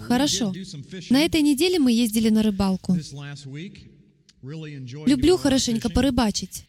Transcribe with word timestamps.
Хорошо. 0.00 0.52
На 1.10 1.20
этой 1.20 1.42
неделе 1.42 1.78
мы 1.78 1.92
ездили 1.92 2.28
на 2.28 2.42
рыбалку. 2.42 2.96
Люблю 4.42 5.36
хорошенько 5.36 5.90
порыбачить. 5.90 6.66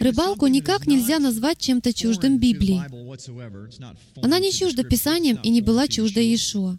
Рыбалку 0.00 0.46
никак 0.48 0.86
нельзя 0.86 1.18
назвать 1.18 1.58
чем-то 1.58 1.92
чуждым 1.92 2.38
Библии. 2.38 2.82
Она 4.22 4.38
не 4.38 4.52
чужда 4.52 4.82
Писанием 4.82 5.38
и 5.42 5.50
не 5.50 5.60
была 5.60 5.86
чужда 5.86 6.20
Иешуа. 6.20 6.78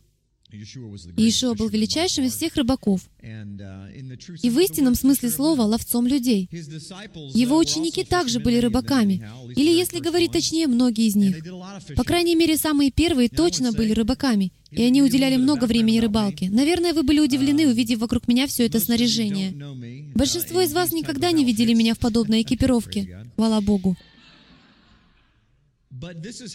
Иешуа 0.50 1.56
был 1.56 1.68
величайшим 1.68 2.24
из 2.26 2.36
всех 2.36 2.56
рыбаков 2.56 3.02
и 3.22 4.50
в 4.50 4.60
истинном 4.60 4.96
смысле 4.96 5.30
слова 5.30 5.64
ловцом 5.64 6.08
людей. 6.08 6.48
Его 6.52 7.58
ученики 7.58 8.06
также 8.06 8.40
были 8.40 8.58
рыбаками, 8.60 9.28
или, 9.56 9.70
если 9.70 10.00
говорить 10.00 10.32
точнее, 10.32 10.68
многие 10.68 11.08
из 11.08 11.16
них. 11.16 11.38
По 11.96 12.04
крайней 12.04 12.36
мере, 12.36 12.56
самые 12.58 12.92
первые 12.92 13.28
точно 13.28 13.74
были 13.74 13.92
рыбаками, 13.92 14.54
и 14.72 14.84
они 14.84 15.02
уделяли 15.02 15.36
много 15.36 15.66
времени 15.66 16.00
рыбалке. 16.00 16.50
Наверное, 16.50 16.94
вы 16.94 17.04
были 17.04 17.20
удивлены, 17.20 17.68
увидев 17.68 18.00
вокруг 18.00 18.28
меня 18.30 18.48
все 18.48 18.66
это 18.66 18.80
снаряжение. 18.80 19.52
Большинство 20.16 20.62
из 20.62 20.72
вас 20.72 20.94
никогда 20.94 21.32
не 21.32 21.44
видели 21.44 21.74
меня 21.74 21.94
в 21.94 22.00
подобной 22.00 22.42
экипировке. 22.44 23.26
Хвала 23.36 23.60
Богу. 23.60 23.98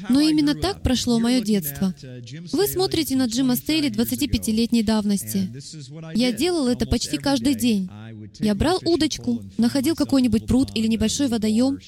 Но 0.09 0.21
именно 0.21 0.55
так 0.55 0.83
прошло 0.83 1.19
мое 1.19 1.41
детство. 1.41 1.95
Вы 2.53 2.67
смотрите 2.67 3.17
на 3.17 3.27
Джима 3.27 3.57
Стейли 3.57 3.91
25-летней 3.91 4.83
давности. 4.83 5.51
Я 6.15 6.33
делал 6.33 6.69
это 6.69 6.87
почти 6.87 7.19
каждый 7.19 7.55
день. 7.55 7.89
Я 8.39 8.55
брал 8.55 8.81
удочку, 8.85 9.43
находил 9.59 9.95
какой-нибудь 9.95 10.47
пруд 10.47 10.71
или 10.75 10.87
небольшой 10.87 11.29
водоем. 11.29 11.79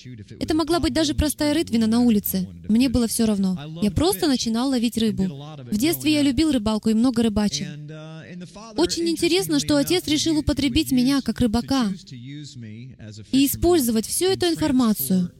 Это 0.40 0.54
могла 0.54 0.80
быть 0.80 0.92
даже 0.92 1.14
простая 1.14 1.54
рытвина 1.54 1.86
на 1.86 2.00
улице. 2.00 2.48
Мне 2.68 2.88
было 2.88 3.06
все 3.06 3.24
равно. 3.24 3.58
Я 3.82 3.90
просто 3.90 4.26
начинал 4.26 4.70
ловить 4.70 4.98
рыбу. 4.98 5.24
В 5.70 5.76
детстве 5.76 6.12
я 6.14 6.22
любил 6.22 6.52
рыбалку 6.52 6.90
и 6.90 6.94
много 6.94 7.22
рыбачил. 7.22 7.66
Очень 8.76 9.08
интересно, 9.08 9.60
что 9.60 9.76
отец 9.76 10.06
решил 10.06 10.38
употребить 10.38 10.92
меня 10.92 11.20
как 11.20 11.40
рыбака 11.40 11.92
и 13.32 13.46
использовать 13.46 14.06
всю 14.06 14.26
эту 14.26 14.46
информацию, 14.46 15.30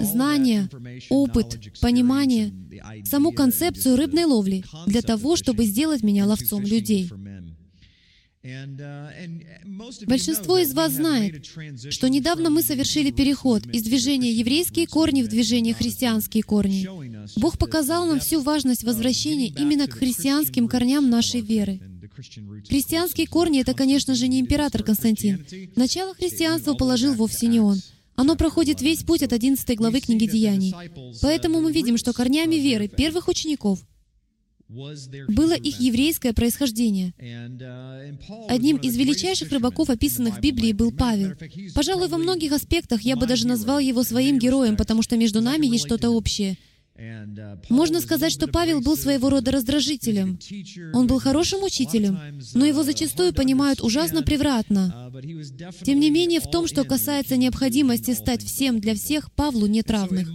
знания, 0.00 0.68
опыт, 1.08 1.58
понимание, 1.80 2.52
саму 3.04 3.32
концепцию 3.32 3.96
рыбной 3.96 4.24
ловли 4.24 4.64
для 4.86 5.02
того, 5.02 5.36
чтобы 5.36 5.64
сделать 5.64 6.02
меня 6.02 6.26
ловцом 6.26 6.62
людей. 6.62 7.10
Большинство 10.06 10.58
из 10.58 10.74
вас 10.74 10.94
знает, 10.94 11.46
что 11.90 12.08
недавно 12.08 12.50
мы 12.50 12.62
совершили 12.62 13.12
переход 13.12 13.64
из 13.66 13.84
движения 13.84 14.32
еврейские 14.32 14.88
корни 14.88 15.22
в 15.22 15.28
движение 15.28 15.74
христианские 15.74 16.42
корни. 16.42 16.88
Бог 17.38 17.56
показал 17.56 18.06
нам 18.06 18.18
всю 18.18 18.40
важность 18.40 18.82
возвращения 18.82 19.46
именно 19.46 19.86
к 19.86 19.92
христианским 19.92 20.66
корням 20.66 21.08
нашей 21.08 21.40
веры. 21.40 21.80
Христианские 22.14 23.26
корни— 23.26 23.60
это, 23.62 23.74
конечно 23.74 24.14
же, 24.14 24.28
не 24.28 24.40
император 24.40 24.82
Константин. 24.82 25.44
Начало 25.76 26.14
христианства 26.14 26.74
положил 26.74 27.14
вовсе 27.14 27.46
не 27.46 27.60
он. 27.60 27.80
Оно 28.14 28.36
проходит 28.36 28.82
весь 28.82 29.02
путь 29.02 29.22
от 29.22 29.32
11 29.32 29.76
главы 29.76 30.00
книги 30.00 30.26
Деяний. 30.26 30.74
Поэтому 31.22 31.60
мы 31.60 31.72
видим, 31.72 31.96
что 31.96 32.12
корнями 32.12 32.56
веры 32.56 32.88
первых 32.88 33.28
учеников 33.28 33.80
было 35.28 35.52
их 35.52 35.80
еврейское 35.80 36.32
происхождение. 36.32 37.12
Одним 38.48 38.78
из 38.78 38.96
величайших 38.96 39.50
рыбаков, 39.50 39.90
описанных 39.90 40.38
в 40.38 40.40
Библии, 40.40 40.72
был 40.72 40.92
Павел. 40.92 41.32
Пожалуй, 41.74 42.08
во 42.08 42.16
многих 42.16 42.52
аспектах 42.52 43.02
я 43.02 43.16
бы 43.16 43.26
даже 43.26 43.46
назвал 43.46 43.78
его 43.78 44.02
своим 44.02 44.38
героем, 44.38 44.76
потому 44.76 45.02
что 45.02 45.16
между 45.16 45.40
нами 45.40 45.66
есть 45.66 45.84
что-то 45.84 46.10
общее. 46.10 46.56
Можно 47.68 48.00
сказать, 48.00 48.32
что 48.32 48.46
Павел 48.46 48.80
был 48.80 48.96
своего 48.96 49.30
рода 49.30 49.50
раздражителем. 49.50 50.38
Он 50.92 51.06
был 51.06 51.18
хорошим 51.20 51.62
учителем, 51.62 52.18
но 52.54 52.64
его 52.64 52.82
зачастую 52.82 53.32
понимают 53.32 53.80
ужасно 53.80 54.22
превратно. 54.22 55.12
Тем 55.82 56.00
не 56.00 56.10
менее, 56.10 56.40
в 56.40 56.50
том, 56.50 56.66
что 56.66 56.84
касается 56.84 57.36
необходимости 57.36 58.12
стать 58.12 58.42
всем 58.42 58.80
для 58.80 58.94
всех, 58.94 59.32
Павлу 59.32 59.66
нет 59.66 59.90
равных. 59.90 60.28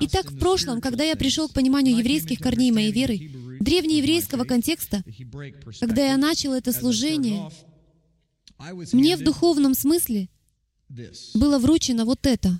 Итак, 0.00 0.30
в 0.30 0.38
прошлом, 0.38 0.80
когда 0.80 1.04
я 1.04 1.16
пришел 1.16 1.48
к 1.48 1.52
пониманию 1.52 1.96
еврейских 1.96 2.38
корней 2.38 2.70
моей 2.70 2.92
веры, 2.92 3.30
древнееврейского 3.60 4.44
контекста, 4.44 5.02
когда 5.80 6.06
я 6.06 6.16
начал 6.16 6.52
это 6.52 6.72
служение, 6.72 7.50
мне 8.92 9.16
в 9.16 9.22
духовном 9.22 9.74
смысле 9.74 10.28
было 11.34 11.58
вручено 11.58 12.04
вот 12.04 12.26
это. 12.26 12.58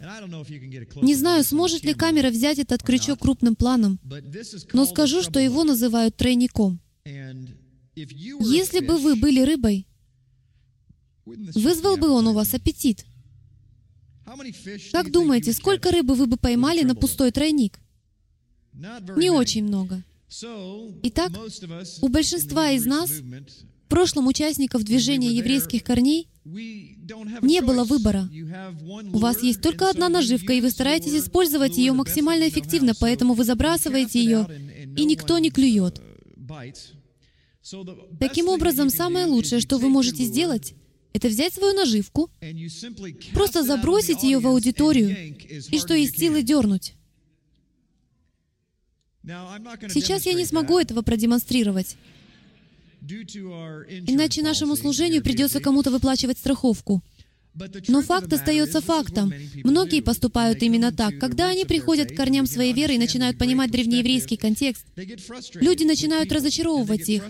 Не 1.03 1.14
знаю, 1.14 1.44
сможет 1.44 1.84
ли 1.84 1.94
камера 1.94 2.31
взять 2.31 2.59
этот 2.59 2.82
крючок 2.82 3.20
крупным 3.20 3.54
планом, 3.54 4.00
но 4.72 4.84
скажу, 4.87 5.22
что 5.22 5.38
его 5.38 5.64
называют 5.64 6.16
тройником. 6.16 6.81
Если 7.94 8.81
бы 8.81 8.98
вы 8.98 9.16
были 9.16 9.41
рыбой, 9.41 9.87
вызвал 11.25 11.97
бы 11.97 12.09
он 12.10 12.26
у 12.28 12.32
вас 12.32 12.53
аппетит. 12.54 13.06
Как 14.93 15.12
думаете, 15.12 15.53
сколько 15.53 15.93
рыбы 15.93 16.14
вы 16.14 16.26
бы 16.26 16.37
поймали 16.37 16.82
на 16.82 16.94
пустой 16.94 17.31
тройник? 17.31 17.78
Не 18.72 19.31
очень 19.31 19.64
много. 19.64 20.03
Итак, 21.04 21.31
у 22.03 22.08
большинства 22.08 22.70
из 22.72 22.84
нас, 22.84 23.10
в 23.10 23.88
прошлом 23.88 24.26
участников 24.26 24.82
движения 24.82 25.32
еврейских 25.32 25.84
корней, 25.84 26.28
не 26.47 27.61
было 27.61 27.84
выбора. 27.84 28.29
У 29.12 29.19
вас 29.19 29.43
есть 29.43 29.61
только 29.61 29.91
одна 29.91 30.09
наживка, 30.09 30.53
и 30.53 30.61
вы 30.61 30.71
стараетесь 30.71 31.15
использовать 31.15 31.77
ее 31.77 31.93
максимально 31.93 32.49
эффективно, 32.49 32.95
поэтому 32.99 33.34
вы 33.34 33.45
забрасываете 33.45 34.23
ее, 34.23 34.49
и 34.97 35.05
никто 35.05 35.39
не 35.39 35.51
клюет. 35.51 36.01
Таким 38.21 38.49
образом, 38.49 38.91
самое 38.91 39.27
лучшее, 39.27 39.61
что 39.61 39.79
вы 39.79 39.89
можете 39.89 40.23
сделать, 40.23 40.75
это 41.12 41.29
взять 41.29 41.55
свою 41.55 41.75
наживку, 41.75 42.31
просто 43.33 43.65
забросить 43.65 44.23
ее 44.23 44.39
в 44.39 44.47
аудиторию, 44.47 45.37
и 45.71 45.79
что 45.79 45.95
есть 45.95 46.19
силы 46.19 46.43
дернуть. 46.43 46.95
Сейчас 49.25 50.27
я 50.27 50.35
не 50.35 50.45
смогу 50.45 50.79
этого 50.79 51.03
продемонстрировать. 51.03 51.97
Иначе 53.03 54.43
нашему 54.43 54.77
служению 54.77 55.23
придется 55.23 55.61
кому-то 55.61 55.91
выплачивать 55.91 56.39
страховку. 56.39 57.03
Но 57.89 58.03
факт 58.03 58.33
остается 58.33 58.81
фактом. 58.81 59.33
Многие 59.65 60.03
поступают 60.03 60.62
именно 60.62 60.93
так. 60.93 61.19
Когда 61.19 61.49
они 61.49 61.65
приходят 61.65 62.11
к 62.11 62.17
корням 62.17 62.47
своей 62.47 62.73
веры 62.73 62.95
и 62.95 62.99
начинают 62.99 63.39
понимать 63.39 63.71
древнееврейский 63.71 64.37
контекст, 64.37 64.85
люди 65.55 65.85
начинают 65.85 66.31
разочаровывать 66.33 67.09
их, 67.09 67.25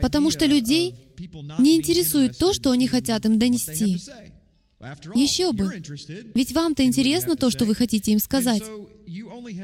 потому 0.00 0.30
что 0.30 0.46
людей 0.46 0.94
не 1.58 1.76
интересует 1.76 2.38
то, 2.38 2.52
что 2.52 2.70
они 2.70 2.88
хотят 2.88 3.26
им 3.26 3.38
донести. 3.38 4.00
Еще 5.14 5.52
бы. 5.52 5.72
Ведь 6.34 6.52
вам-то 6.52 6.84
интересно 6.84 7.36
то, 7.36 7.50
что 7.50 7.64
вы 7.64 7.74
хотите 7.74 8.12
им 8.12 8.18
сказать. 8.18 8.62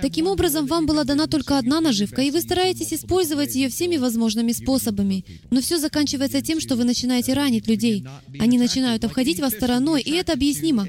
Таким 0.00 0.26
образом, 0.26 0.66
вам 0.66 0.86
была 0.86 1.04
дана 1.04 1.26
только 1.26 1.58
одна 1.58 1.80
наживка, 1.80 2.22
и 2.22 2.30
вы 2.30 2.40
стараетесь 2.40 2.92
использовать 2.92 3.54
ее 3.54 3.68
всеми 3.68 3.96
возможными 3.96 4.52
способами. 4.52 5.24
Но 5.50 5.60
все 5.60 5.78
заканчивается 5.78 6.42
тем, 6.42 6.60
что 6.60 6.76
вы 6.76 6.84
начинаете 6.84 7.32
ранить 7.32 7.66
людей. 7.66 8.04
Они 8.38 8.58
начинают 8.58 9.04
обходить 9.04 9.40
вас 9.40 9.54
стороной, 9.54 10.00
и 10.02 10.12
это 10.12 10.32
объяснимо. 10.32 10.86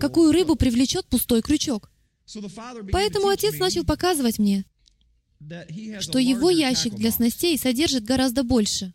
Какую 0.00 0.32
рыбу 0.32 0.54
привлечет 0.54 1.06
пустой 1.06 1.42
крючок? 1.42 1.90
Поэтому 2.92 3.28
отец 3.28 3.58
начал 3.58 3.84
показывать 3.84 4.38
мне, 4.38 4.64
что 6.00 6.18
его 6.18 6.50
ящик 6.50 6.94
для 6.94 7.10
снастей 7.10 7.58
содержит 7.58 8.04
гораздо 8.04 8.42
больше. 8.44 8.92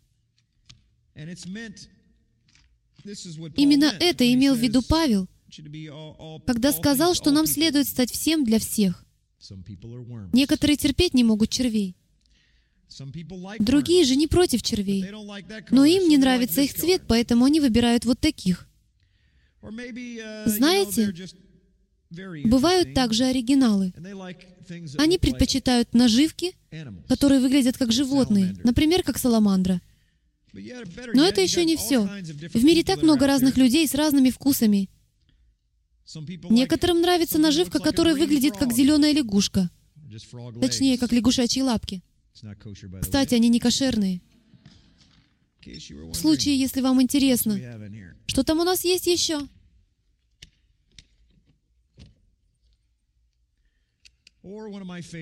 Именно 3.56 3.92
это 4.00 4.32
имел 4.32 4.54
в 4.54 4.58
виду 4.58 4.82
Павел, 4.82 5.28
когда 6.46 6.72
сказал, 6.72 7.14
что 7.14 7.30
нам 7.30 7.46
следует 7.46 7.88
стать 7.88 8.10
всем 8.10 8.44
для 8.44 8.58
всех. 8.58 9.04
Некоторые 10.32 10.76
терпеть 10.76 11.14
не 11.14 11.24
могут 11.24 11.50
червей. 11.50 11.96
Другие 13.58 14.04
же 14.04 14.16
не 14.16 14.26
против 14.26 14.62
червей. 14.62 15.04
Но 15.70 15.84
им 15.84 16.08
не 16.08 16.18
нравится 16.18 16.60
их 16.60 16.74
цвет, 16.74 17.02
поэтому 17.08 17.44
они 17.44 17.60
выбирают 17.60 18.04
вот 18.04 18.20
таких. 18.20 18.68
Знаете, 20.46 21.14
бывают 22.44 22.94
также 22.94 23.24
оригиналы. 23.24 23.92
Они 24.98 25.18
предпочитают 25.18 25.92
наживки, 25.94 26.54
которые 27.08 27.40
выглядят 27.40 27.76
как 27.76 27.92
животные, 27.92 28.56
например, 28.64 29.02
как 29.02 29.18
саламандра. 29.18 29.80
Но 31.14 31.26
это 31.26 31.40
еще 31.40 31.64
не 31.64 31.76
все. 31.76 32.02
В 32.02 32.64
мире 32.64 32.84
так 32.84 33.02
много 33.02 33.26
разных 33.26 33.56
людей 33.56 33.86
с 33.88 33.94
разными 33.94 34.30
вкусами. 34.30 34.88
Некоторым 36.50 37.00
нравится 37.00 37.38
наживка, 37.38 37.78
которая 37.78 38.14
выглядит 38.14 38.56
как 38.56 38.72
зеленая 38.72 39.12
лягушка. 39.12 39.70
Точнее, 40.60 40.98
как 40.98 41.12
лягушачьи 41.12 41.62
лапки. 41.62 42.02
Кстати, 43.00 43.34
они 43.34 43.48
не 43.48 43.60
кошерные. 43.60 44.20
В 45.64 46.14
случае, 46.14 46.58
если 46.58 46.82
вам 46.82 47.00
интересно, 47.00 47.58
что 48.26 48.44
там 48.44 48.60
у 48.60 48.64
нас 48.64 48.84
есть 48.84 49.06
еще? 49.06 49.48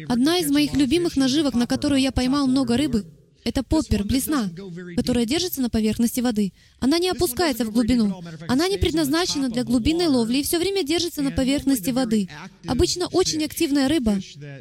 Одна 0.08 0.38
из 0.38 0.50
моих 0.50 0.75
любимых 0.75 1.17
наживок, 1.17 1.55
на 1.55 1.69
которую 1.69 2.00
я 2.00 2.11
поймал 2.11 2.49
много 2.49 2.76
рыбы, 2.76 3.06
это 3.44 3.62
поппер, 3.62 4.04
блесна, 4.04 4.50
которая 4.96 5.24
держится 5.24 5.60
на 5.60 5.70
поверхности 5.70 6.20
воды. 6.20 6.52
Она 6.80 6.98
не 6.98 7.08
опускается 7.08 7.64
в 7.64 7.72
глубину. 7.72 8.22
Она 8.48 8.68
не 8.68 8.78
предназначена 8.78 9.48
для 9.48 9.64
глубинной 9.64 10.06
ловли 10.06 10.38
и 10.38 10.42
все 10.42 10.58
время 10.58 10.84
держится 10.84 11.22
на 11.22 11.30
поверхности 11.30 11.90
воды. 11.90 12.28
Обычно 12.66 13.08
очень 13.08 13.44
активная 13.44 13.88
рыба, 13.88 14.18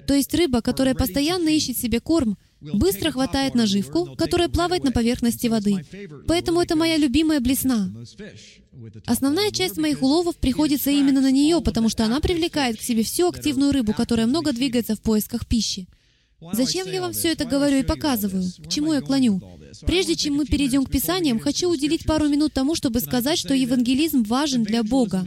то 0.07 0.13
есть 0.13 0.33
рыба, 0.33 0.61
которая 0.61 0.95
постоянно 0.95 1.49
ищет 1.49 1.77
себе 1.77 1.99
корм, 1.99 2.37
быстро 2.61 3.11
хватает 3.11 3.55
наживку, 3.55 4.15
которая 4.15 4.49
плавает 4.49 4.83
на 4.83 4.91
поверхности 4.91 5.47
воды. 5.47 5.85
Поэтому 6.27 6.61
это 6.61 6.75
моя 6.75 6.97
любимая 6.97 7.39
блесна. 7.39 7.91
Основная 9.05 9.51
часть 9.51 9.77
моих 9.77 10.01
уловов 10.01 10.37
приходится 10.37 10.91
именно 10.91 11.21
на 11.21 11.31
нее, 11.31 11.61
потому 11.61 11.89
что 11.89 12.05
она 12.05 12.19
привлекает 12.19 12.77
к 12.77 12.81
себе 12.81 13.03
всю 13.03 13.27
активную 13.27 13.71
рыбу, 13.71 13.93
которая 13.93 14.27
много 14.27 14.53
двигается 14.53 14.95
в 14.95 15.01
поисках 15.01 15.45
пищи. 15.45 15.87
Зачем 16.53 16.87
я 16.87 17.01
вам 17.01 17.13
все 17.13 17.31
это 17.33 17.45
говорю 17.45 17.77
и 17.77 17.83
показываю? 17.83 18.43
К 18.63 18.67
чему 18.67 18.93
я 18.93 19.01
клоню? 19.01 19.41
Прежде 19.85 20.15
чем 20.15 20.35
мы 20.35 20.45
перейдем 20.45 20.85
к 20.85 20.91
Писаниям, 20.91 21.39
хочу 21.39 21.69
уделить 21.69 22.05
пару 22.05 22.27
минут 22.27 22.53
тому, 22.53 22.73
чтобы 22.75 22.99
сказать, 22.99 23.37
что 23.37 23.53
евангелизм 23.53 24.23
важен 24.23 24.63
для 24.63 24.83
Бога. 24.83 25.25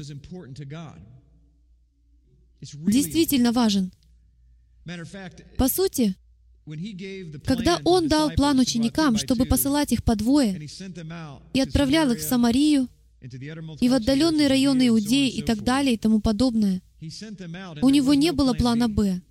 Действительно 2.61 3.52
важен. 3.52 3.93
По 5.56 5.69
сути, 5.69 6.16
когда 7.44 7.81
Он 7.84 8.08
дал 8.08 8.31
план 8.31 8.58
ученикам, 8.58 9.17
чтобы 9.17 9.44
посылать 9.44 9.93
их 9.93 10.02
по 10.02 10.17
двое, 10.17 10.69
и 11.52 11.60
отправлял 11.60 12.10
их 12.10 12.19
в 12.19 12.22
Самарию, 12.22 12.88
и 13.81 13.88
в 13.88 13.94
отдаленные 13.94 14.49
районы 14.49 14.88
Иудеи 14.88 15.28
и 15.31 15.43
так 15.43 15.62
далее 15.62 15.94
и 15.94 15.99
тому 15.99 16.20
подобное, 16.20 16.82
у 17.82 17.88
Него 17.88 18.14
не 18.14 18.32
было 18.32 18.52
плана 18.55 18.88
«Б». 18.88 19.22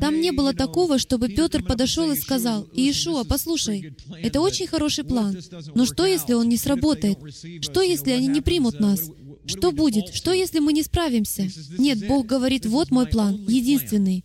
Там 0.00 0.20
не 0.20 0.32
было 0.32 0.52
такого, 0.52 0.98
чтобы 0.98 1.28
Петр 1.28 1.62
подошел 1.62 2.10
и 2.10 2.16
сказал, 2.16 2.68
«Иешуа, 2.74 3.24
послушай, 3.24 3.94
это 4.20 4.40
очень 4.40 4.66
хороший 4.66 5.04
план, 5.04 5.38
но 5.74 5.86
что, 5.86 6.06
если 6.06 6.32
он 6.32 6.48
не 6.48 6.56
сработает? 6.56 7.18
Что, 7.62 7.80
если 7.82 8.10
они 8.10 8.26
не 8.26 8.40
примут 8.40 8.80
нас? 8.80 9.08
Что 9.46 9.70
будет? 9.70 10.12
Что, 10.12 10.32
если 10.32 10.58
мы 10.58 10.72
не 10.72 10.82
справимся? 10.82 11.48
Нет, 11.78 12.06
Бог 12.06 12.26
говорит, 12.26 12.66
вот 12.66 12.90
мой 12.90 13.06
план, 13.06 13.44
единственный. 13.48 14.24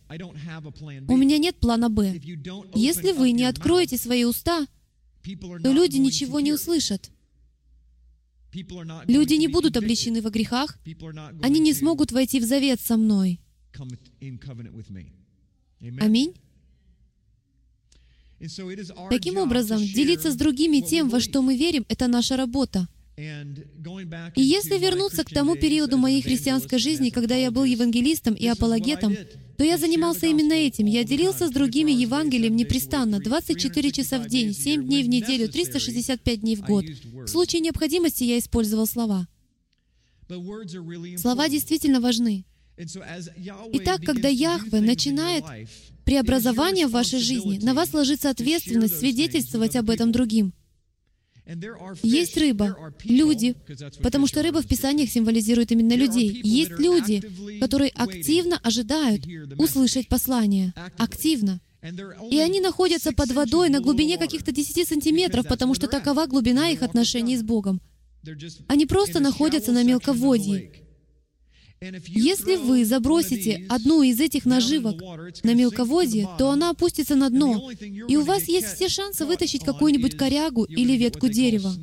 У 1.07 1.15
меня 1.15 1.37
нет 1.37 1.57
плана 1.57 1.89
«Б». 1.89 2.19
Если 2.73 3.11
вы 3.11 3.31
не 3.31 3.45
откроете 3.45 3.97
свои 3.97 4.25
уста, 4.25 4.65
то 5.23 5.71
люди 5.71 5.97
ничего 5.97 6.39
не 6.39 6.53
услышат. 6.53 7.11
Люди 9.07 9.35
не 9.35 9.47
будут 9.47 9.77
обличены 9.77 10.21
во 10.21 10.29
грехах, 10.29 10.77
они 11.41 11.59
не 11.59 11.73
смогут 11.73 12.11
войти 12.11 12.39
в 12.39 12.43
завет 12.43 12.81
со 12.81 12.97
мной. 12.97 13.39
Аминь. 15.99 16.33
Таким 19.09 19.37
образом, 19.37 19.79
делиться 19.79 20.31
с 20.31 20.35
другими 20.35 20.81
тем, 20.81 21.09
во 21.09 21.19
что 21.19 21.41
мы 21.41 21.57
верим, 21.57 21.85
это 21.87 22.07
наша 22.07 22.35
работа. 22.35 22.87
И 23.15 24.41
если 24.41 24.77
вернуться 24.77 25.23
к 25.23 25.29
тому 25.29 25.55
периоду 25.55 25.97
моей 25.97 26.21
христианской 26.21 26.79
жизни, 26.79 27.09
когда 27.09 27.35
я 27.35 27.51
был 27.51 27.63
евангелистом 27.63 28.33
и 28.33 28.47
апологетом, 28.47 29.15
то 29.55 29.63
я 29.63 29.77
занимался 29.77 30.25
именно 30.25 30.53
этим. 30.53 30.87
Я 30.87 31.03
делился 31.03 31.47
с 31.47 31.51
другими 31.51 31.91
Евангелием 31.91 32.55
непрестанно, 32.55 33.19
24 33.19 33.91
часа 33.91 34.19
в 34.19 34.27
день, 34.27 34.53
7 34.53 34.83
дней 34.83 35.03
в 35.03 35.09
неделю, 35.09 35.47
365 35.47 36.41
дней 36.41 36.55
в 36.55 36.61
год. 36.61 36.85
В 37.13 37.27
случае 37.27 37.61
необходимости 37.61 38.23
я 38.23 38.39
использовал 38.39 38.87
слова. 38.87 39.27
Слова 41.17 41.49
действительно 41.49 42.01
важны. 42.01 42.45
Итак, 42.77 44.01
когда 44.03 44.29
Яхве 44.29 44.81
начинает 44.81 45.43
преобразование 46.05 46.87
в 46.87 46.91
вашей 46.91 47.19
жизни, 47.19 47.59
на 47.59 47.73
вас 47.73 47.93
ложится 47.93 48.29
ответственность 48.29 48.99
свидетельствовать 48.99 49.75
об 49.75 49.89
этом 49.89 50.11
другим. 50.11 50.53
Есть 52.03 52.37
рыба, 52.37 52.93
люди, 53.03 53.55
потому 54.01 54.27
что 54.27 54.41
рыба 54.41 54.61
в 54.61 54.67
Писаниях 54.67 55.09
символизирует 55.09 55.71
именно 55.73 55.93
людей. 55.93 56.41
Есть 56.43 56.79
люди, 56.79 57.21
которые 57.59 57.91
активно 57.91 58.57
ожидают 58.63 59.25
услышать 59.57 60.07
послание. 60.07 60.73
Активно. 60.97 61.59
И 62.31 62.39
они 62.39 62.61
находятся 62.61 63.11
под 63.11 63.31
водой 63.33 63.67
на 63.69 63.81
глубине 63.81 64.17
каких-то 64.17 64.53
10 64.53 64.87
сантиметров, 64.87 65.45
потому 65.47 65.75
что 65.75 65.87
такова 65.87 66.27
глубина 66.27 66.69
их 66.69 66.81
отношений 66.81 67.35
с 67.35 67.43
Богом. 67.43 67.81
Они 68.67 68.85
просто 68.85 69.19
находятся 69.19 69.73
на 69.73 69.83
мелководье. 69.83 70.71
Если 72.07 72.55
вы 72.55 72.85
забросите 72.85 73.65
одну 73.67 74.03
из 74.03 74.19
этих 74.19 74.45
наживок 74.45 75.01
на 75.43 75.53
мелководье, 75.53 76.29
то 76.37 76.49
она 76.49 76.69
опустится 76.69 77.15
на 77.15 77.29
дно, 77.29 77.71
и 78.07 78.15
у 78.15 78.23
вас 78.23 78.47
есть 78.47 78.75
все 78.75 78.87
шансы 78.87 79.25
вытащить 79.25 79.63
какую-нибудь 79.63 80.15
корягу 80.15 80.63
или 80.63 80.93
ветку 80.95 81.27
дерева. 81.27 81.73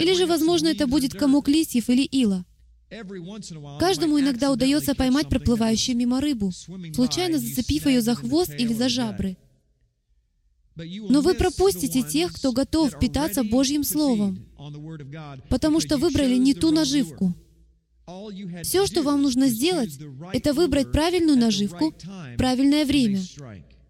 Или 0.00 0.14
же, 0.14 0.26
возможно, 0.26 0.68
это 0.68 0.86
будет 0.86 1.14
комок 1.14 1.48
листьев 1.48 1.88
или 1.88 2.02
ила. 2.02 2.44
Каждому 3.78 4.18
иногда 4.18 4.50
удается 4.50 4.96
поймать 4.96 5.28
проплывающую 5.28 5.96
мимо 5.96 6.20
рыбу, 6.20 6.50
случайно 6.92 7.38
зацепив 7.38 7.86
ее 7.86 8.00
за 8.00 8.16
хвост 8.16 8.52
или 8.58 8.72
за 8.72 8.88
жабры. 8.88 9.36
Но 10.74 11.20
вы 11.20 11.34
пропустите 11.34 12.02
тех, 12.02 12.32
кто 12.32 12.52
готов 12.52 12.98
питаться 12.98 13.44
Божьим 13.44 13.84
Словом, 13.84 14.46
потому 15.48 15.78
что 15.78 15.98
выбрали 15.98 16.36
не 16.36 16.54
ту 16.54 16.72
наживку— 16.72 17.34
все, 18.62 18.86
что 18.86 19.02
вам 19.02 19.22
нужно 19.22 19.48
сделать, 19.48 19.98
это 20.32 20.52
выбрать 20.52 20.92
правильную 20.92 21.38
наживку, 21.38 21.94
правильное 22.36 22.84
время. 22.84 23.20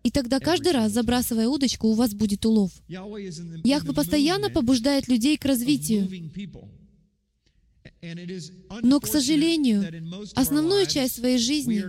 И 0.02 0.10
тогда 0.10 0.40
каждый 0.40 0.72
раз, 0.72 0.92
забрасывая 0.92 1.48
удочку, 1.48 1.88
у 1.88 1.94
вас 1.94 2.14
будет 2.14 2.46
улов. 2.46 2.72
Яхве 2.88 3.92
постоянно 3.92 4.48
побуждает 4.50 5.08
людей 5.08 5.36
к 5.36 5.44
развитию. 5.44 6.08
Но, 8.82 8.98
к 9.00 9.06
сожалению, 9.06 9.84
основную 10.34 10.86
часть 10.86 11.16
своей 11.16 11.38
жизни 11.38 11.84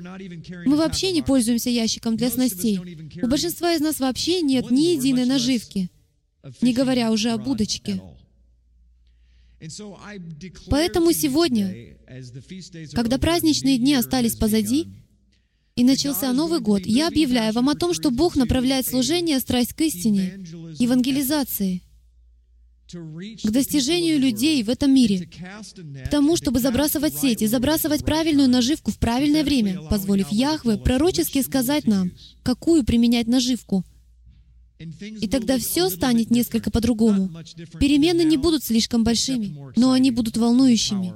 мы 0.65 0.75
вообще 0.75 1.11
не 1.11 1.21
пользуемся 1.21 1.69
ящиком 1.69 2.17
для 2.17 2.29
снастей. 2.29 2.79
У 3.21 3.27
большинства 3.27 3.73
из 3.73 3.79
нас 3.79 3.99
вообще 3.99 4.41
нет 4.41 4.71
ни 4.71 4.93
единой 4.93 5.25
наживки, 5.25 5.89
не 6.61 6.73
говоря 6.73 7.11
уже 7.11 7.29
об 7.31 7.47
удочке. 7.47 8.01
Поэтому 10.69 11.11
сегодня, 11.13 11.97
когда 12.93 13.17
праздничные 13.17 13.77
дни 13.77 13.93
остались 13.93 14.35
позади, 14.35 14.87
и 15.75 15.83
начался 15.83 16.33
Новый 16.33 16.59
год, 16.59 16.85
я 16.85 17.07
объявляю 17.07 17.53
вам 17.53 17.69
о 17.69 17.75
том, 17.75 17.93
что 17.93 18.11
Бог 18.11 18.35
направляет 18.35 18.85
служение 18.85 19.39
«Страсть 19.39 19.73
к 19.73 19.81
истине», 19.81 20.43
евангелизации, 20.77 21.81
к 22.91 23.49
достижению 23.49 24.19
людей 24.19 24.61
в 24.63 24.69
этом 24.69 24.93
мире, 24.93 25.29
к 26.05 26.09
тому, 26.09 26.35
чтобы 26.35 26.59
забрасывать 26.59 27.15
сети, 27.15 27.45
забрасывать 27.45 28.03
правильную 28.03 28.49
наживку 28.49 28.91
в 28.91 28.97
правильное 28.97 29.45
время, 29.45 29.81
позволив 29.89 30.29
Яхве 30.29 30.77
пророчески 30.77 31.41
сказать 31.41 31.87
нам, 31.87 32.11
какую 32.43 32.83
применять 32.83 33.27
наживку— 33.27 33.85
и 34.99 35.27
тогда 35.27 35.57
все 35.57 35.89
станет 35.89 36.31
несколько 36.31 36.71
по-другому. 36.71 37.29
Перемены 37.79 38.23
не 38.23 38.37
будут 38.37 38.63
слишком 38.63 39.03
большими, 39.03 39.55
но 39.75 39.91
они 39.91 40.11
будут 40.11 40.37
волнующими. 40.37 41.13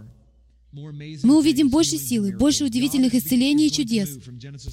Мы 1.24 1.38
увидим 1.38 1.70
больше 1.70 1.98
силы, 1.98 2.36
больше 2.38 2.66
удивительных 2.66 3.16
исцелений 3.16 3.68
и 3.68 3.72
чудес. 3.72 4.20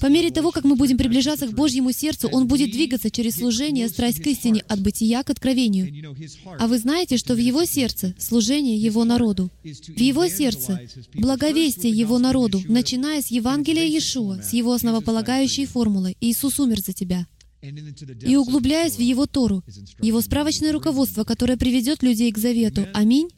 По 0.01 0.07
мере 0.07 0.31
того, 0.31 0.51
как 0.51 0.65
мы 0.65 0.75
будем 0.75 0.97
приближаться 0.97 1.47
к 1.47 1.53
Божьему 1.53 1.93
сердцу, 1.93 2.27
Он 2.31 2.47
будет 2.47 2.71
двигаться 2.71 3.09
через 3.09 3.35
служение, 3.35 3.87
страсть 3.87 4.21
к 4.21 4.27
истине, 4.27 4.63
от 4.67 4.81
бытия 4.81 5.23
к 5.23 5.29
откровению. 5.29 6.13
А 6.59 6.67
вы 6.67 6.77
знаете, 6.77 7.17
что 7.17 7.35
в 7.35 7.37
Его 7.37 7.63
сердце 7.63 8.13
служение 8.19 8.77
Его 8.77 9.05
народу. 9.05 9.49
В 9.63 9.99
Его 9.99 10.27
сердце 10.27 10.81
благовестие 11.13 11.93
Его 11.93 12.19
народу, 12.19 12.61
начиная 12.67 13.21
с 13.21 13.27
Евангелия 13.27 13.85
Иешуа, 13.85 14.41
с 14.41 14.51
Его 14.51 14.73
основополагающей 14.73 15.65
формулы 15.65 16.15
«Иисус 16.19 16.59
умер 16.59 16.81
за 16.81 16.91
тебя» 16.91 17.27
и 17.63 18.35
углубляясь 18.35 18.95
в 18.95 18.99
Его 18.99 19.25
Тору, 19.25 19.63
Его 20.01 20.21
справочное 20.21 20.73
руководство, 20.73 21.23
которое 21.23 21.57
приведет 21.57 22.03
людей 22.03 22.31
к 22.31 22.37
завету. 22.37 22.87
Аминь. 22.93 23.29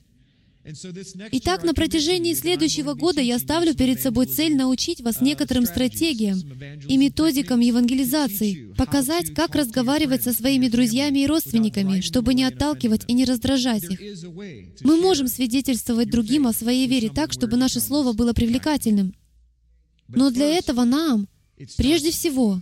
Итак, 1.31 1.63
на 1.63 1.75
протяжении 1.75 2.33
следующего 2.33 2.95
года 2.95 3.21
я 3.21 3.37
ставлю 3.37 3.75
перед 3.75 4.01
собой 4.01 4.25
цель 4.25 4.55
научить 4.55 4.99
вас 5.01 5.21
некоторым 5.21 5.67
стратегиям 5.67 6.39
и 6.87 6.97
методикам 6.97 7.59
евангелизации, 7.59 8.73
показать, 8.75 9.35
как 9.35 9.53
разговаривать 9.53 10.23
со 10.23 10.33
своими 10.33 10.67
друзьями 10.67 11.19
и 11.19 11.27
родственниками, 11.27 12.01
чтобы 12.01 12.33
не 12.33 12.45
отталкивать 12.45 13.03
и 13.07 13.13
не 13.13 13.25
раздражать 13.25 13.83
их. 13.83 13.99
Мы 14.81 14.97
можем 14.97 15.27
свидетельствовать 15.27 16.09
другим 16.09 16.47
о 16.47 16.53
своей 16.53 16.87
вере 16.87 17.11
так, 17.13 17.31
чтобы 17.31 17.57
наше 17.57 17.79
слово 17.79 18.13
было 18.13 18.33
привлекательным. 18.33 19.13
Но 20.07 20.31
для 20.31 20.47
этого 20.47 20.83
нам, 20.83 21.27
прежде 21.77 22.09
всего, 22.09 22.59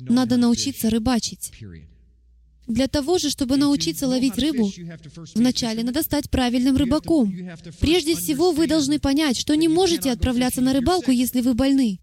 надо 0.00 0.36
научиться 0.36 0.90
рыбачить. 0.90 1.52
Для 2.66 2.88
того 2.88 3.18
же, 3.18 3.30
чтобы 3.30 3.56
научиться 3.56 4.08
ловить 4.08 4.38
рыбу, 4.38 4.72
вначале 5.34 5.84
надо 5.84 6.02
стать 6.02 6.28
правильным 6.30 6.76
рыбаком. 6.76 7.32
Прежде 7.78 8.16
всего, 8.16 8.50
вы 8.50 8.66
должны 8.66 8.98
понять, 8.98 9.38
что 9.38 9.54
не 9.54 9.68
можете 9.68 10.10
отправляться 10.10 10.60
на 10.60 10.72
рыбалку, 10.72 11.12
если 11.12 11.40
вы 11.40 11.54
больны. 11.54 12.00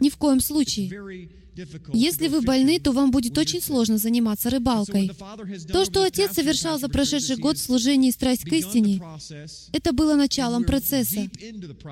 Ни 0.00 0.08
в 0.08 0.16
коем 0.16 0.40
случае. 0.40 0.90
Если 1.92 2.28
вы 2.28 2.40
больны, 2.40 2.80
то 2.80 2.92
вам 2.92 3.10
будет 3.10 3.36
очень 3.36 3.60
сложно 3.60 3.98
заниматься 3.98 4.50
рыбалкой. 4.50 5.10
То, 5.70 5.84
что 5.84 6.04
Отец 6.04 6.32
совершал 6.32 6.78
за 6.78 6.88
прошедший 6.88 7.36
год 7.36 7.58
в 7.58 7.62
служении 7.62 8.10
«Страсть 8.10 8.44
к 8.44 8.52
истине», 8.52 9.02
это 9.72 9.92
было 9.92 10.14
началом 10.14 10.64
процесса. 10.64 11.28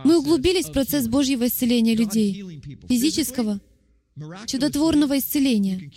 Мы 0.04 0.18
углубились 0.18 0.66
в 0.66 0.72
процесс 0.72 1.08
Божьего 1.08 1.46
исцеления 1.46 1.94
людей, 1.94 2.62
физического, 2.88 3.60
чудотворного 4.46 5.18
исцеления. 5.18 5.90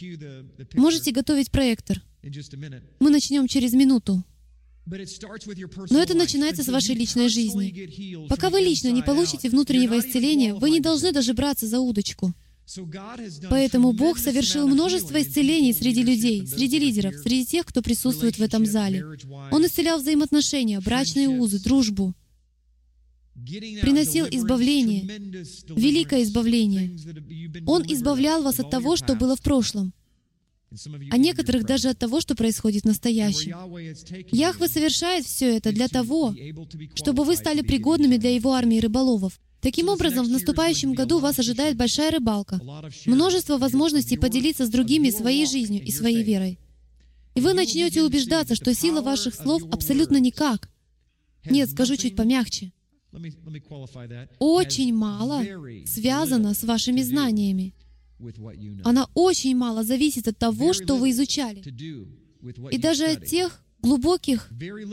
Можете 0.74 1.12
готовить 1.12 1.52
проектор. 1.52 2.02
Мы 3.00 3.10
начнем 3.10 3.48
через 3.48 3.74
минуту. 3.74 4.24
Но 4.86 6.00
это 6.02 6.14
начинается 6.14 6.64
с 6.64 6.68
вашей 6.68 6.96
личной 6.96 7.30
жизни. 7.30 8.28
Пока 8.28 8.50
вы 8.50 8.60
лично 8.60 8.90
не 8.90 9.02
получите 9.02 9.50
внутреннего 9.50 10.00
исцеления, 10.00 10.54
вы 10.54 10.70
не 10.70 10.80
должны 10.80 11.12
даже 11.12 11.34
браться 11.34 11.68
за 11.68 11.80
удочку. 11.80 12.34
Поэтому 13.50 13.92
Бог 13.92 14.18
совершил 14.18 14.68
множество 14.68 15.22
исцелений 15.22 15.74
среди 15.74 16.02
людей, 16.02 16.48
среди 16.48 16.80
лидеров, 16.80 17.16
среди 17.16 17.46
тех, 17.46 17.66
кто 17.66 17.82
присутствует 17.82 18.38
в 18.38 18.42
этом 18.42 18.66
зале. 18.66 19.06
Он 19.52 19.66
исцелял 19.66 20.00
взаимоотношения, 20.00 20.80
брачные 20.80 21.28
узы, 21.30 21.60
дружбу, 21.60 22.14
приносил 23.36 24.26
избавление, 24.30 25.04
великое 25.76 26.24
избавление. 26.24 26.98
Он 27.66 27.84
избавлял 27.84 28.44
вас 28.44 28.60
от 28.60 28.70
того, 28.70 28.96
что 28.96 29.16
было 29.16 29.36
в 29.36 29.42
прошлом, 29.42 29.94
а 31.12 31.18
некоторых 31.18 31.66
даже 31.66 31.90
от 31.90 32.00
того, 32.00 32.22
что 32.22 32.36
происходит 32.36 32.84
в 32.84 32.88
настоящем. 32.88 33.56
Яхве 34.32 34.68
совершает 34.68 35.26
все 35.26 35.58
это 35.58 35.72
для 35.72 35.88
того, 35.88 36.34
чтобы 36.96 37.24
вы 37.24 37.36
стали 37.36 37.62
пригодными 37.62 38.18
для 38.18 38.34
Его 38.34 38.54
армии 38.54 38.80
рыболовов. 38.80 39.40
Таким 39.62 39.88
образом, 39.88 40.26
в 40.26 40.30
наступающем 40.30 40.94
году 40.94 41.20
вас 41.20 41.40
ожидает 41.40 41.78
большая 41.78 42.12
рыбалка, 42.12 42.60
множество 43.06 43.58
возможностей 43.58 44.18
поделиться 44.18 44.66
с 44.66 44.70
другими 44.70 45.10
своей 45.10 45.46
жизнью 45.46 45.82
и 45.84 45.92
своей 45.92 46.22
верой. 46.22 46.60
И 47.36 47.40
вы 47.40 47.54
начнете 47.54 48.04
убеждаться, 48.04 48.56
что 48.56 48.74
сила 48.74 49.02
ваших 49.02 49.34
слов 49.34 49.64
абсолютно 49.72 50.18
никак. 50.18 50.70
Нет, 51.46 51.70
скажу 51.70 51.96
чуть 51.96 52.16
помягче. 52.16 52.74
Очень 54.40 54.94
мало 54.94 55.44
связано 55.86 56.54
с 56.54 56.64
вашими 56.64 57.02
знаниями. 57.02 57.74
Она 58.84 59.08
очень 59.14 59.56
мало 59.56 59.84
зависит 59.84 60.28
от 60.28 60.38
того, 60.38 60.74
что 60.74 60.96
вы 60.96 61.12
изучали. 61.12 61.64
И 62.72 62.78
даже 62.78 63.06
от 63.06 63.26
тех 63.26 63.64
глубоких 63.82 64.50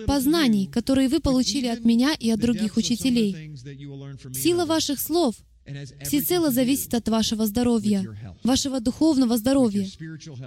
познаний, 0.07 0.67
которые 0.67 1.09
вы 1.09 1.21
получили 1.21 1.67
от 1.67 1.85
меня 1.85 2.15
и 2.19 2.31
от 2.31 2.41
других 2.41 2.77
учителей. 2.77 3.57
Сила 4.35 4.67
ваших 4.67 5.01
слов 5.01 5.37
всецело 6.05 6.51
зависит 6.51 6.95
от 6.95 7.09
вашего 7.09 7.47
здоровья, 7.47 8.05
вашего 8.45 8.81
духовного 8.81 9.37
здоровья. 9.37 9.87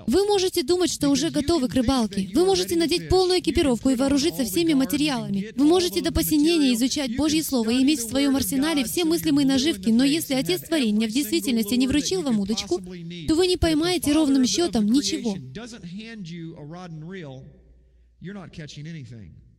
Вы 0.07 0.25
можете 0.25 0.63
думать, 0.63 0.91
что 0.91 1.09
уже 1.09 1.29
готовы 1.29 1.67
к 1.67 1.73
рыбалке. 1.73 2.29
Вы 2.33 2.45
можете 2.45 2.75
надеть 2.75 3.09
полную 3.09 3.39
экипировку 3.39 3.89
и 3.89 3.95
вооружиться 3.95 4.43
всеми 4.43 4.73
материалами. 4.73 5.51
Вы 5.55 5.65
можете 5.65 6.01
до 6.01 6.11
посинения 6.11 6.73
изучать 6.73 7.15
Божье 7.15 7.43
Слово 7.43 7.71
и 7.71 7.83
иметь 7.83 7.99
в 7.99 8.09
своем 8.09 8.35
арсенале 8.35 8.83
все 8.83 9.05
мыслимые 9.05 9.45
наживки, 9.45 9.89
но 9.89 10.03
если 10.03 10.33
Отец 10.33 10.61
Творения 10.61 11.07
в 11.07 11.11
действительности 11.11 11.75
не 11.75 11.87
вручил 11.87 12.21
вам 12.21 12.39
удочку, 12.39 12.79
то 12.79 13.35
вы 13.35 13.47
не 13.47 13.57
поймаете 13.57 14.13
ровным 14.13 14.45
счетом 14.45 14.85
ничего. 14.85 15.37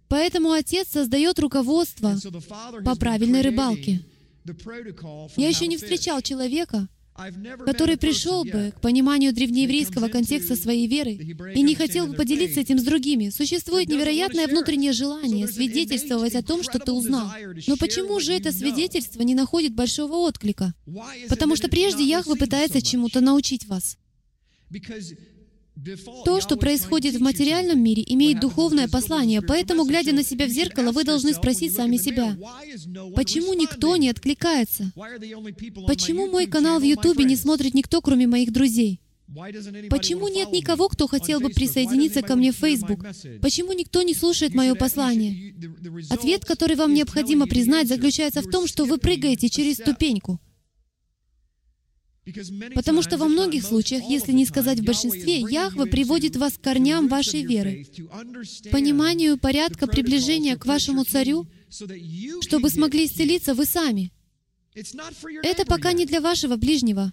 Поэтому 0.08 0.52
Отец 0.52 0.88
создает 0.88 1.38
руководство 1.38 2.16
по 2.84 2.94
правильной 2.94 3.42
рыбалке. 3.42 4.00
Я 5.36 5.48
еще 5.48 5.66
не 5.66 5.76
встречал 5.76 6.20
человека, 6.20 6.88
который 7.64 7.96
пришел 7.96 8.44
бы 8.44 8.72
к 8.76 8.80
пониманию 8.80 9.32
древнееврейского 9.32 10.08
контекста 10.08 10.56
своей 10.56 10.88
веры 10.88 11.12
и 11.12 11.62
не 11.62 11.74
хотел 11.74 12.08
бы 12.08 12.14
поделиться 12.14 12.60
этим 12.60 12.78
с 12.78 12.82
другими. 12.82 13.30
Существует 13.30 13.88
невероятное 13.88 14.48
внутреннее 14.48 14.92
желание 14.92 15.46
свидетельствовать 15.46 16.34
о 16.34 16.42
том, 16.42 16.62
что 16.62 16.78
ты 16.78 16.92
узнал. 16.92 17.30
Но 17.66 17.76
почему 17.76 18.18
же 18.20 18.32
это 18.32 18.52
свидетельство 18.52 19.22
не 19.22 19.34
находит 19.34 19.74
большого 19.74 20.16
отклика? 20.16 20.74
Потому 21.28 21.56
что 21.56 21.68
прежде 21.68 22.04
Яхве 22.04 22.34
пытается 22.34 22.82
чему-то 22.82 23.20
научить 23.20 23.66
вас. 23.66 23.96
То, 26.24 26.40
что 26.40 26.56
происходит 26.56 27.16
в 27.16 27.20
материальном 27.20 27.82
мире, 27.82 28.04
имеет 28.06 28.40
духовное 28.40 28.88
послание, 28.88 29.42
поэтому, 29.42 29.84
глядя 29.84 30.12
на 30.12 30.22
себя 30.22 30.46
в 30.46 30.50
зеркало, 30.50 30.92
вы 30.92 31.04
должны 31.04 31.34
спросить 31.34 31.74
сами 31.74 31.96
себя, 31.96 32.36
почему 33.16 33.54
никто 33.54 33.96
не 33.96 34.08
откликается? 34.08 34.92
Почему 35.86 36.28
мой 36.28 36.46
канал 36.46 36.78
в 36.78 36.84
Ютубе 36.84 37.24
не 37.24 37.36
смотрит 37.36 37.74
никто, 37.74 38.00
кроме 38.00 38.26
моих 38.26 38.52
друзей? 38.52 39.00
Почему 39.90 40.28
нет 40.28 40.52
никого, 40.52 40.88
кто 40.88 41.08
хотел 41.08 41.40
бы 41.40 41.48
присоединиться 41.48 42.22
ко 42.22 42.36
мне 42.36 42.52
в 42.52 42.56
Facebook? 42.56 43.04
Почему 43.40 43.72
никто 43.72 44.02
не 44.02 44.14
слушает 44.14 44.54
мое 44.54 44.74
послание? 44.74 45.54
Ответ, 46.10 46.44
который 46.44 46.76
вам 46.76 46.94
необходимо 46.94 47.46
признать, 47.46 47.88
заключается 47.88 48.42
в 48.42 48.50
том, 48.50 48.66
что 48.68 48.84
вы 48.84 48.98
прыгаете 48.98 49.48
через 49.48 49.76
ступеньку. 49.76 50.38
Потому 52.74 53.02
что 53.02 53.18
во 53.18 53.28
многих 53.28 53.64
случаях, 53.64 54.02
если 54.08 54.32
не 54.32 54.46
сказать 54.46 54.80
в 54.80 54.84
большинстве, 54.84 55.40
Яхва 55.40 55.84
приводит 55.84 56.36
вас 56.36 56.54
к 56.54 56.60
корням 56.60 57.08
вашей 57.08 57.42
веры, 57.42 57.86
пониманию 58.70 59.38
порядка 59.38 59.86
приближения 59.86 60.56
к 60.56 60.64
вашему 60.64 61.04
царю, 61.04 61.46
чтобы 62.40 62.70
смогли 62.70 63.06
исцелиться 63.06 63.54
вы 63.54 63.66
сами. 63.66 64.12
Это 65.42 65.66
пока 65.66 65.92
не 65.92 66.06
для 66.06 66.20
вашего 66.20 66.56
ближнего. 66.56 67.12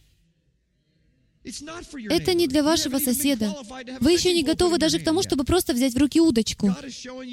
Это 2.09 2.35
не 2.35 2.47
для 2.47 2.63
вашего 2.63 2.99
соседа. 2.99 3.55
Вы 3.99 4.11
еще 4.11 4.31
не 4.31 4.43
готовы 4.43 4.77
даже 4.77 4.99
к 4.99 5.03
тому, 5.03 5.23
чтобы 5.23 5.43
просто 5.43 5.73
взять 5.73 5.93
в 5.93 5.97
руки 5.97 6.21
удочку. 6.21 6.75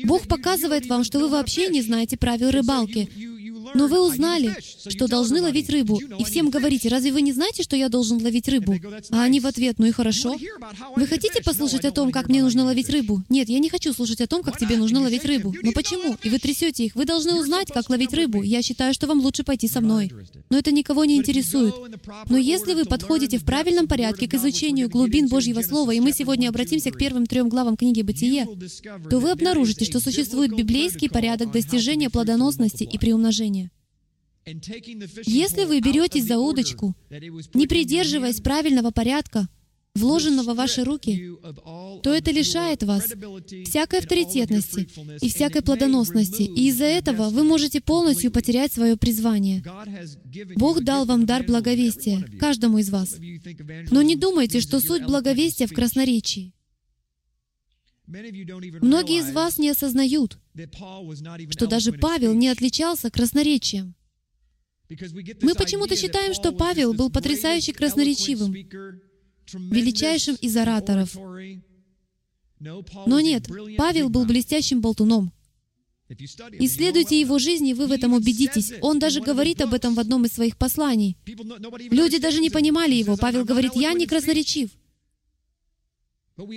Бог 0.05 0.27
показывает 0.27 0.87
вам, 0.87 1.05
что 1.05 1.19
вы 1.19 1.29
вообще 1.29 1.69
не 1.69 1.83
знаете 1.83 2.17
правил 2.17 2.51
рыбалки, 2.51 3.11
но 3.75 3.87
вы 3.87 4.01
узнали, 4.07 4.55
что 4.89 5.07
должны 5.07 5.43
ловить 5.43 5.71
рыбу, 5.71 5.99
и 6.19 6.25
всем 6.25 6.51
говорите, 6.51 6.89
разве 6.89 7.13
вы 7.13 7.23
не 7.23 7.33
знаете, 7.33 7.63
что 7.63 7.77
я 7.77 7.89
должен 7.89 8.23
ловить 8.23 8.49
рыбу? 8.49 8.75
А 9.11 9.23
они 9.23 9.41
в 9.41 9.47
ответ, 9.47 9.79
ну 9.79 9.87
и 9.87 9.91
хорошо. 9.91 10.37
Вы 10.97 11.07
хотите 11.07 11.43
послушать 11.43 11.85
о 11.85 11.91
том, 11.91 12.13
как 12.13 12.29
мне 12.29 12.43
нужно 12.43 12.65
ловить 12.65 12.89
рыбу? 12.91 13.23
Нет, 13.29 13.49
я 13.49 13.59
не 13.59 13.69
хочу 13.69 13.93
слушать 13.93 14.21
о 14.21 14.27
том, 14.27 14.43
как 14.43 14.59
тебе 14.59 14.77
нужно 14.77 15.01
ловить 15.01 15.25
рыбу. 15.25 15.55
Но 15.63 15.73
почему? 15.73 16.17
И 16.23 16.31
вы 16.31 16.39
трясете 16.39 16.85
их. 16.87 16.95
Вы 16.95 17.05
должны 17.05 17.35
узнать, 17.35 17.69
как 17.73 17.91
ловить 17.91 18.13
рыбу. 18.13 18.43
Я 18.43 18.63
считаю, 18.63 18.95
что 18.95 19.07
вам 19.07 19.21
лучше 19.21 19.45
пойти 19.45 19.69
со 19.69 19.81
мной. 19.81 20.11
Но 20.51 20.59
это 20.59 20.73
никого 20.73 21.05
не 21.05 21.17
интересует. 21.17 21.75
Но 22.29 22.37
если 22.37 22.75
вы 22.75 22.85
подходите 22.85 23.39
в 23.39 23.45
правильном 23.45 23.87
порядке 23.89 24.29
к 24.29 24.35
изучению 24.35 24.89
глубин 24.89 25.29
Божьего 25.29 25.63
Слова, 25.63 25.93
и 25.93 26.01
мы 26.01 26.13
сегодня 26.13 26.49
обратимся 26.49 26.91
к 26.91 26.99
первым 26.99 27.27
трем 27.27 27.49
главам 27.49 27.77
книги 27.77 28.03
«Бытие», 28.03 28.47
то 29.11 29.19
вы 29.19 29.31
обнаружите, 29.31 29.85
что 29.85 30.01
существует 30.01 30.55
библейский 30.55 31.09
порядок 31.09 31.53
достижения 31.53 32.11
плодоносности 32.11 32.85
и 32.85 32.99
приумножения. 32.99 33.58
Если 35.25 35.65
вы 35.65 35.81
беретесь 35.81 36.27
за 36.27 36.39
удочку, 36.39 36.95
не 37.55 37.67
придерживаясь 37.67 38.41
правильного 38.41 38.91
порядка, 38.91 39.49
вложенного 39.95 40.55
в 40.55 40.57
ваши 40.57 40.85
руки, 40.85 41.31
то 42.03 42.13
это 42.15 42.31
лишает 42.31 42.83
вас 42.83 43.05
всякой 43.65 44.01
авторитетности 44.01 44.89
и 45.21 45.29
всякой 45.29 45.63
плодоносности, 45.63 46.43
и 46.43 46.69
из-за 46.69 46.85
этого 46.85 47.31
вы 47.31 47.45
можете 47.45 47.81
полностью 47.81 48.31
потерять 48.31 48.73
свое 48.73 48.97
призвание. 48.97 49.63
Бог 50.57 50.83
дал 50.83 51.05
вам 51.05 51.27
дар 51.27 51.45
благовестия, 51.45 52.25
каждому 52.39 52.79
из 52.79 52.91
вас. 52.91 53.17
Но 53.91 54.03
не 54.03 54.17
думайте, 54.17 54.61
что 54.61 54.81
суть 54.81 55.05
благовестия 55.05 55.67
в 55.67 55.73
красноречии. 55.73 56.53
Многие 58.07 59.19
из 59.19 59.31
вас 59.33 59.59
не 59.59 59.69
осознают, 59.69 60.39
что 61.51 61.67
даже 61.67 61.93
Павел 61.93 62.33
не 62.35 62.49
отличался 62.49 63.11
красноречием. 63.11 63.95
Мы 64.91 65.55
почему-то 65.55 65.97
считаем, 65.97 66.35
что 66.35 66.53
Павел 66.53 66.95
был 66.95 67.11
потрясающе 67.11 67.73
красноречивым, 67.73 68.53
величайшим 68.53 70.37
из 70.37 70.57
ораторов. 70.57 71.17
Но 73.07 73.21
нет, 73.21 73.49
Павел 73.77 74.09
был 74.09 74.25
блестящим 74.25 74.81
болтуном. 74.81 75.33
Исследуйте 76.09 77.21
его 77.21 77.39
жизнь, 77.39 77.67
и 77.67 77.75
вы 77.75 77.87
в 77.87 77.93
этом 77.93 78.15
убедитесь. 78.15 78.73
Он 78.81 78.99
даже 78.99 79.21
говорит 79.21 79.61
об 79.61 79.75
этом 79.75 79.95
в 79.95 80.01
одном 80.01 80.25
из 80.25 80.33
своих 80.33 80.57
посланий. 80.57 81.19
Люди 81.91 82.19
даже 82.19 82.41
не 82.41 82.49
понимали 82.49 82.95
его. 82.95 83.17
Павел 83.17 83.45
говорит, 83.45 83.73
«Я 83.75 83.93
не 83.93 84.07
красноречив». 84.07 84.71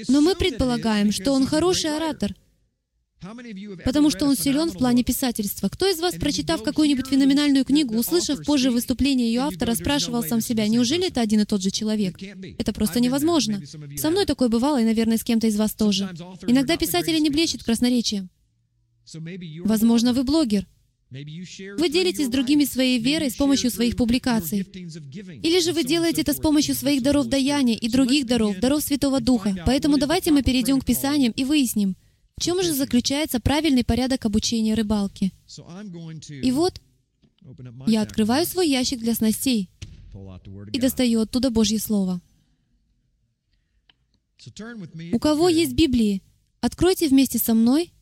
Но 0.07 0.21
мы 0.21 0.35
предполагаем, 0.35 1.11
что 1.11 1.33
он 1.33 1.47
хороший 1.47 1.95
оратор, 1.95 2.35
потому 3.85 4.09
что 4.09 4.25
он 4.25 4.35
силен 4.35 4.69
в 4.69 4.77
плане 4.77 5.03
писательства. 5.03 5.69
Кто 5.69 5.87
из 5.87 5.99
вас, 5.99 6.15
прочитав 6.15 6.63
какую-нибудь 6.63 7.07
феноменальную 7.07 7.65
книгу, 7.65 7.95
услышав 7.95 8.43
позже 8.43 8.71
выступление 8.71 9.27
ее 9.27 9.41
автора, 9.41 9.75
спрашивал 9.75 10.23
сам 10.23 10.41
себя, 10.41 10.67
неужели 10.67 11.07
это 11.07 11.21
один 11.21 11.41
и 11.41 11.45
тот 11.45 11.61
же 11.61 11.71
человек? 11.71 12.17
Это 12.57 12.73
просто 12.73 12.99
невозможно. 12.99 13.61
Со 13.97 14.09
мной 14.09 14.25
такое 14.25 14.49
бывало, 14.49 14.81
и, 14.81 14.85
наверное, 14.85 15.17
с 15.17 15.23
кем-то 15.23 15.47
из 15.47 15.57
вас 15.57 15.73
тоже. 15.73 16.09
Иногда 16.47 16.77
писатели 16.77 17.19
не 17.19 17.29
блещут 17.29 17.63
красноречием. 17.63 18.29
Возможно, 19.63 20.13
вы 20.13 20.23
блогер. 20.23 20.67
Вы 21.11 21.89
делитесь 21.89 22.27
с 22.27 22.29
другими 22.29 22.63
своей 22.63 22.97
верой 22.97 23.29
с 23.29 23.35
помощью 23.35 23.69
своих 23.69 23.97
публикаций. 23.97 24.59
Или 24.61 25.59
же 25.59 25.73
вы 25.73 25.83
делаете 25.83 26.21
это 26.21 26.33
с 26.33 26.37
помощью 26.37 26.73
своих 26.73 27.03
даров 27.03 27.27
даяния 27.27 27.75
и 27.75 27.89
других 27.89 28.25
даров, 28.25 28.57
даров 28.59 28.81
Святого 28.81 29.19
Духа. 29.19 29.53
Поэтому 29.65 29.97
давайте 29.97 30.31
мы 30.31 30.41
перейдем 30.41 30.79
к 30.79 30.85
Писаниям 30.85 31.33
и 31.35 31.43
выясним, 31.43 31.97
в 32.41 32.43
чем 32.43 32.59
же 32.63 32.73
заключается 32.73 33.39
правильный 33.39 33.83
порядок 33.83 34.25
обучения 34.25 34.73
рыбалки. 34.73 35.31
И 36.29 36.51
вот 36.51 36.81
я 37.85 38.01
открываю 38.01 38.47
свой 38.47 38.67
ящик 38.67 38.99
для 38.99 39.13
снастей 39.13 39.69
и 40.73 40.79
достаю 40.79 41.21
оттуда 41.21 41.51
Божье 41.51 41.77
Слово. 41.77 42.19
У 45.13 45.19
кого 45.19 45.49
есть 45.49 45.73
Библии, 45.73 46.23
откройте 46.61 47.07
вместе 47.09 47.37
со 47.37 47.53
мной 47.53 47.93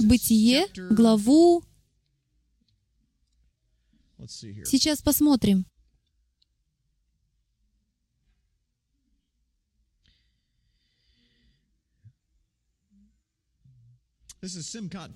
Бытие, 0.00 0.66
главу... 0.90 1.62
Сейчас 4.26 5.00
посмотрим. 5.00 5.64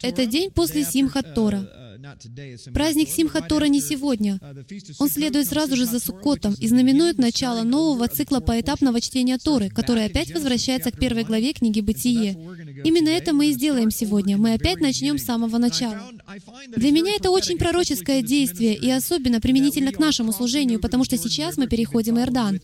Это 0.03 0.27
день 0.27 0.51
после 0.51 0.85
Симхат 0.85 1.35
Тора. 1.35 1.69
Праздник 2.75 3.09
Симхат 3.09 3.49
Тора 3.49 3.67
не 3.67 3.81
сегодня. 3.81 4.41
Он 4.99 5.09
следует 5.09 5.47
сразу 5.47 5.77
же 5.77 5.87
за 5.87 6.01
Суккотом 6.01 6.55
и 6.55 6.67
знаменует 6.67 7.19
начало 7.19 7.63
нового 7.63 8.09
цикла 8.09 8.41
поэтапного 8.41 9.01
чтения 9.01 9.39
Торы, 9.39 9.69
который 9.71 10.07
опять 10.07 10.35
возвращается 10.35 10.91
к 10.91 10.99
первой 10.99 11.25
главе 11.25 11.53
книги 11.53 11.81
«Бытие». 11.81 12.37
Именно 12.85 13.11
это 13.11 13.33
мы 13.33 13.51
и 13.51 13.53
сделаем 13.53 13.91
сегодня. 13.91 14.37
Мы 14.37 14.55
опять 14.55 14.81
начнем 14.81 15.19
с 15.19 15.25
самого 15.25 15.59
начала. 15.59 16.01
Для 16.77 16.91
меня 16.91 17.15
это 17.15 17.31
очень 17.31 17.59
пророческое 17.59 18.23
действие, 18.23 18.75
и 18.75 18.91
особенно 18.91 19.41
применительно 19.41 19.93
к 19.93 20.01
нашему 20.01 20.33
служению, 20.33 20.81
потому 20.81 21.05
что 21.05 21.17
сейчас 21.17 21.57
мы 21.57 21.69
переходим 21.69 22.19
Иордан. 22.19 22.61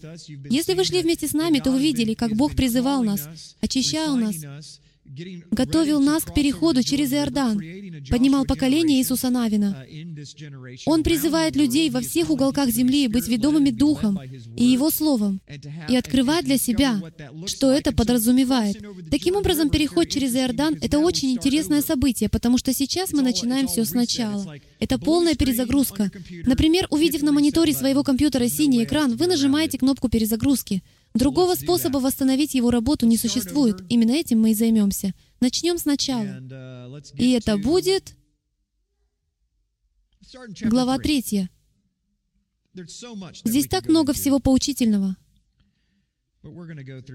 Если 0.51 0.75
вы 0.75 0.85
шли 0.85 1.03
вместе 1.03 1.29
с 1.29 1.33
нами, 1.33 1.61
то 1.61 1.71
вы 1.71 1.81
видели, 1.81 2.15
как 2.15 2.35
Бог 2.35 2.57
призывал 2.57 3.05
нас, 3.05 3.29
очищал 3.61 4.17
нас, 4.17 4.37
готовил 5.51 6.01
нас 6.01 6.25
к 6.25 6.35
переходу 6.35 6.83
через 6.83 7.13
Иордан, 7.13 7.61
поднимал 8.11 8.45
поколение 8.45 8.99
Иисуса 8.99 9.31
Навина. 9.31 9.85
Он 10.87 11.03
призывает 11.03 11.57
людей 11.57 11.91
во 11.91 12.01
всех 12.01 12.31
уголках 12.31 12.71
земли 12.71 13.09
быть 13.09 13.29
ведомыми 13.29 13.71
Духом 13.71 14.19
и 14.57 14.65
Его 14.65 14.91
Словом 14.91 15.41
и 15.89 15.97
открывать 15.97 16.45
для 16.45 16.59
себя, 16.59 17.01
что 17.47 17.71
это 17.73 17.93
подразумевает. 17.93 18.83
Таким 19.11 19.37
образом, 19.37 19.71
переход 19.71 20.09
через 20.09 20.35
Иордан— 20.35 20.77
это 20.81 20.99
очень 20.99 21.31
интересное 21.33 21.83
событие, 21.83 22.29
потому 22.29 22.59
что 22.59 22.73
сейчас 22.73 23.13
мы 23.13 23.23
начинаем 23.23 23.69
все 23.69 23.85
сначала. 23.85 24.57
Это 24.79 24.99
полная 24.99 25.35
перезагрузка. 25.35 26.11
Например, 26.45 26.87
увидев 26.91 27.23
на 27.23 27.33
мониторе 27.33 27.73
своего 27.73 28.05
компьютера 28.05 28.49
синий 28.49 28.85
экран, 28.85 29.17
вы 29.17 29.27
нажимаете 29.27 29.79
кнопку 29.79 30.09
перезагрузки— 30.09 30.83
Другого 31.19 31.57
способа 31.57 31.99
восстановить 31.99 32.55
его 32.55 32.71
работу 32.71 33.07
не 33.07 33.17
существует. 33.17 33.83
Именно 33.89 34.13
этим 34.13 34.41
мы 34.41 34.53
и 34.53 34.55
займемся. 34.55 35.15
Начнем 35.41 35.79
сначала. 35.79 36.23
uh, 36.23 37.17
И 37.17 37.33
это 37.33 37.59
будет 37.59 38.15
глава 40.63 40.99
третья. 40.99 41.51
Здесь 43.45 43.67
так 43.67 43.89
много 43.89 44.13
всего 44.13 44.39
поучительного. 44.39 45.17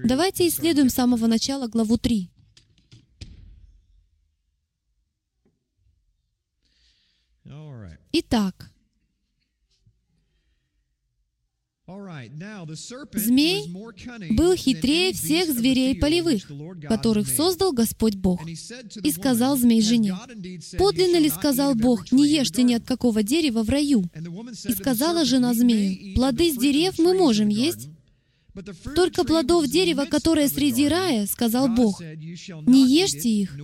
Давайте 0.04 0.48
исследуем 0.48 0.90
с 0.90 0.94
самого 0.94 1.26
начала 1.26 1.66
главу 1.66 1.96
3. 1.96 2.30
Итак, 8.12 8.70
Змей 11.86 13.68
был 14.30 14.54
хитрее 14.54 15.12
всех 15.12 15.52
зверей 15.52 15.94
полевых, 15.98 16.50
которых 16.88 17.28
создал 17.28 17.72
Господь 17.72 18.14
Бог. 18.14 18.40
И 18.46 19.10
сказал 19.10 19.58
змей 19.58 19.82
жене, 19.82 20.16
«Подлинно 20.78 21.18
ли 21.18 21.28
сказал 21.28 21.74
Бог, 21.74 22.10
не 22.10 22.26
ешьте 22.26 22.62
ни 22.62 22.72
от 22.72 22.84
какого 22.84 23.22
дерева 23.22 23.62
в 23.62 23.68
раю?» 23.68 24.04
И 24.66 24.72
сказала 24.72 25.26
жена 25.26 25.52
змею, 25.52 26.14
«Плоды 26.14 26.50
с 26.52 26.56
дерев 26.56 26.98
мы 26.98 27.12
можем 27.18 27.48
есть, 27.48 27.90
только 28.94 29.24
плодов 29.24 29.66
дерева, 29.66 30.06
которое 30.06 30.48
среди 30.48 30.88
рая, 30.88 31.26
сказал 31.26 31.68
Бог, 31.68 32.00
не 32.00 32.88
ешьте 32.88 33.28
их 33.28 33.58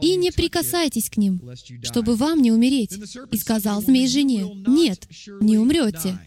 и 0.00 0.16
не 0.16 0.30
прикасайтесь 0.30 1.10
к 1.10 1.16
ним, 1.16 1.42
чтобы 1.82 2.14
вам 2.14 2.40
не 2.40 2.52
умереть. 2.52 2.98
И 3.32 3.36
сказал 3.36 3.82
змей 3.82 4.06
жене, 4.06 4.46
нет, 4.66 5.08
не 5.40 5.58
умрете. 5.58 6.18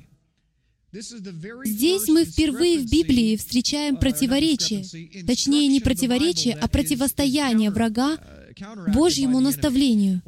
Здесь 0.91 2.07
мы 2.07 2.25
впервые 2.25 2.79
в 2.79 2.89
Библии 2.89 3.35
встречаем 3.35 3.97
противоречие, 3.97 4.83
точнее 5.23 5.67
не 5.67 5.79
противоречие, 5.81 6.55
а 6.55 6.67
противостояние 6.67 7.69
врага 7.69 8.17
Божьему 8.87 9.39
наставлению. 9.39 10.21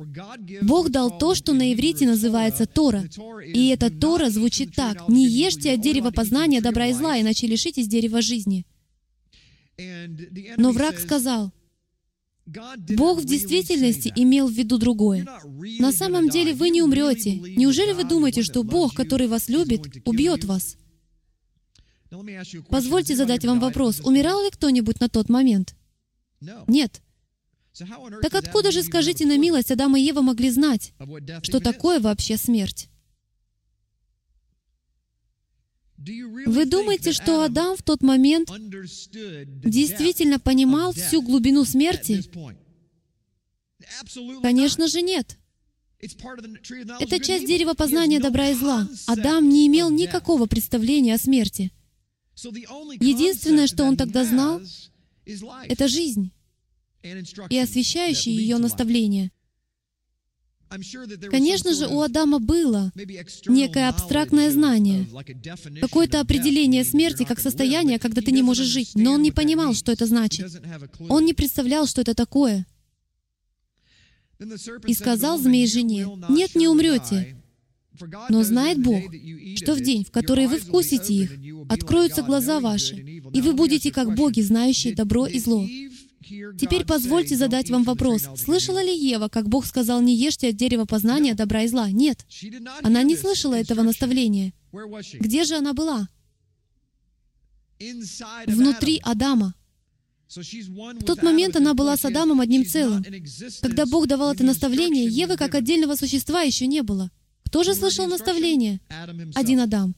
Бог 0.62 0.89
дал 0.89 1.17
то, 1.17 1.34
что 1.34 1.54
на 1.54 1.74
иврите 1.74 2.06
называется 2.06 2.67
Тора. 2.67 3.06
И 3.45 3.69
эта 3.69 3.89
Тора 3.89 4.30
звучит 4.30 4.76
так. 4.76 5.10
«Не 5.10 5.28
ешьте 5.28 5.74
от 5.74 5.82
дерева 5.82 6.12
познания 6.12 6.62
добра 6.62 6.88
и 6.88 6.93
зла, 6.93 7.19
иначе 7.19 7.47
лишитесь 7.47 7.88
дерева 7.88 8.21
жизни». 8.21 8.65
Но 10.58 10.71
враг 10.71 11.00
сказал, 11.00 11.52
Бог 12.96 13.20
в 13.20 13.26
действительности 13.26 14.12
имел 14.16 14.48
в 14.48 14.52
виду 14.52 14.78
другое. 14.78 15.28
На 15.80 15.92
самом 15.92 16.30
деле 16.30 16.54
вы 16.54 16.70
не 16.70 16.82
умрете. 16.82 17.36
Неужели 17.36 17.94
вы 17.94 18.04
думаете, 18.04 18.44
что 18.44 18.64
Бог, 18.64 18.94
который 18.94 19.28
вас 19.28 19.50
любит, 19.50 19.82
убьет 20.06 20.44
вас? 20.46 20.78
Позвольте 22.70 23.16
задать 23.16 23.46
вам 23.46 23.60
вопрос. 23.60 24.02
Умирал 24.02 24.44
ли 24.44 24.50
кто-нибудь 24.50 25.00
на 25.00 25.10
тот 25.10 25.30
момент? 25.30 25.76
Нет. 26.68 27.02
Так 28.22 28.36
откуда 28.36 28.72
же, 28.72 28.84
скажите 28.84 29.26
на 29.26 29.38
милость, 29.38 29.72
Адам 29.72 29.96
и 29.96 30.02
Ева 30.02 30.22
могли 30.22 30.50
знать, 30.50 30.94
что 31.42 31.60
такое 31.60 32.00
вообще 32.00 32.38
смерть? 32.38 32.91
Вы 36.46 36.66
думаете, 36.66 37.12
что 37.12 37.44
Адам 37.44 37.76
в 37.78 37.84
тот 37.84 38.02
момент 38.02 38.50
действительно 38.50 40.40
понимал 40.40 40.94
всю 40.94 41.22
глубину 41.22 41.66
смерти? 41.66 42.24
Конечно 44.42 44.88
же 44.88 45.02
нет. 45.02 45.38
Это 46.00 47.20
часть 47.20 47.46
дерева 47.46 47.74
познания 47.74 48.20
добра 48.20 48.50
и 48.50 48.56
зла. 48.56 48.88
Адам 49.06 49.50
не 49.50 49.68
имел 49.68 49.90
никакого 49.90 50.48
представления 50.48 51.16
о 51.16 51.20
смерти. 51.20 51.72
Единственное, 52.36 53.68
что 53.68 53.84
он 53.84 53.98
тогда 53.98 54.24
знал, 54.26 54.62
это 55.68 55.88
жизнь 55.88 56.32
и 57.50 57.58
освещающие 57.58 58.36
ее 58.36 58.58
наставления. 58.58 59.32
Конечно 61.30 61.74
же, 61.74 61.88
у 61.88 62.02
Адама 62.02 62.40
было 62.40 62.92
некое 63.48 63.90
абстрактное 63.90 64.50
знание, 64.52 65.06
какое-то 65.82 66.22
определение 66.22 66.84
смерти 66.86 67.24
как 67.24 67.40
состояние, 67.40 68.00
когда 68.00 68.22
ты 68.22 68.32
не 68.32 68.42
можешь 68.42 68.68
жить, 68.68 68.92
но 68.96 69.14
он 69.14 69.22
не 69.22 69.32
понимал, 69.32 69.74
что 69.74 69.92
это 69.92 70.06
значит. 70.06 70.50
Он 71.10 71.26
не 71.26 71.34
представлял, 71.34 71.88
что 71.88 72.02
это 72.02 72.14
такое. 72.14 72.66
И 74.88 74.94
сказал 74.94 75.38
змей 75.38 75.68
жене, 75.68 76.08
«Нет, 76.30 76.56
не 76.56 76.68
умрете, 76.68 77.36
но 78.30 78.44
знает 78.44 78.82
Бог, 78.82 79.04
что 79.58 79.76
в 79.76 79.82
день, 79.82 80.06
в 80.06 80.12
который 80.12 80.48
вы 80.48 80.58
вкусите 80.58 81.14
их, 81.14 81.32
откроются 81.70 82.24
глаза 82.24 82.60
ваши, 82.60 82.96
и 82.96 83.42
вы 83.42 83.54
будете 83.54 83.92
как 83.92 84.16
боги, 84.16 84.42
знающие 84.42 84.96
добро 84.96 85.28
и 85.28 85.38
зло». 85.38 85.68
Теперь 86.24 86.86
позвольте 86.86 87.36
задать 87.36 87.70
вам 87.70 87.84
вопрос. 87.84 88.28
Слышала 88.38 88.84
ли 88.84 88.96
Ева, 88.96 89.28
как 89.28 89.50
Бог 89.50 89.66
сказал, 89.66 90.02
не 90.02 90.16
ешьте 90.16 90.50
от 90.50 90.56
дерева 90.56 90.86
познания 90.86 91.34
добра 91.34 91.64
и 91.64 91.68
зла? 91.68 91.90
Нет. 91.90 92.26
Она 92.84 93.04
не 93.04 93.16
слышала 93.16 93.56
этого 93.56 93.82
наставления. 93.82 94.54
Где 95.20 95.44
же 95.44 95.56
она 95.56 95.74
была? 95.74 96.08
Внутри 98.48 99.00
Адама. 99.04 99.56
В 100.34 101.04
тот 101.04 101.24
момент 101.24 101.56
она 101.58 101.74
была 101.74 101.98
с 101.98 102.06
Адамом 102.06 102.40
одним 102.40 102.66
целым. 102.66 103.04
Когда 103.62 103.86
Бог 103.86 104.08
давал 104.08 104.34
это 104.34 104.44
наставление, 104.44 105.06
Евы 105.06 105.36
как 105.36 105.56
отдельного 105.56 105.96
существа 105.96 106.42
еще 106.42 106.68
не 106.68 106.84
было. 106.84 107.12
Кто 107.46 107.64
же 107.64 107.74
слышал 107.74 108.08
наставление? 108.08 108.80
Один 109.36 109.60
Адам. 109.60 109.96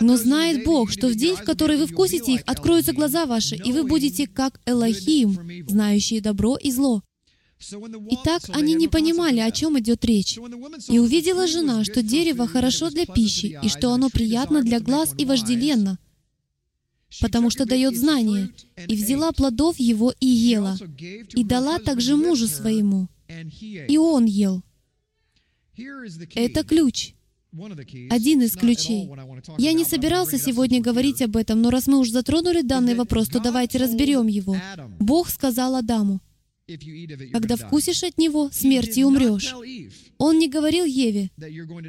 Но 0.00 0.16
знает 0.16 0.64
Бог, 0.64 0.90
что 0.90 1.08
в 1.08 1.14
день, 1.14 1.36
в 1.36 1.44
который 1.44 1.76
вы 1.76 1.86
вкусите 1.86 2.34
их, 2.34 2.42
откроются 2.46 2.92
глаза 2.92 3.26
ваши, 3.26 3.56
и 3.56 3.72
вы 3.72 3.84
будете 3.84 4.26
как 4.26 4.60
Элохим, 4.66 5.66
знающие 5.68 6.20
добро 6.20 6.56
и 6.56 6.70
зло. 6.70 7.02
Итак, 8.10 8.42
они 8.48 8.74
не 8.74 8.88
понимали, 8.88 9.40
о 9.40 9.50
чем 9.50 9.78
идет 9.78 10.04
речь. 10.04 10.38
И 10.88 10.98
увидела 10.98 11.46
жена, 11.46 11.84
что 11.84 12.02
дерево 12.02 12.46
хорошо 12.46 12.90
для 12.90 13.06
пищи, 13.06 13.58
и 13.62 13.68
что 13.68 13.92
оно 13.92 14.10
приятно 14.10 14.62
для 14.62 14.80
глаз 14.80 15.14
и 15.16 15.24
вожделенно, 15.24 15.98
потому 17.20 17.50
что 17.50 17.64
дает 17.64 17.96
знание, 17.96 18.50
и 18.86 18.94
взяла 18.94 19.32
плодов 19.32 19.78
его 19.78 20.12
и 20.20 20.26
ела, 20.26 20.76
и 21.34 21.44
дала 21.44 21.78
также 21.78 22.16
мужу 22.16 22.48
своему, 22.48 23.08
и 23.62 23.96
он 23.96 24.26
ел. 24.26 24.62
Это 26.34 26.64
ключ. 26.64 27.14
Один 28.10 28.42
из 28.42 28.56
ключей. 28.56 29.08
Я 29.58 29.72
не 29.72 29.84
собирался 29.84 30.38
сегодня 30.38 30.80
говорить 30.80 31.22
об 31.22 31.36
этом, 31.36 31.62
но 31.62 31.70
раз 31.70 31.86
мы 31.86 31.98
уже 31.98 32.10
затронули 32.10 32.62
данный 32.62 32.94
вопрос, 32.94 33.28
то 33.28 33.38
давайте 33.40 33.78
разберем 33.78 34.26
его. 34.26 34.56
Бог 34.98 35.28
сказал 35.28 35.76
Адаму, 35.76 36.20
когда 37.32 37.56
вкусишь 37.56 38.02
от 38.02 38.18
него, 38.18 38.50
смерти 38.50 39.00
умрешь. 39.00 39.54
Он 40.18 40.38
не 40.38 40.48
говорил 40.48 40.84
Еве, 40.84 41.30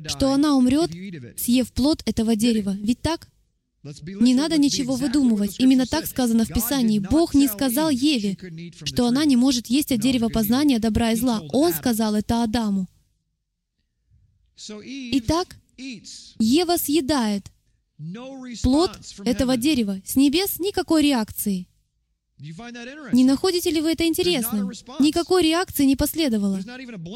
что 0.07 0.31
она 0.31 0.55
умрет, 0.55 0.91
съев 1.37 1.71
плод 1.71 2.03
этого 2.05 2.35
дерева. 2.35 2.75
Ведь 2.79 3.01
так? 3.01 3.29
Не 4.19 4.33
надо 4.33 4.57
ничего 4.57 4.95
выдумывать. 4.95 5.59
Именно 5.59 5.85
так 5.85 6.05
сказано 6.07 6.45
в 6.45 6.49
Писании. 6.49 6.99
Бог 6.99 7.33
не 7.33 7.47
сказал 7.47 7.89
Еве, 7.89 8.37
что 8.83 9.07
она 9.07 9.25
не 9.25 9.35
может 9.35 9.67
есть 9.67 9.91
от 9.91 9.99
дерева 9.99 10.29
познания 10.29 10.79
добра 10.79 11.11
и 11.11 11.15
зла. 11.15 11.41
Он 11.53 11.71
сказал 11.71 12.15
это 12.15 12.43
Адаму. 12.43 12.87
Итак, 14.57 15.57
Ева 15.77 16.77
съедает 16.77 17.51
плод 18.63 18.99
этого 19.25 19.57
дерева. 19.57 20.01
С 20.05 20.15
небес 20.15 20.59
никакой 20.59 21.03
реакции. 21.03 21.67
Не 22.37 23.23
находите 23.23 23.69
ли 23.69 23.81
вы 23.81 23.93
это 23.93 24.05
интересным? 24.05 24.71
Никакой 24.99 25.43
реакции 25.43 25.85
не 25.85 25.95
последовало. 25.95 26.59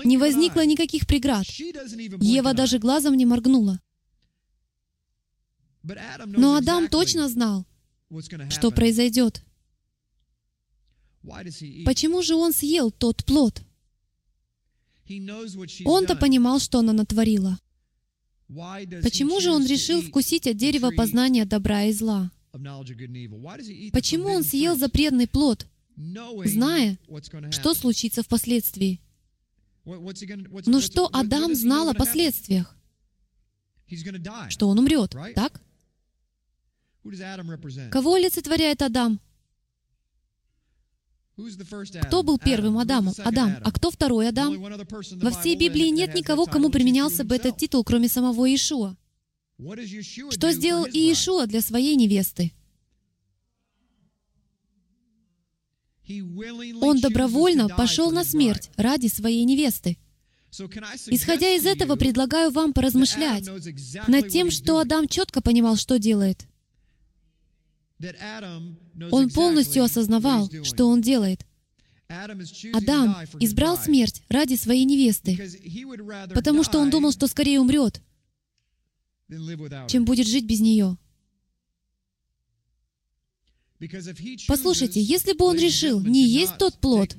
Не 0.06 0.18
возникло 0.18 0.66
никаких 0.66 1.08
преград. 1.08 1.46
Ева 1.46 2.54
даже 2.54 2.80
глазом 2.80 3.16
не 3.16 3.26
моргнула. 3.26 3.80
Но 6.26 6.56
Адам 6.56 6.88
точно 6.88 7.28
знал, 7.30 7.66
что 8.50 8.72
произойдет. 8.72 9.44
Почему 11.86 12.22
же 12.22 12.36
он 12.36 12.54
съел 12.54 12.92
тот 12.92 13.26
плод? 13.26 13.62
Он-то 15.86 16.16
понимал, 16.16 16.60
что 16.60 16.80
она 16.80 16.94
натворила. 16.94 17.60
Почему 18.48 19.40
же 19.40 19.52
он 19.52 19.66
решил 19.66 20.02
вкусить 20.02 20.48
от 20.48 20.58
дерева 20.58 20.92
познания 20.96 21.46
добра 21.46 21.84
и 21.84 21.94
зла? 21.94 22.32
Почему 22.52 24.30
он 24.30 24.44
съел 24.44 24.76
запретный 24.76 25.28
плод, 25.28 25.68
зная, 25.96 26.98
что 27.52 27.74
случится 27.74 28.24
впоследствии? 28.24 29.02
Но 29.86 30.82
что 30.82 31.10
Адам 31.14 31.56
знал 31.56 31.90
о 31.90 31.94
последствиях? 31.94 32.76
Что 34.50 34.68
он 34.68 34.80
умрет, 34.80 35.16
так? 35.36 35.62
Кого 37.92 38.16
олицетворяет 38.16 38.82
Адам? 38.82 39.20
Кто 42.08 42.24
был 42.24 42.38
первым 42.38 42.78
Адамом? 42.78 43.14
Адам. 43.18 43.58
А 43.64 43.72
кто 43.72 43.92
второй 43.92 44.28
Адам? 44.30 44.58
Во 44.60 45.32
всей 45.32 45.56
Библии 45.56 45.90
нет 45.90 46.16
никого, 46.16 46.46
кому 46.46 46.70
применялся 46.70 47.24
бы 47.24 47.36
этот 47.36 47.58
титул, 47.58 47.84
кроме 47.84 48.08
самого 48.10 48.46
Иешуа. 48.46 48.96
Что 50.32 50.52
сделал 50.52 50.86
Иешуа 50.86 51.46
для 51.46 51.62
своей 51.62 51.96
невесты? 51.96 52.54
Он 56.82 57.00
добровольно 57.00 57.70
пошел 57.70 58.12
на 58.12 58.24
смерть 58.24 58.72
ради 58.78 59.08
своей 59.08 59.44
невесты. 59.44 59.98
Исходя 61.08 61.50
из 61.56 61.66
этого, 61.66 61.96
предлагаю 61.96 62.50
вам 62.50 62.74
поразмышлять 62.74 63.48
над 64.08 64.30
тем, 64.30 64.50
что 64.50 64.80
Адам 64.80 65.08
четко 65.08 65.42
понимал, 65.42 65.76
что 65.76 66.00
делает. 66.00 66.48
Он 69.12 69.30
полностью 69.30 69.84
осознавал, 69.84 70.50
что 70.64 70.88
он 70.88 71.02
делает. 71.02 71.46
Адам 72.74 73.16
избрал 73.40 73.78
смерть 73.78 74.24
ради 74.30 74.56
своей 74.56 74.86
невесты, 74.86 75.38
потому 76.34 76.64
что 76.64 76.80
он 76.80 76.90
думал, 76.90 77.12
что 77.12 77.28
скорее 77.28 77.60
умрет, 77.60 78.02
чем 79.88 80.06
будет 80.06 80.28
жить 80.28 80.46
без 80.46 80.60
нее. 80.60 80.98
Послушайте, 84.48 85.02
если 85.02 85.34
бы 85.34 85.46
он 85.46 85.58
решил 85.58 86.02
не 86.02 86.28
есть 86.28 86.58
тот 86.58 86.80
плод, 86.80 87.16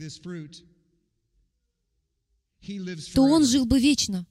то 3.14 3.23
он 3.23 3.47
жил 3.47 3.64
бы 3.64 3.79
вечно. 3.79 4.27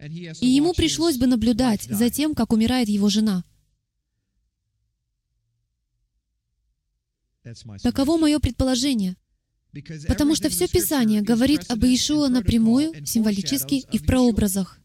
И 0.00 0.48
ему 0.48 0.72
пришлось 0.74 1.16
бы 1.16 1.26
наблюдать 1.26 1.82
за 1.82 2.10
тем, 2.10 2.34
как 2.34 2.52
умирает 2.52 2.88
его 2.88 3.08
жена. 3.08 3.44
Таково 7.82 8.16
мое 8.18 8.38
предположение. 8.38 9.16
Потому 10.08 10.34
что 10.34 10.48
все 10.48 10.68
Писание 10.68 11.22
говорит 11.22 11.64
об 11.68 11.84
Иешуа 11.84 12.28
напрямую, 12.28 12.92
символически 13.04 13.84
и 13.92 13.98
в 13.98 14.06
прообразах. 14.06 14.78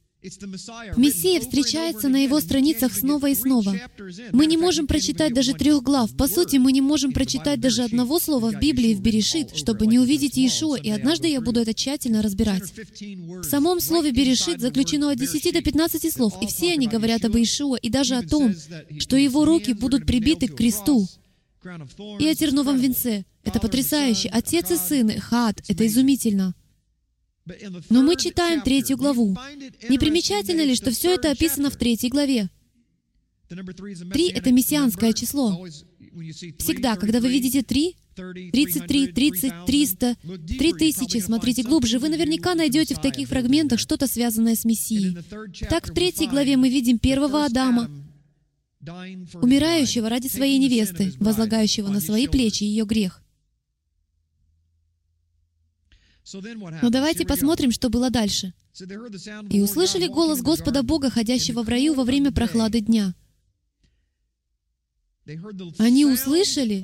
Мессия 0.98 1.40
встречается 1.40 2.08
на 2.08 2.18
его 2.24 2.40
страницах 2.40 2.94
снова 2.94 3.30
и 3.30 3.36
снова. 3.36 3.76
Мы 4.32 4.46
не 4.46 4.56
можем 4.56 4.86
прочитать 4.86 5.34
даже 5.34 5.54
трех 5.54 5.82
глав. 5.82 6.16
По 6.16 6.28
сути, 6.28 6.58
мы 6.58 6.72
не 6.72 6.82
можем 6.82 7.12
прочитать 7.12 7.60
даже 7.60 7.84
одного 7.84 8.20
слова 8.20 8.52
в 8.52 8.60
Библии 8.60 8.94
в 8.94 9.02
Берешит, 9.02 9.58
чтобы 9.58 9.88
не 9.88 9.98
увидеть 9.98 10.38
Иешуа, 10.38 10.76
и 10.76 10.92
однажды 10.92 11.28
я 11.28 11.42
буду 11.42 11.62
это 11.62 11.74
тщательно 11.74 12.22
разбирать. 12.22 12.72
В 13.00 13.44
самом 13.44 13.80
слове 13.80 14.12
Берешит 14.12 14.60
заключено 14.60 15.10
от 15.10 15.18
10 15.18 15.54
до 15.54 15.62
15 15.62 16.14
слов, 16.14 16.36
и 16.40 16.46
все 16.46 16.74
они 16.74 16.86
говорят 16.86 17.26
об 17.26 17.36
Иешуа, 17.36 17.78
и 17.78 17.90
даже 17.90 18.16
о 18.16 18.22
том, 18.22 18.54
что 19.00 19.18
его 19.18 19.44
руки 19.44 19.74
будут 19.74 20.06
прибиты 20.06 20.48
к 20.48 20.56
кресту, 20.56 21.08
и 22.20 22.28
о 22.28 22.36
терновом 22.36 22.78
венце. 22.80 23.26
Это 23.44 23.60
потрясающе. 23.60 24.30
Отец 24.30 24.72
и 24.72 24.78
сын, 24.78 25.20
хат, 25.20 25.62
это 25.68 25.86
изумительно. 25.86 26.56
Но 27.90 28.02
мы 28.02 28.16
читаем 28.16 28.62
третью 28.62 28.98
главу. 28.98 29.38
Не 29.90 29.98
примечательно 29.98 30.62
ли, 30.62 30.76
что 30.76 30.92
все 30.92 31.16
это 31.16 31.32
описано 31.32 31.70
в 31.70 31.76
третьей 31.76 32.10
главе? 32.10 32.50
Три— 34.14 34.30
это 34.30 34.52
мессианское 34.52 35.14
число. 35.14 35.68
Всегда, 36.58 36.96
когда 36.96 37.20
вы 37.20 37.30
видите 37.30 37.64
три, 37.64 37.96
33, 38.16 39.08
30, 39.08 39.66
300, 39.66 40.18
3000, 40.60 41.20
смотрите 41.20 41.64
глубже, 41.64 42.00
вы 42.00 42.10
наверняка 42.10 42.56
найдете 42.56 42.96
в 42.96 43.02
таких 43.02 43.30
фрагментах 43.30 43.80
что-то 43.80 44.08
связанное 44.08 44.56
с 44.56 44.66
Мессией. 44.66 45.18
Так, 45.70 45.88
в 45.88 45.94
третьей 45.94 46.28
главе 46.28 46.58
мы 46.58 46.70
видим 46.70 47.00
первого 47.00 47.46
Адама, 47.46 47.90
умирающего 48.82 50.10
ради 50.10 50.28
своей 50.28 50.58
невесты, 50.58 51.14
возлагающего 51.20 51.90
на 51.90 52.00
свои 52.00 52.28
плечи 52.28 52.64
ее 52.64 52.86
грех. 52.86 53.22
Но 56.82 56.90
давайте 56.90 57.26
посмотрим, 57.26 57.72
что 57.72 57.90
было 57.90 58.10
дальше. 58.10 58.54
«И 59.50 59.60
услышали 59.60 60.08
голос 60.08 60.42
Господа 60.42 60.82
Бога, 60.82 61.10
ходящего 61.10 61.62
в 61.62 61.70
раю 61.70 61.94
во 61.94 62.04
время 62.04 62.32
прохлады 62.32 62.80
дня». 62.80 63.14
Они 65.78 66.06
услышали 66.06 66.84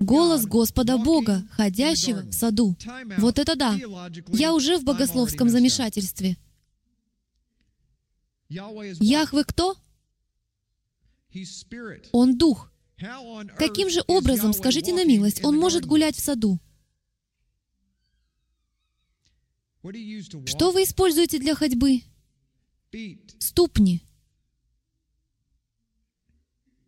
голос 0.00 0.46
Господа 0.46 0.96
Бога, 0.98 1.46
ходящего 1.50 2.20
в 2.20 2.32
саду. 2.32 2.76
Вот 3.18 3.38
это 3.38 3.56
да! 3.56 3.78
Я 4.28 4.54
уже 4.54 4.78
в 4.78 4.84
богословском 4.84 5.48
замешательстве. 5.48 6.36
Яхве 8.48 9.44
кто? 9.44 9.76
Он 12.12 12.36
Дух. 12.38 12.70
Каким 13.58 13.90
же 13.90 14.02
образом, 14.06 14.52
скажите 14.52 14.92
на 14.92 15.04
милость, 15.04 15.44
Он 15.44 15.56
может 15.56 15.84
гулять 15.86 16.16
в 16.16 16.20
саду? 16.20 16.60
Что 20.46 20.70
вы 20.70 20.84
используете 20.84 21.38
для 21.38 21.54
ходьбы? 21.54 22.00
Ступни. 23.38 24.02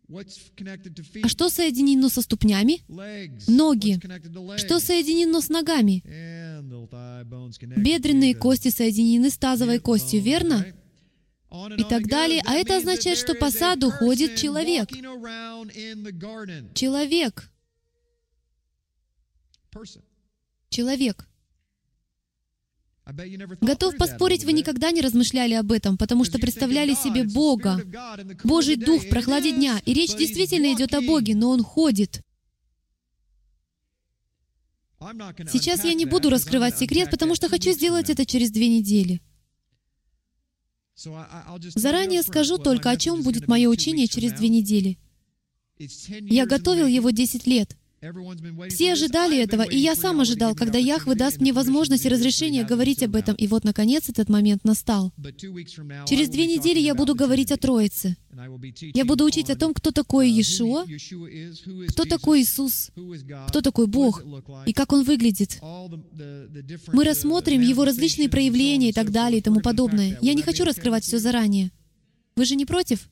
А 0.09 1.27
что 1.27 1.49
соединено 1.49 2.09
со 2.09 2.21
ступнями? 2.21 2.81
Ноги. 3.47 3.99
Что 4.57 4.79
соединено 4.79 5.41
с 5.41 5.49
ногами? 5.49 6.01
Бедренные 7.75 8.33
кости 8.33 8.69
соединены 8.69 9.29
с 9.29 9.37
тазовой 9.37 9.79
костью, 9.79 10.21
верно? 10.21 10.65
И 11.49 11.83
так 11.83 12.07
далее. 12.07 12.41
А 12.45 12.55
это 12.55 12.77
означает, 12.77 13.17
что 13.17 13.33
по 13.33 13.49
саду 13.51 13.89
ходит 13.89 14.35
человек. 14.35 14.89
Человек. 16.73 17.49
Человек. 20.69 21.27
Готов 23.61 23.95
поспорить, 23.95 24.43
вы 24.43 24.51
никогда 24.51 24.91
не 24.91 24.99
размышляли 24.99 25.53
об 25.53 25.71
этом, 25.71 25.97
потому 25.97 26.25
что 26.25 26.39
представляли 26.39 26.93
себе 26.93 27.23
Бога, 27.23 27.81
Божий 28.43 28.75
Дух 28.75 29.03
в 29.03 29.09
прохладе 29.09 29.53
дня. 29.53 29.79
И 29.85 29.93
речь 29.93 30.15
действительно 30.15 30.73
идет 30.73 30.93
о 30.93 31.01
Боге, 31.01 31.33
но 31.35 31.51
Он 31.51 31.63
ходит. 31.63 32.21
Сейчас 34.99 35.85
я 35.85 35.93
не 35.93 36.05
буду 36.05 36.29
раскрывать 36.29 36.77
секрет, 36.77 37.09
потому 37.09 37.35
что 37.35 37.47
хочу 37.47 37.71
сделать 37.71 38.09
это 38.09 38.25
через 38.25 38.51
две 38.51 38.67
недели. 38.67 39.21
Заранее 41.75 42.23
скажу 42.23 42.57
только, 42.57 42.89
о 42.89 42.97
чем 42.97 43.21
будет 43.21 43.47
мое 43.47 43.69
учение 43.69 44.07
через 44.07 44.33
две 44.33 44.49
недели. 44.49 44.97
Я 45.77 46.45
готовил 46.45 46.87
его 46.87 47.11
10 47.11 47.45
лет. 47.45 47.77
Все 48.69 48.93
ожидали 48.93 49.39
этого, 49.39 49.63
и 49.63 49.75
я 49.77 49.95
сам 49.95 50.21
ожидал, 50.21 50.53
когда 50.53 50.77
Яхве 50.77 51.15
даст 51.15 51.41
мне 51.41 51.51
возможность 51.51 52.05
и 52.05 52.09
разрешение 52.09 52.63
говорить 52.63 53.01
об 53.01 53.15
этом. 53.15 53.35
И 53.35 53.47
вот, 53.47 53.63
наконец, 53.63 54.07
этот 54.07 54.29
момент 54.29 54.63
настал. 54.63 55.11
Через 56.05 56.29
две 56.29 56.45
недели 56.45 56.79
я 56.79 56.93
буду 56.93 57.15
говорить 57.15 57.51
о 57.51 57.57
Троице. 57.57 58.15
Я 58.93 59.03
буду 59.03 59.25
учить 59.25 59.49
о 59.49 59.55
том, 59.55 59.73
кто 59.73 59.91
такой 59.91 60.29
Иешуа, 60.29 60.85
кто 61.87 62.05
такой 62.05 62.41
Иисус, 62.41 62.91
кто 63.47 63.61
такой 63.61 63.87
Бог 63.87 64.23
и 64.67 64.73
как 64.73 64.93
Он 64.93 65.03
выглядит. 65.03 65.59
Мы 65.61 67.03
рассмотрим 67.03 67.61
Его 67.61 67.83
различные 67.83 68.29
проявления 68.29 68.89
и 68.89 68.93
так 68.93 69.11
далее 69.11 69.39
и 69.39 69.41
тому 69.41 69.61
подобное. 69.61 70.19
Я 70.21 70.35
не 70.35 70.43
хочу 70.43 70.65
раскрывать 70.65 71.03
все 71.03 71.17
заранее. 71.17 71.71
Вы 72.35 72.45
же 72.45 72.55
не 72.55 72.67
против? 72.67 73.09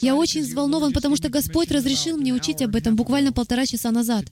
Я 0.00 0.16
очень 0.16 0.42
взволнован, 0.42 0.92
потому 0.92 1.16
что 1.16 1.28
Господь 1.28 1.70
разрешил 1.70 2.16
мне 2.16 2.34
учить 2.34 2.62
об 2.62 2.74
этом 2.74 2.96
буквально 2.96 3.32
полтора 3.32 3.64
часа 3.64 3.92
назад. 3.92 4.24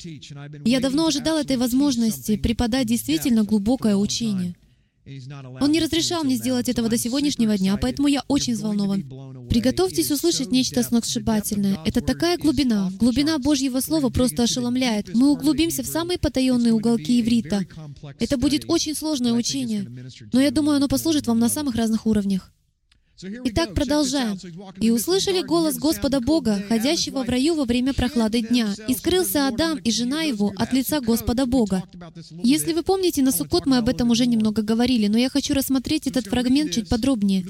Я 0.65 0.81
давно 0.81 1.07
ожидал 1.07 1.39
этой 1.39 1.57
возможности 1.57 2.37
преподать 2.37 2.89
действительно 2.89 3.45
глубокое 3.45 3.95
учение. 3.97 4.57
Он 5.61 5.71
не 5.71 5.81
разрешал 5.81 6.25
мне 6.25 6.37
сделать 6.37 6.69
этого 6.69 6.89
до 6.89 6.97
сегодняшнего 6.97 7.59
дня, 7.59 7.77
поэтому 7.77 8.09
я 8.09 8.23
очень 8.27 8.55
взволнован. 8.55 9.03
Приготовьтесь 9.51 10.11
услышать 10.11 10.51
нечто 10.51 10.83
сногсшибательное. 10.83 11.79
Это 11.85 12.01
такая 12.01 12.39
глубина. 12.39 12.91
Глубина 12.99 13.39
Божьего 13.39 13.81
Слова 13.81 14.09
просто 14.09 14.45
ошеломляет. 14.45 15.15
Мы 15.15 15.31
углубимся 15.31 15.83
в 15.83 15.87
самые 15.87 16.19
потаенные 16.19 16.73
уголки 16.73 17.21
иврита. 17.21 17.67
Это 18.19 18.39
будет 18.39 18.65
очень 18.67 18.95
сложное 18.95 19.35
учение, 19.35 19.87
но 20.33 20.41
я 20.41 20.51
думаю, 20.51 20.77
оно 20.77 20.89
послужит 20.89 21.27
вам 21.27 21.39
на 21.39 21.51
самых 21.51 21.77
разных 21.77 22.07
уровнях. 22.07 22.51
Итак, 23.45 23.75
продолжаем. 23.75 24.39
«И 24.81 24.91
услышали 24.91 25.43
голос 25.43 25.79
Господа 25.79 26.21
Бога, 26.21 26.63
ходящего 26.69 27.25
в 27.25 27.29
раю 27.29 27.55
во 27.55 27.65
время 27.65 27.95
прохлады 27.95 28.43
дня. 28.43 28.75
И 28.89 28.95
скрылся 28.95 29.49
Адам 29.49 29.79
и 29.79 29.91
жена 29.91 30.23
его 30.23 30.53
от 30.57 30.73
лица 30.73 31.01
Господа 31.01 31.47
Бога». 31.47 31.83
Если 32.43 32.73
вы 32.73 32.83
помните, 32.83 33.23
на 33.23 33.33
Суккот 33.33 33.67
мы 33.67 33.79
об 33.79 33.89
этом 33.89 34.11
уже 34.11 34.27
немного 34.27 34.63
говорили, 34.63 35.07
но 35.07 35.19
я 35.19 35.29
хочу 35.29 35.55
рассмотреть 35.55 36.07
этот 36.07 36.27
фрагмент 36.27 36.73
чуть 36.73 36.89
подробнее. 36.89 37.47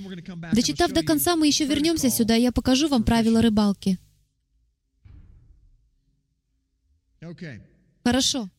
Дочитав 0.52 0.92
до 0.92 1.02
конца, 1.02 1.36
мы 1.36 1.46
еще 1.46 1.64
вернемся 1.64 2.10
сюда, 2.10 2.36
и 2.36 2.42
я 2.42 2.52
покажу 2.52 2.88
вам 2.88 3.02
правила 3.02 3.42
рыбалки. 3.42 3.98
Хорошо. 8.04 8.50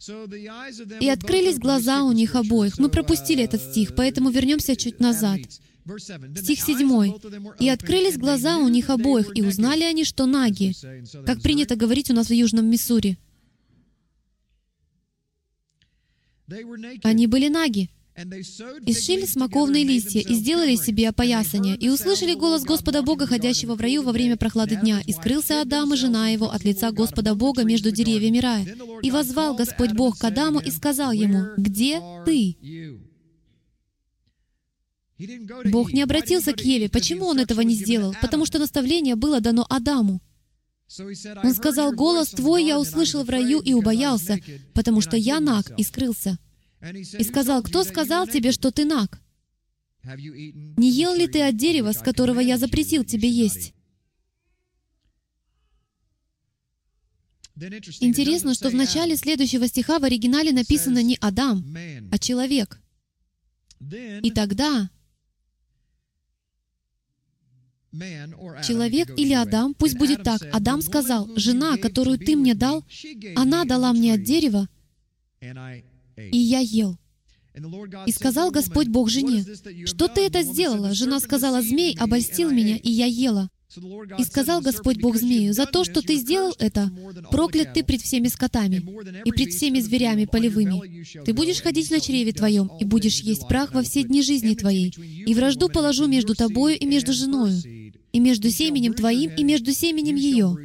«И 0.99 1.09
открылись 1.09 1.59
глаза 1.59 2.03
у 2.03 2.11
них 2.11 2.35
обоих». 2.35 2.79
Мы 2.79 2.89
пропустили 2.89 3.43
этот 3.43 3.61
стих, 3.61 3.95
поэтому 3.95 4.31
вернемся 4.31 4.75
чуть 4.75 4.99
назад. 4.99 5.39
Стих 5.87 6.61
7. 6.61 7.13
«И 7.59 7.69
открылись 7.69 8.17
глаза 8.17 8.57
у 8.57 8.67
них 8.67 8.89
обоих, 8.89 9.37
и 9.37 9.43
узнали 9.43 9.83
они, 9.83 10.03
что 10.03 10.25
наги», 10.25 10.73
как 11.25 11.41
принято 11.41 11.75
говорить 11.75 12.09
у 12.09 12.13
нас 12.13 12.27
в 12.27 12.33
Южном 12.33 12.65
Миссури. 12.65 13.17
Они 17.03 17.27
были 17.27 17.49
наги. 17.49 17.89
И 18.85 18.93
сшили 18.93 19.25
смоковные 19.25 19.83
листья, 19.83 20.21
и 20.21 20.33
сделали 20.35 20.75
себе 20.75 21.09
опоясание, 21.09 21.75
и 21.75 21.89
услышали 21.89 22.33
голос 22.33 22.63
Господа 22.63 23.01
Бога, 23.01 23.27
ходящего 23.27 23.75
в 23.75 23.81
раю 23.81 24.03
во 24.03 24.13
время 24.13 24.37
прохлады 24.37 24.77
дня, 24.77 25.01
и 25.05 25.11
скрылся 25.11 25.61
Адам 25.61 25.93
и 25.93 25.97
жена 25.97 26.29
его 26.29 26.49
от 26.49 26.63
лица 26.63 26.91
Господа 26.91 27.35
Бога 27.35 27.63
между 27.63 27.91
деревьями 27.91 28.39
рая. 28.39 28.65
И 29.01 29.11
возвал 29.11 29.53
Господь 29.53 29.91
Бог 29.91 30.17
к 30.17 30.23
Адаму 30.23 30.59
и 30.59 30.71
сказал 30.71 31.11
ему, 31.11 31.47
«Где 31.57 32.01
ты?» 32.25 32.55
Бог 35.65 35.93
не 35.93 36.01
обратился 36.01 36.53
к 36.53 36.61
Еве. 36.61 36.89
Почему 36.89 37.25
Он 37.25 37.39
этого 37.39 37.61
не 37.61 37.75
сделал? 37.75 38.15
Потому 38.21 38.45
что 38.45 38.59
наставление 38.59 39.15
было 39.15 39.39
дано 39.39 39.65
Адаму. 39.69 40.21
Он 41.43 41.53
сказал, 41.53 41.93
«Голос 41.93 42.29
твой 42.29 42.65
я 42.65 42.79
услышал 42.79 43.23
в 43.23 43.29
раю 43.29 43.59
и 43.59 43.73
убоялся, 43.73 44.39
потому 44.73 45.01
что 45.01 45.17
я 45.17 45.39
наг 45.39 45.71
и 45.77 45.83
скрылся». 45.83 46.37
И 46.91 47.23
сказал, 47.23 47.63
«Кто 47.63 47.83
сказал 47.83 48.27
тебе, 48.27 48.51
что 48.51 48.71
ты 48.71 48.85
наг? 48.85 49.19
Не 50.03 50.91
ел 50.91 51.15
ли 51.15 51.27
ты 51.27 51.41
от 51.41 51.57
дерева, 51.57 51.93
с 51.93 51.97
которого 51.97 52.39
я 52.39 52.57
запретил 52.57 53.03
тебе 53.03 53.29
есть?» 53.29 53.73
Интересно, 58.01 58.53
что 58.53 58.69
в 58.69 58.75
начале 58.75 59.15
следующего 59.15 59.67
стиха 59.67 59.97
в 59.99 60.03
оригинале 60.03 60.51
написано 60.51 61.01
не 61.01 61.17
«Адам», 61.21 61.65
а 62.11 62.19
«человек». 62.19 62.81
И 64.21 64.31
тогда 64.31 64.89
Человек 68.63 69.11
или 69.17 69.33
Адам, 69.33 69.73
пусть 69.73 69.97
будет 69.97 70.23
так. 70.23 70.41
Адам 70.51 70.81
сказал, 70.81 71.29
«Жена, 71.35 71.77
которую 71.77 72.17
ты 72.17 72.35
мне 72.35 72.53
дал, 72.53 72.85
она 73.35 73.65
дала 73.65 73.93
мне 73.93 74.13
от 74.13 74.23
дерева, 74.23 74.67
и 75.41 76.37
я 76.37 76.59
ел». 76.59 76.97
И 78.05 78.11
сказал 78.11 78.51
Господь 78.51 78.87
Бог 78.87 79.09
жене, 79.09 79.45
«Что 79.85 80.07
ты 80.07 80.21
это 80.21 80.41
сделала?» 80.41 80.93
Жена 80.93 81.19
сказала, 81.19 81.61
«Змей 81.61 81.95
обольстил 81.97 82.51
меня, 82.51 82.77
и 82.77 82.89
я 82.91 83.05
ела». 83.05 83.49
И 84.17 84.23
сказал 84.23 84.61
Господь 84.61 85.01
Бог 85.01 85.17
змею, 85.17 85.53
«За 85.53 85.65
то, 85.65 85.83
что 85.83 86.01
ты 86.01 86.15
сделал 86.15 86.53
это, 86.59 86.91
проклят 87.29 87.73
ты 87.73 87.83
пред 87.83 88.01
всеми 88.01 88.27
скотами 88.27 88.83
и 89.25 89.31
пред 89.31 89.53
всеми 89.53 89.79
зверями 89.79 90.25
полевыми. 90.25 91.03
Ты 91.23 91.33
будешь 91.33 91.61
ходить 91.61 91.91
на 91.91 91.99
чреве 91.99 92.31
твоем, 92.31 92.71
и 92.79 92.85
будешь 92.85 93.19
есть 93.21 93.47
прах 93.47 93.73
во 93.73 93.81
все 93.83 94.03
дни 94.03 94.21
жизни 94.21 94.53
твоей, 94.55 94.93
и 95.25 95.33
вражду 95.33 95.69
положу 95.69 96.07
между 96.07 96.35
тобою 96.35 96.77
и 96.77 96.85
между 96.85 97.11
женою, 97.13 97.61
и 98.15 98.19
между 98.21 98.49
семенем 98.49 98.93
твоим, 98.93 99.31
и 99.35 99.43
между 99.43 99.73
семенем 99.73 100.15
ее. 100.15 100.57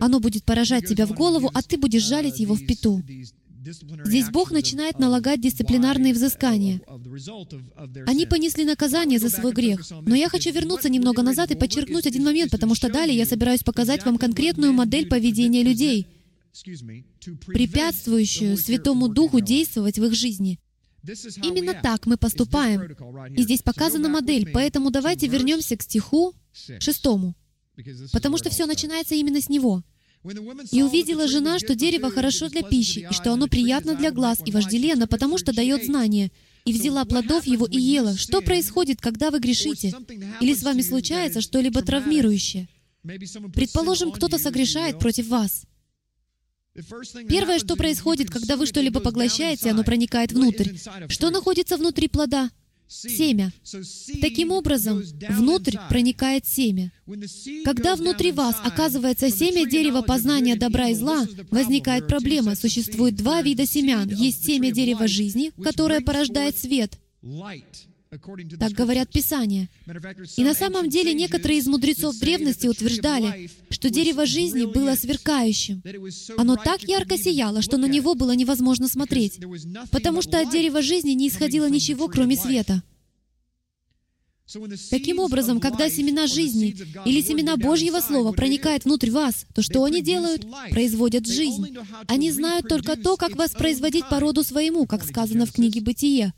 Оно 0.00 0.18
будет 0.18 0.42
поражать 0.42 0.88
тебя 0.88 1.06
в 1.06 1.12
голову, 1.12 1.48
а 1.54 1.62
ты 1.62 1.78
будешь 1.78 2.02
жалить 2.02 2.40
его 2.40 2.54
в 2.54 2.66
пету». 2.66 3.00
Здесь 4.04 4.28
Бог 4.30 4.50
начинает 4.52 4.98
налагать 4.98 5.40
дисциплинарные 5.40 6.12
взыскания. 6.14 6.80
Они 8.06 8.26
понесли 8.26 8.64
наказание 8.64 9.18
за 9.18 9.28
свой 9.28 9.52
грех. 9.52 9.84
Но 10.02 10.14
я 10.14 10.28
хочу 10.28 10.52
вернуться 10.52 10.88
немного 10.88 11.22
назад 11.22 11.50
и 11.50 11.56
подчеркнуть 11.56 12.06
один 12.06 12.24
момент, 12.24 12.50
потому 12.52 12.74
что 12.76 12.92
далее 12.92 13.16
я 13.16 13.26
собираюсь 13.26 13.64
показать 13.64 14.04
вам 14.04 14.18
конкретную 14.18 14.72
модель 14.72 15.08
поведения 15.08 15.64
людей, 15.64 16.06
препятствующую 17.46 18.56
Святому 18.56 19.08
Духу 19.08 19.40
действовать 19.40 19.98
в 19.98 20.04
их 20.04 20.14
жизни. 20.14 20.58
Именно 21.42 21.74
так 21.82 22.06
мы 22.06 22.16
поступаем. 22.16 22.82
И 23.34 23.42
здесь 23.42 23.62
показана 23.62 24.08
модель, 24.08 24.50
поэтому 24.52 24.90
давайте 24.90 25.26
вернемся 25.26 25.76
к 25.76 25.82
стиху 25.82 26.34
шестому, 26.80 27.34
потому 28.12 28.38
что 28.38 28.50
все 28.50 28.66
начинается 28.66 29.14
именно 29.14 29.40
с 29.40 29.48
него. 29.48 29.82
«И 30.72 30.82
увидела 30.82 31.28
жена, 31.28 31.60
что 31.60 31.76
дерево 31.76 32.10
хорошо 32.10 32.48
для 32.48 32.62
пищи, 32.62 33.06
и 33.08 33.12
что 33.12 33.32
оно 33.32 33.46
приятно 33.46 33.94
для 33.94 34.10
глаз 34.10 34.40
и 34.44 34.50
вожделенно, 34.50 35.06
потому 35.06 35.38
что 35.38 35.54
дает 35.54 35.84
знание, 35.84 36.32
и 36.64 36.72
взяла 36.72 37.04
плодов 37.04 37.46
его 37.46 37.64
и 37.66 37.78
ела». 37.78 38.16
Что 38.16 38.40
происходит, 38.40 39.00
когда 39.00 39.30
вы 39.30 39.38
грешите? 39.38 39.94
Или 40.40 40.54
с 40.54 40.64
вами 40.64 40.82
случается 40.82 41.40
что-либо 41.40 41.82
травмирующее? 41.82 42.68
Предположим, 43.54 44.10
кто-то 44.10 44.38
согрешает 44.38 44.98
против 44.98 45.28
вас. 45.28 45.62
Первое, 47.28 47.58
что 47.58 47.76
происходит, 47.76 48.30
когда 48.30 48.56
вы 48.56 48.66
что-либо 48.66 49.00
поглощаете, 49.00 49.70
оно 49.70 49.84
проникает 49.84 50.32
внутрь. 50.32 50.76
Что 51.08 51.30
находится 51.30 51.76
внутри 51.76 52.08
плода? 52.08 52.50
семя. 52.88 53.52
Таким 54.20 54.52
образом, 54.52 55.02
внутрь 55.30 55.76
проникает 55.88 56.46
семя. 56.46 56.92
Когда 57.64 57.96
внутри 57.96 58.32
вас 58.32 58.56
оказывается 58.62 59.30
семя 59.30 59.68
дерева 59.68 60.02
познания 60.02 60.56
добра 60.56 60.88
и 60.88 60.94
зла, 60.94 61.26
возникает 61.50 62.06
проблема. 62.06 62.54
Существует 62.54 63.16
два 63.16 63.42
вида 63.42 63.66
семян. 63.66 64.08
Есть 64.08 64.44
семя 64.44 64.70
дерева 64.70 65.08
жизни, 65.08 65.52
которое 65.62 66.00
порождает 66.00 66.56
свет, 66.56 66.98
так 68.58 68.72
говорят 68.72 69.10
Писания. 69.10 69.68
И 70.36 70.44
на 70.44 70.54
самом 70.54 70.88
деле 70.88 71.14
некоторые 71.14 71.58
из 71.58 71.66
мудрецов 71.66 72.18
древности 72.18 72.66
утверждали, 72.66 73.50
что 73.70 73.90
дерево 73.90 74.26
жизни 74.26 74.64
было 74.64 74.94
сверкающим. 74.94 75.82
Оно 76.36 76.56
так 76.56 76.82
ярко 76.82 77.18
сияло, 77.18 77.62
что 77.62 77.76
на 77.76 77.86
него 77.86 78.14
было 78.14 78.32
невозможно 78.32 78.88
смотреть, 78.88 79.40
потому 79.90 80.22
что 80.22 80.40
от 80.40 80.50
дерева 80.50 80.82
жизни 80.82 81.12
не 81.12 81.28
исходило 81.28 81.68
ничего, 81.68 82.08
кроме 82.08 82.36
света. 82.36 82.82
Таким 84.90 85.18
образом, 85.18 85.58
когда 85.58 85.90
семена 85.90 86.28
жизни 86.28 86.76
или 87.04 87.20
семена 87.20 87.56
Божьего 87.56 88.00
Слова 88.00 88.32
проникают 88.32 88.84
внутрь 88.84 89.10
вас, 89.10 89.44
то 89.54 89.62
что 89.62 89.82
они 89.82 90.02
делают? 90.02 90.46
Производят 90.70 91.26
жизнь. 91.26 91.76
Они 92.06 92.30
знают 92.30 92.68
только 92.68 92.96
то, 92.96 93.16
как 93.16 93.34
воспроизводить 93.34 94.08
по 94.08 94.20
роду 94.20 94.44
своему, 94.44 94.86
как 94.86 95.04
сказано 95.04 95.46
в 95.46 95.52
книге 95.52 95.80
«Бытие». 95.80 96.32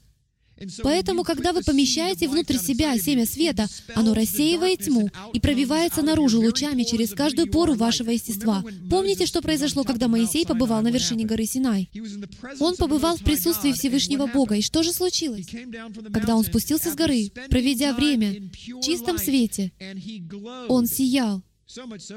Поэтому, 0.82 1.24
когда 1.24 1.52
вы 1.52 1.62
помещаете 1.62 2.28
внутрь 2.28 2.56
себя 2.56 2.96
семя 2.98 3.26
света, 3.26 3.66
оно 3.94 4.14
рассеивает 4.14 4.80
тьму 4.84 5.10
и 5.32 5.40
пробивается 5.40 6.02
наружу 6.02 6.40
лучами 6.40 6.82
через 6.82 7.12
каждую 7.12 7.50
пору 7.50 7.74
вашего 7.74 8.10
естества. 8.10 8.64
Помните, 8.90 9.26
что 9.26 9.40
произошло, 9.40 9.84
когда 9.84 10.08
Моисей 10.08 10.46
побывал 10.46 10.82
на 10.82 10.88
вершине 10.88 11.24
горы 11.24 11.44
Синай? 11.44 11.90
Он 12.60 12.76
побывал 12.76 13.16
в 13.16 13.22
присутствии 13.22 13.72
Всевышнего 13.72 14.26
Бога. 14.26 14.56
И 14.56 14.62
что 14.62 14.82
же 14.82 14.92
случилось? 14.92 15.46
Когда 16.12 16.36
он 16.36 16.44
спустился 16.44 16.90
с 16.90 16.94
горы, 16.94 17.30
проведя 17.48 17.92
время 17.92 18.50
в 18.50 18.80
чистом 18.80 19.18
свете, 19.18 19.72
он 20.68 20.86
сиял. 20.86 21.42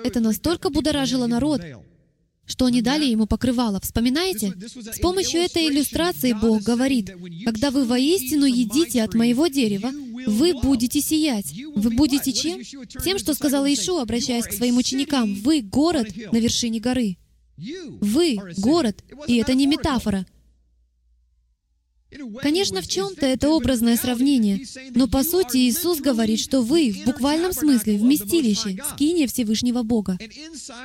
Это 0.03 0.19
настолько 0.19 0.69
будоражило 0.69 1.27
народ, 1.27 1.61
что 2.51 2.65
они 2.65 2.81
дали 2.81 3.05
ему 3.05 3.25
покрывало. 3.25 3.79
Вспоминаете? 3.79 4.53
С 4.59 4.99
помощью 4.99 5.41
этой 5.41 5.67
иллюстрации 5.67 6.33
Бог 6.33 6.61
говорит, 6.61 7.11
«Когда 7.45 7.71
вы 7.71 7.85
воистину 7.85 8.45
едите 8.45 9.01
от 9.03 9.13
моего 9.15 9.47
дерева, 9.47 9.91
вы 10.27 10.53
будете 10.53 11.01
сиять. 11.01 11.53
Вы 11.75 11.89
будете 11.91 12.33
чем? 12.33 12.61
Тем, 13.03 13.17
что 13.17 13.33
сказал 13.33 13.65
Ишу, 13.65 13.97
обращаясь 13.97 14.45
к 14.45 14.53
своим 14.53 14.77
ученикам. 14.77 15.33
Вы— 15.33 15.61
город 15.63 16.07
на 16.31 16.37
вершине 16.37 16.79
горы. 16.79 17.17
Вы— 17.57 18.37
город, 18.57 19.03
и 19.27 19.37
это 19.37 19.53
не 19.53 19.65
метафора. 19.65 20.25
Конечно, 22.41 22.81
в 22.81 22.87
чем-то 22.87 23.25
это 23.25 23.49
образное 23.49 23.95
сравнение, 23.95 24.65
но 24.93 25.07
по 25.07 25.23
сути 25.23 25.57
Иисус 25.57 25.99
говорит, 25.99 26.39
что 26.39 26.61
вы 26.61 26.91
в 26.91 27.05
буквальном 27.05 27.53
смысле 27.53 27.97
вместилище, 27.97 28.77
скиния 28.93 29.27
Всевышнего 29.27 29.83
Бога. 29.83 30.17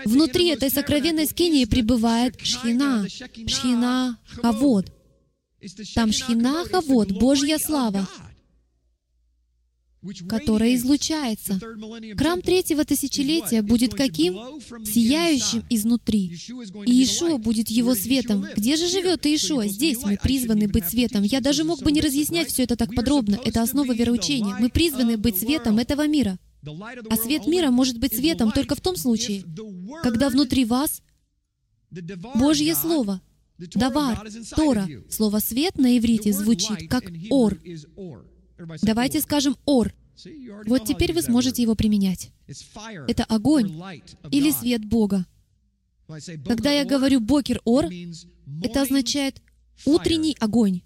Внутри 0.04 0.48
этой 0.48 0.70
сокровенной 0.70 1.26
скинии 1.26 1.64
пребывает 1.64 2.40
Шхина, 2.40 3.06
Шхина 3.08 4.18
Хавод. 4.40 4.92
Там 5.94 6.12
Шхина 6.12 6.64
Хавод, 6.70 7.10
Божья 7.12 7.58
слава, 7.58 8.08
которая 10.28 10.74
излучается. 10.74 11.58
Храм 12.16 12.40
третьего 12.40 12.84
тысячелетия 12.84 13.62
будет 13.62 13.94
каким? 13.94 14.34
Сияющим 14.84 15.64
изнутри. 15.70 16.38
И 16.86 16.92
Иешуа 16.92 17.38
будет 17.38 17.70
его 17.70 17.94
светом. 17.94 18.46
Где 18.56 18.76
же 18.76 18.88
живет 18.88 19.26
Иешуа? 19.26 19.66
Здесь 19.66 19.98
мы 20.02 20.18
призваны 20.22 20.68
быть 20.68 20.86
светом. 20.86 21.22
Я 21.22 21.40
даже 21.40 21.64
мог 21.64 21.82
бы 21.82 21.92
не 21.92 22.00
разъяснять 22.00 22.48
все 22.48 22.64
это 22.64 22.76
так 22.76 22.94
подробно. 22.94 23.38
Это 23.44 23.62
основа 23.62 23.92
вероучения. 23.92 24.56
Мы 24.58 24.68
призваны 24.68 25.16
быть 25.16 25.38
светом 25.38 25.78
этого 25.78 26.06
мира. 26.06 26.38
А 27.10 27.16
свет 27.16 27.46
мира 27.46 27.70
может 27.70 27.98
быть 27.98 28.14
светом 28.16 28.50
только 28.50 28.74
в 28.74 28.80
том 28.80 28.96
случае, 28.96 29.44
когда 30.02 30.28
внутри 30.28 30.64
вас 30.64 31.02
Божье 32.34 32.74
Слово, 32.74 33.20
Давар, 33.58 34.26
Тора. 34.54 34.86
Слово 35.08 35.38
«свет» 35.38 35.78
на 35.78 35.96
иврите 35.96 36.32
звучит 36.32 36.88
как 36.90 37.04
«ор». 37.30 37.58
Давайте 38.82 39.20
скажем 39.20 39.56
«ор». 39.64 39.94
Вот 40.66 40.84
теперь 40.86 41.12
вы 41.12 41.22
сможете 41.22 41.62
его 41.62 41.74
применять. 41.74 42.30
Это 43.06 43.24
огонь 43.24 43.70
или 44.30 44.50
свет 44.50 44.84
Бога. 44.84 45.26
Когда 46.46 46.72
я 46.72 46.84
говорю 46.84 47.20
«бокер 47.20 47.60
ор», 47.64 47.86
это 48.62 48.82
означает 48.82 49.42
утренний 49.84 50.36
огонь, 50.40 50.82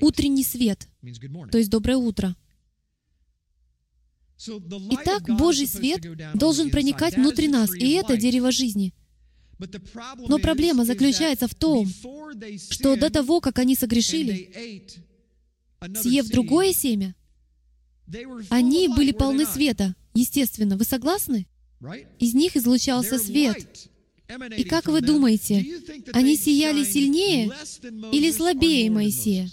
утренний 0.00 0.44
свет, 0.44 0.88
то 1.50 1.58
есть 1.58 1.70
доброе 1.70 1.96
утро. 1.96 2.36
Итак, 4.46 5.24
Божий 5.36 5.66
свет 5.66 6.02
должен 6.34 6.70
проникать 6.70 7.16
внутри 7.16 7.48
нас, 7.48 7.74
и 7.74 7.92
это 7.92 8.16
дерево 8.16 8.52
жизни. 8.52 8.94
Но 10.28 10.38
проблема 10.38 10.84
заключается 10.84 11.48
в 11.48 11.54
том, 11.54 11.88
что 12.70 12.96
до 12.96 13.10
того, 13.10 13.40
как 13.40 13.58
они 13.58 13.74
согрешили, 13.74 14.84
съев 15.80 16.28
другое 16.28 16.72
семя, 16.72 17.14
они 18.48 18.88
были 18.88 19.12
полны 19.12 19.46
света, 19.46 19.94
естественно. 20.14 20.76
Вы 20.76 20.84
согласны? 20.84 21.46
Из 22.18 22.34
них 22.34 22.56
излучался 22.56 23.18
свет. 23.18 23.66
И 24.56 24.64
как 24.64 24.86
вы 24.86 25.00
думаете, 25.00 25.64
они 26.12 26.36
сияли 26.36 26.84
сильнее 26.84 27.50
или 28.12 28.30
слабее 28.30 28.90
Моисея? 28.90 29.50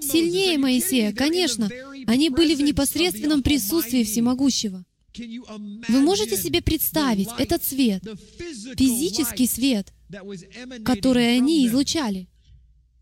Сильнее 0.00 0.58
Моисея, 0.58 1.12
конечно. 1.12 1.68
Они 2.06 2.30
были 2.30 2.54
в 2.54 2.60
непосредственном 2.60 3.42
присутствии 3.42 4.04
Всемогущего. 4.04 4.84
Вы 5.88 6.00
можете 6.00 6.36
себе 6.36 6.60
представить 6.60 7.28
этот 7.38 7.64
свет, 7.64 8.02
физический 8.76 9.46
свет, 9.46 9.92
который 10.84 11.36
они 11.36 11.66
излучали? 11.66 12.28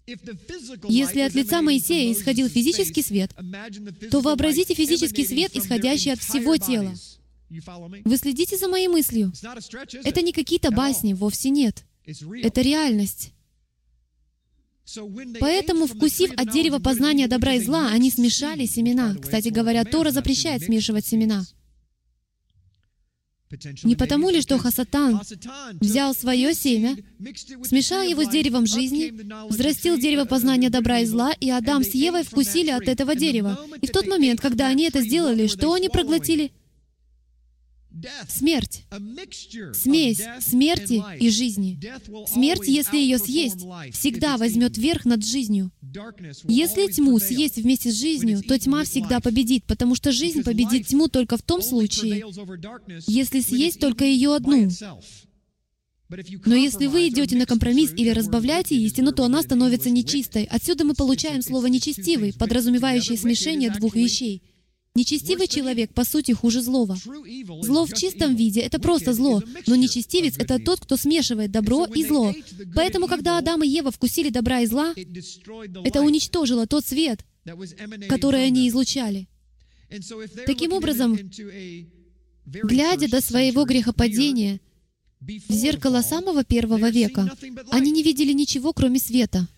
Если 0.06 1.20
от 1.20 1.34
лица 1.34 1.62
Моисея 1.62 2.12
исходил 2.12 2.48
физический 2.48 3.02
свет, 3.02 3.30
то 4.10 4.20
вообразите 4.20 4.74
физический 4.74 5.24
свет, 5.24 5.56
исходящий 5.56 6.12
от 6.12 6.20
всего 6.20 6.56
тела. 6.56 6.94
Вы 8.04 8.16
следите 8.16 8.56
за 8.56 8.68
моей 8.68 8.88
мыслью? 8.88 9.32
Это 10.04 10.22
не 10.22 10.32
какие-то 10.32 10.70
басни, 10.70 11.14
вовсе 11.14 11.50
нет. 11.50 11.84
Это 12.42 12.60
реальность. 12.60 13.32
Поэтому, 15.40 15.86
вкусив 15.86 16.32
от 16.36 16.52
дерева 16.52 16.78
познания 16.78 17.26
добра 17.26 17.54
и 17.54 17.60
зла, 17.60 17.88
они 17.88 18.10
смешали 18.10 18.66
семена. 18.66 19.16
Кстати 19.20 19.48
говоря, 19.48 19.84
Тора 19.84 20.10
запрещает 20.10 20.64
смешивать 20.64 21.06
семена. 21.06 21.44
Не 23.84 23.94
потому 23.94 24.30
ли, 24.30 24.40
что 24.40 24.58
Хасатан 24.58 25.20
взял 25.80 26.14
свое 26.14 26.54
семя, 26.54 26.96
смешал 27.62 28.02
его 28.02 28.24
с 28.24 28.28
деревом 28.28 28.66
жизни, 28.66 29.12
взрастил 29.48 29.98
дерево 29.98 30.24
познания 30.24 30.70
добра 30.70 31.00
и 31.00 31.06
зла, 31.06 31.32
и 31.32 31.50
Адам 31.50 31.84
с 31.84 31.90
Евой 31.94 32.24
вкусили 32.24 32.70
от 32.70 32.88
этого 32.88 33.14
дерева. 33.14 33.58
И 33.80 33.86
в 33.86 33.90
тот 33.90 34.06
момент, 34.06 34.40
когда 34.40 34.66
они 34.66 34.84
это 34.84 35.02
сделали, 35.02 35.46
что 35.46 35.72
они 35.74 35.88
проглотили? 35.88 36.52
Смерть. 38.28 38.84
Смесь 39.72 40.22
смерти 40.40 41.02
и 41.20 41.30
жизни. 41.30 41.80
Смерть, 42.26 42.66
если 42.66 42.96
ее 42.96 43.18
съесть, 43.18 43.64
всегда 43.92 44.36
возьмет 44.36 44.76
верх 44.76 45.04
над 45.04 45.24
жизнью. 45.24 45.70
Если 46.48 46.90
тьму 46.92 47.18
съесть 47.18 47.56
вместе 47.56 47.90
с 47.90 47.98
жизнью, 47.98 48.42
то 48.42 48.58
тьма 48.58 48.84
всегда 48.84 49.20
победит, 49.20 49.64
потому 49.64 49.94
что 49.94 50.12
жизнь 50.12 50.42
победит 50.42 50.88
тьму 50.88 51.08
только 51.08 51.36
в 51.36 51.42
том 51.42 51.62
случае, 51.62 52.24
если 53.06 53.40
съесть 53.40 53.80
только 53.80 54.04
ее 54.04 54.34
одну. 54.34 54.68
Но 56.44 56.54
если 56.54 56.86
вы 56.86 57.08
идете 57.08 57.36
на 57.36 57.46
компромисс 57.46 57.92
или 57.92 58.10
разбавляете 58.10 58.76
истину, 58.76 59.12
то 59.12 59.24
она 59.24 59.42
становится 59.42 59.90
нечистой. 59.90 60.44
Отсюда 60.44 60.84
мы 60.84 60.94
получаем 60.94 61.42
слово 61.42 61.66
«нечестивый», 61.66 62.32
подразумевающее 62.32 63.16
смешение 63.16 63.70
двух 63.70 63.96
вещей— 63.96 64.42
Нечестивый 64.96 65.48
человек, 65.48 65.92
по 65.92 66.04
сути, 66.04 66.30
хуже 66.30 66.62
злого. 66.62 66.96
Зло 67.62 67.84
в 67.84 67.92
чистом 67.94 68.36
виде— 68.36 68.60
это 68.62 68.78
просто 68.78 69.12
зло, 69.12 69.42
но 69.66 69.74
нечестивец— 69.74 70.36
это 70.38 70.60
тот, 70.60 70.78
кто 70.78 70.96
смешивает 70.96 71.50
добро 71.50 71.86
и 71.86 72.04
зло. 72.04 72.32
Поэтому, 72.76 73.08
когда 73.08 73.36
Адам 73.38 73.64
и 73.64 73.68
Ева 73.68 73.90
вкусили 73.90 74.28
добра 74.28 74.60
и 74.60 74.66
зла, 74.66 74.94
это 75.84 76.00
уничтожило 76.00 76.68
тот 76.68 76.86
свет, 76.86 77.24
который 78.08 78.46
они 78.46 78.68
излучали. 78.68 79.26
Таким 80.46 80.72
образом, 80.72 81.18
глядя 82.46 83.08
до 83.08 83.20
своего 83.20 83.64
грехопадения, 83.64 84.60
в 85.26 85.52
зеркало 85.52 86.02
самого 86.02 86.44
первого 86.44 86.90
века, 86.90 87.30
они 87.70 87.90
не 87.90 88.02
видели 88.02 88.32
ничего, 88.32 88.72
кроме 88.72 88.98
света. 88.98 89.48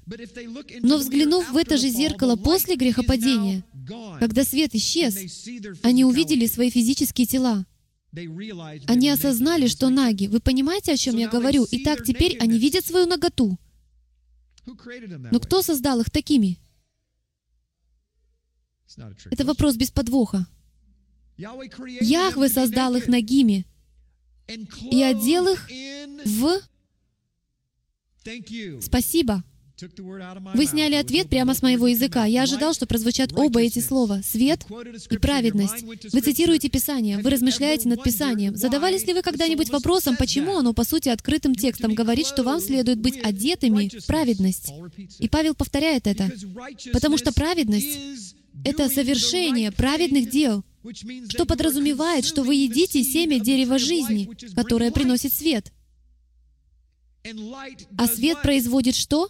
Но 0.83 0.99
взглянув 0.99 1.51
в 1.51 1.57
это 1.57 1.77
же 1.77 1.89
зеркало 1.89 2.37
после 2.37 2.77
грехопадения, 2.77 3.65
когда 4.21 4.45
свет 4.45 4.75
исчез, 4.75 5.17
они 5.83 6.05
увидели 6.05 6.47
свои 6.47 6.71
физические 6.71 7.27
тела. 7.27 7.67
Они 8.87 9.11
осознали, 9.11 9.67
что 9.67 9.91
наги. 9.91 10.27
Вы 10.27 10.41
понимаете, 10.41 10.93
о 10.93 10.97
чем 10.97 11.17
я 11.17 11.29
говорю? 11.29 11.67
Итак, 11.71 12.05
теперь 12.05 12.39
они 12.39 12.59
видят 12.59 12.87
свою 12.87 13.07
наготу. 13.07 13.59
Но 14.65 15.41
кто 15.41 15.63
создал 15.63 16.01
их 16.01 16.11
такими? 16.11 16.59
Это 19.31 19.45
вопрос 19.45 19.77
без 19.77 19.91
подвоха. 19.91 20.47
Яхве 21.37 22.49
создал 22.49 22.95
их 22.97 23.09
нагими 23.09 23.67
и 24.91 25.03
одел 25.03 25.49
их 25.49 25.69
в... 26.25 26.61
Спасибо. 28.81 29.45
Вы 30.55 30.67
сняли 30.67 30.95
ответ 30.95 31.29
прямо 31.29 31.55
с 31.55 31.61
моего 31.61 31.87
языка. 31.87 32.25
Я 32.25 32.45
ожидал, 32.45 32.73
что 32.73 32.87
прозвучат 32.87 33.33
оба 33.35 33.61
эти 33.61 33.81
слова— 33.81 34.23
свет 34.25 34.65
и 35.11 35.19
праведность. 35.19 35.83
Вы 36.13 36.21
цитируете 36.21 36.71
Писание, 36.71 37.19
вы 37.19 37.29
размышляете 37.29 37.89
над 37.89 38.03
Писанием. 38.03 38.57
Задавались 38.57 39.07
ли 39.07 39.13
вы 39.13 39.21
когда-нибудь 39.21 39.69
вопросом, 39.69 40.17
почему 40.17 40.57
оно, 40.57 40.73
по 40.73 40.85
сути, 40.85 41.11
открытым 41.11 41.55
текстом 41.55 41.95
говорит, 41.95 42.27
что 42.27 42.43
вам 42.43 42.61
следует 42.61 42.99
быть 43.01 43.23
одетыми 43.23 43.91
в 44.01 44.07
праведность? 44.07 44.73
И 45.19 45.29
Павел 45.29 45.55
повторяет 45.55 46.07
это. 46.07 46.31
Потому 46.93 47.19
что 47.19 47.33
праведность— 47.33 48.35
это 48.65 48.89
совершение 48.89 49.73
праведных 49.73 50.31
дел, 50.31 50.65
что 51.29 51.47
подразумевает, 51.47 52.25
что 52.25 52.43
вы 52.43 52.55
едите 52.55 53.03
семя 53.03 53.41
дерева 53.41 53.79
жизни, 53.79 54.31
которое 54.55 54.91
приносит 54.91 55.33
свет. 55.33 55.73
А 57.97 58.07
свет 58.07 58.43
производит 58.43 58.95
что? 58.95 59.29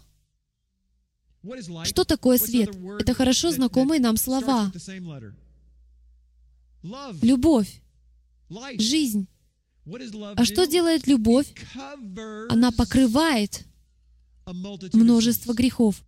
Что 1.84 2.04
такое 2.04 2.38
свет? 2.38 2.70
Это 2.98 3.14
хорошо 3.14 3.52
знакомые 3.52 4.00
нам 4.00 4.16
слова. 4.16 4.72
Любовь, 7.22 7.80
жизнь. 8.78 9.28
А 10.36 10.44
что 10.44 10.66
делает 10.66 11.06
любовь? 11.06 11.52
Она 12.48 12.72
покрывает 12.72 13.64
множество 14.92 15.52
грехов. 15.52 16.02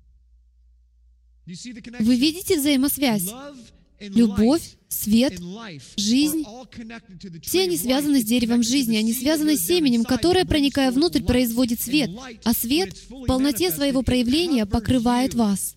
Вы 1.47 2.17
видите 2.17 2.59
взаимосвязь? 2.59 3.31
Любовь, 4.01 4.77
свет, 4.89 5.41
жизнь, 5.97 6.45
все 7.43 7.63
они 7.63 7.77
связаны 7.77 8.21
с 8.21 8.25
деревом 8.25 8.63
жизни, 8.63 8.97
они 8.97 9.13
связаны 9.13 9.57
с 9.57 9.67
семенем, 9.67 10.05
которое, 10.05 10.45
проникая 10.45 10.93
внутрь, 10.93 11.23
производит 11.23 11.81
свет, 11.81 12.11
а 12.45 12.53
свет 12.53 12.97
в 13.09 13.27
полноте 13.27 13.71
своего 13.71 14.03
проявления 14.03 14.67
покрывает 14.67 15.35
вас. 15.35 15.75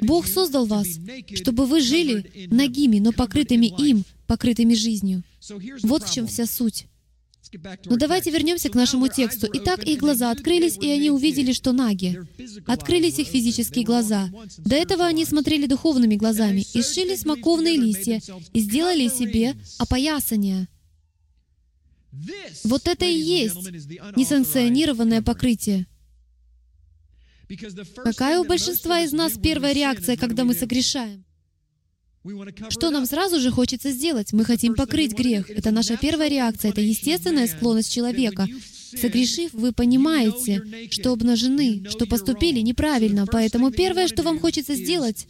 Бог 0.00 0.26
создал 0.26 0.64
вас, 0.64 0.88
чтобы 1.34 1.66
вы 1.66 1.80
жили 1.82 2.48
нагими, 2.50 2.98
но 2.98 3.12
покрытыми 3.12 3.66
им, 3.66 4.04
покрытыми 4.26 4.74
жизнью. 4.74 5.22
Вот 5.82 6.04
в 6.04 6.12
чем 6.12 6.26
вся 6.26 6.46
суть. 6.46 6.86
Но 7.84 7.96
давайте 7.96 8.30
вернемся 8.30 8.68
к 8.68 8.74
нашему 8.74 9.08
тексту. 9.08 9.48
Итак, 9.52 9.84
их 9.84 9.98
глаза 9.98 10.30
открылись, 10.30 10.76
и 10.76 10.88
они 10.90 11.10
увидели, 11.10 11.52
что 11.52 11.72
наги. 11.72 12.20
Открылись 12.66 13.18
их 13.18 13.28
физические 13.28 13.84
глаза. 13.84 14.30
До 14.58 14.74
этого 14.76 15.04
они 15.06 15.24
смотрели 15.24 15.66
духовными 15.66 16.16
глазами 16.16 16.64
и 16.74 16.82
сшили 16.82 17.16
смоковные 17.16 17.76
листья 17.76 18.20
и 18.52 18.60
сделали 18.60 19.08
себе 19.08 19.54
опоясание. 19.78 20.68
Вот 22.64 22.88
это 22.88 23.04
и 23.04 23.14
есть 23.14 23.70
несанкционированное 24.16 25.22
покрытие. 25.22 25.86
Какая 28.02 28.40
у 28.40 28.44
большинства 28.44 29.00
из 29.00 29.12
нас 29.12 29.34
первая 29.40 29.72
реакция, 29.72 30.16
когда 30.16 30.44
мы 30.44 30.54
согрешаем? 30.54 31.24
Что 32.70 32.90
нам 32.90 33.06
сразу 33.06 33.40
же 33.40 33.50
хочется 33.50 33.90
сделать? 33.90 34.32
Мы 34.32 34.44
хотим 34.44 34.74
покрыть 34.74 35.12
грех. 35.12 35.50
Это 35.50 35.70
наша 35.70 35.96
первая 35.96 36.28
реакция, 36.28 36.70
это 36.70 36.80
естественная 36.80 37.46
склонность 37.46 37.92
человека. 37.92 38.46
Согрешив, 38.94 39.52
вы 39.52 39.72
понимаете, 39.72 40.62
что 40.90 41.12
обнажены, 41.12 41.84
что 41.90 42.06
поступили 42.06 42.60
неправильно, 42.60 43.26
поэтому 43.26 43.70
первое, 43.70 44.08
что 44.08 44.22
вам 44.22 44.38
хочется 44.38 44.74
сделать, 44.74 45.26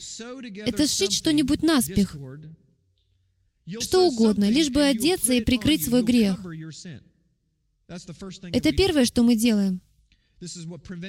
это 0.67 0.87
сшить 0.87 1.13
что-нибудь 1.13 1.63
наспех, 1.63 2.17
что 3.81 4.07
угодно, 4.07 4.49
лишь 4.49 4.71
бы 4.71 4.83
одеться 4.83 5.33
и 5.33 5.41
прикрыть 5.41 5.85
свой 5.85 6.03
грех. 6.03 6.39
Это 7.89 8.73
первое, 8.73 9.05
что 9.05 9.23
мы 9.23 9.37
делаем. 9.37 9.81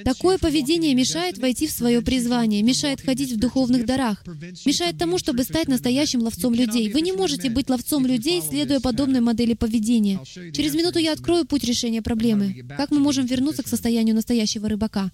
Такое 0.04 0.38
поведение 0.38 0.94
мешает 0.94 1.36
войти 1.36 1.66
в 1.66 1.70
свое 1.70 2.00
призвание, 2.00 2.62
мешает 2.62 3.02
ходить 3.02 3.32
в 3.32 3.38
духовных 3.38 3.84
дарах, 3.84 4.24
мешает 4.64 4.96
тому, 4.96 5.18
чтобы 5.18 5.44
стать 5.44 5.68
настоящим 5.68 6.22
ловцом 6.22 6.54
людей. 6.54 6.90
Вы 6.90 7.02
не 7.02 7.12
можете 7.12 7.50
быть 7.50 7.68
ловцом 7.68 8.06
людей, 8.06 8.40
следуя 8.40 8.80
подобной 8.80 9.20
модели 9.20 9.52
поведения. 9.52 10.20
Через 10.24 10.74
минуту 10.74 10.98
я 10.98 11.12
открою 11.12 11.44
путь 11.44 11.64
решения 11.64 12.00
проблемы. 12.00 12.64
Как 12.76 12.90
мы 12.90 13.00
можем 13.00 13.26
вернуться 13.26 13.62
к 13.62 13.68
состоянию 13.68 14.14
настоящего 14.14 14.66
рыбака? 14.68 15.12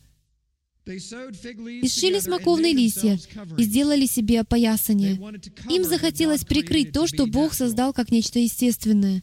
И 0.87 1.89
сшили 1.89 2.21
смоковные 2.21 2.73
листья 2.73 3.19
и 3.59 3.63
сделали 3.65 4.07
себе 4.07 4.41
опоясание. 4.41 5.19
Им 5.71 5.83
захотелось 5.83 6.45
прикрыть 6.45 6.93
то, 6.93 7.09
что 7.09 7.27
Бог 7.27 7.55
создал 7.55 7.93
как 7.93 8.13
нечто 8.13 8.39
естественное 8.39 9.23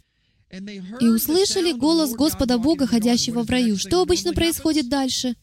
и 0.99 1.07
услышали 1.07 1.71
голос 1.71 2.13
Господа 2.13 2.57
Бога, 2.57 2.85
ходящего 2.85 3.43
в 3.43 3.49
раю. 3.49 3.77
Что 3.77 4.01
обычно 4.01 4.33
происходит 4.33 4.89
дальше? 4.89 5.35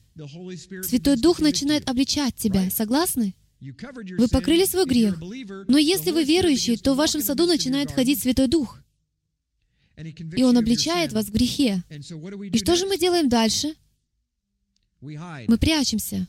Святой 0.82 1.16
Дух 1.16 1.40
начинает 1.40 1.88
обличать 1.88 2.34
тебя. 2.36 2.68
Согласны? 2.70 3.34
Вы 3.61 4.28
покрыли 4.28 4.64
свой 4.64 4.84
грех. 4.84 5.18
Но 5.68 5.78
если 5.78 6.11
вы 6.11 6.24
верующий, 6.24 6.76
то 6.76 6.94
в 6.94 6.96
вашем 6.96 7.22
саду 7.22 7.46
начинает 7.46 7.90
ходить 7.90 8.20
Святой 8.20 8.48
Дух. 8.48 8.80
И 10.36 10.42
Он 10.44 10.56
обличает 10.56 11.12
вас 11.12 11.26
в 11.26 11.32
грехе. 11.32 11.82
И 12.52 12.59
что 12.59 12.76
же 12.76 12.86
мы 12.86 12.98
делаем 12.98 13.28
дальше? 13.28 13.74
Мы 15.00 15.59
прячемся. 15.59 16.26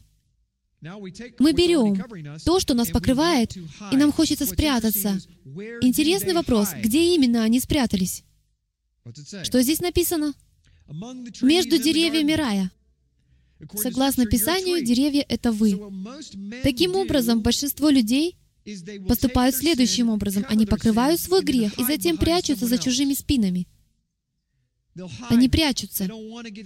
Мы 0.81 1.51
берем 1.51 2.01
то, 2.45 2.59
что 2.59 2.73
нас 2.73 2.89
покрывает, 2.89 3.57
и 3.91 3.97
нам 3.97 4.13
хочется 4.13 4.45
спрятаться. 4.45 5.19
Интересный 5.81 6.33
вопрос, 6.33 6.69
где 6.81 7.13
именно 7.15 7.43
они 7.43 7.59
спрятались? 7.59 8.23
Что 9.43 9.61
здесь 9.61 9.79
написано? 9.79 10.33
Между 11.41 11.77
деревьями 11.77 12.33
рая. 12.33 12.71
Согласно 13.75 14.25
Писанию, 14.25 14.83
деревья— 14.83 15.25
это 15.29 15.51
вы. 15.51 15.79
Таким 16.63 16.95
образом, 16.95 17.41
большинство 17.41 17.89
людей 17.89 18.37
поступают 19.07 19.55
следующим 19.55 20.09
образом. 20.09 20.45
Они 20.47 20.65
покрывают 20.65 21.19
свой 21.19 21.43
грех 21.43 21.77
и 21.77 21.83
затем 21.83 22.17
прячутся 22.17 22.67
за 22.67 22.77
чужими 22.77 23.13
спинами. 23.13 23.67
Они 25.29 25.49
прячутся. 25.49 26.09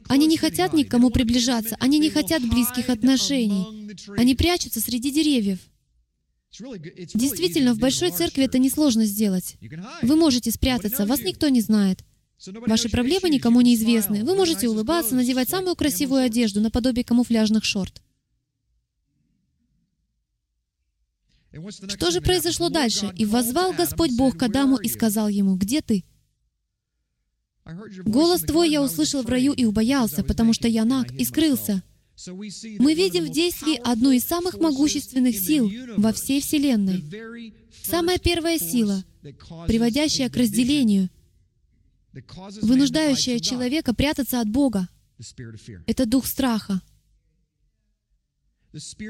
Они 0.08 0.28
не 0.28 0.38
хотят 0.38 0.74
никому 0.74 1.10
приближаться. 1.10 1.76
Они 1.80 2.00
не 2.00 2.10
хотят 2.10 2.44
близких 2.48 2.90
отношений. 2.90 3.96
Они 4.18 4.36
прячутся 4.36 4.80
среди 4.80 5.12
деревьев. 5.12 5.60
Действительно, 7.14 7.74
в 7.74 7.80
большой 7.80 8.12
церкви 8.12 8.44
это 8.44 8.60
несложно 8.60 9.06
сделать. 9.06 9.58
Вы 10.04 10.16
можете 10.16 10.52
спрятаться, 10.52 11.06
вас 11.06 11.22
никто 11.22 11.50
не 11.50 11.62
знает. 11.62 12.04
Ваши 12.46 12.90
проблемы 12.90 13.30
никому 13.30 13.62
не 13.62 13.76
известны. 13.76 14.24
Вы 14.24 14.36
можете 14.36 14.68
улыбаться, 14.68 15.16
надевать 15.16 15.50
самую 15.50 15.76
красивую 15.76 16.24
одежду, 16.24 16.60
наподобие 16.60 17.06
камуфляжных 17.06 17.64
шорт. 17.64 18.02
Что 21.88 22.12
же 22.12 22.20
произошло 22.20 22.70
дальше? 22.70 23.14
«И 23.16 23.26
возвал 23.26 23.74
Господь 23.74 24.12
Бог 24.18 24.38
к 24.38 24.44
Адаму 24.44 24.78
и 24.78 24.90
сказал 24.90 25.30
ему, 25.30 25.56
«Где 25.56 25.82
ты?» 25.82 26.04
«Голос 28.06 28.42
твой 28.42 28.72
я 28.72 28.82
услышал 28.82 29.22
в 29.22 29.30
раю 29.30 29.54
и 29.54 29.64
убоялся, 29.64 30.24
потому 30.24 30.54
что 30.54 30.68
я 30.68 30.84
наг 30.84 31.12
и 31.14 31.24
скрылся». 31.24 31.84
Мы 32.80 32.94
видим 32.94 33.26
в 33.26 33.30
действии 33.30 33.80
одну 33.84 34.12
из 34.12 34.24
самых 34.24 34.60
могущественных 34.60 35.36
сил 35.36 35.72
во 35.98 36.12
всей 36.12 36.42
Вселенной. 36.42 37.04
Самая 37.84 38.18
первая 38.18 38.60
сила, 38.60 39.04
приводящая 39.68 40.30
к 40.30 40.36
разделению— 40.36 41.10
вынуждающая 42.62 43.40
человека 43.40 43.94
прятаться 43.94 44.40
от 44.40 44.50
Бога. 44.50 44.88
Это 45.88 46.06
дух 46.06 46.26
страха. 46.26 46.82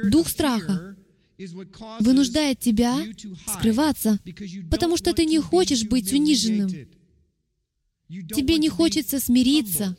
Дух 0.06 0.28
страха 0.28 0.96
вынуждает 2.00 2.60
тебя 2.60 2.98
скрываться, 3.48 4.20
потому 4.70 4.98
что 4.98 5.14
ты 5.14 5.26
не 5.26 5.40
хочешь 5.40 5.86
быть 5.86 6.12
униженным. 6.12 6.70
Тебе 8.10 8.58
не 8.58 8.70
хочется 8.70 9.20
смириться. 9.20 9.98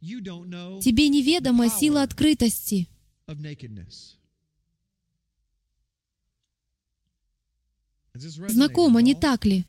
Тебе 0.00 1.08
неведома 1.08 1.68
сила 1.68 2.02
открытости. 2.02 2.88
Знакомо, 8.14 9.00
не 9.00 9.14
так 9.14 9.44
ли? 9.44 9.64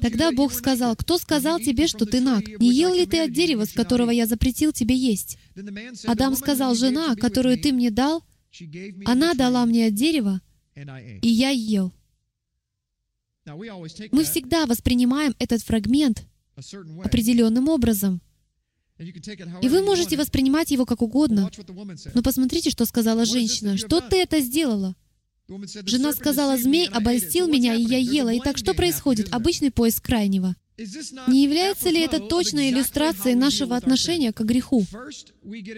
Тогда 0.00 0.32
Бог 0.32 0.52
сказал, 0.52 0.96
«Кто 0.96 1.18
сказал 1.18 1.58
тебе, 1.58 1.86
что 1.86 2.04
ты 2.06 2.20
наг? 2.20 2.46
Не 2.60 2.72
ел 2.72 2.94
ли 2.94 3.06
ты 3.06 3.20
от 3.20 3.32
дерева, 3.32 3.64
с 3.64 3.72
которого 3.72 4.10
я 4.10 4.26
запретил 4.26 4.72
тебе 4.72 4.96
есть?» 4.96 5.38
Адам 6.06 6.36
сказал, 6.36 6.74
«Жена, 6.74 7.16
которую 7.16 7.58
ты 7.58 7.72
мне 7.72 7.90
дал, 7.90 8.24
она 9.04 9.34
дала 9.34 9.64
мне 9.66 9.86
от 9.86 9.94
дерева, 9.94 10.40
и 10.76 11.28
я 11.28 11.50
ел». 11.50 11.92
Мы 13.46 14.24
всегда 14.24 14.66
воспринимаем 14.66 15.34
этот 15.38 15.62
фрагмент 15.62 16.26
определенным 17.02 17.68
образом. 17.68 18.20
И 18.98 19.68
вы 19.68 19.82
можете 19.82 20.16
воспринимать 20.16 20.70
его 20.70 20.86
как 20.86 21.02
угодно. 21.02 21.50
Но 22.14 22.22
посмотрите, 22.22 22.70
что 22.70 22.86
сказала 22.86 23.24
женщина. 23.24 23.76
«Что 23.76 24.00
ты 24.00 24.22
это 24.22 24.40
сделала?» 24.40 24.94
Жена 25.48 26.12
сказала, 26.12 26.56
«Змей 26.56 26.88
обольстил 26.88 27.48
меня, 27.48 27.74
и 27.74 27.82
я 27.82 27.98
ела». 27.98 28.36
Итак, 28.38 28.56
что 28.56 28.74
происходит? 28.74 29.32
Обычный 29.32 29.70
поиск 29.70 30.04
крайнего. 30.04 30.56
Не 31.28 31.44
является 31.44 31.88
ли 31.90 32.00
это 32.00 32.18
точной 32.18 32.70
иллюстрацией 32.70 33.36
нашего 33.36 33.76
отношения 33.76 34.32
к 34.32 34.40
греху? 34.40 34.84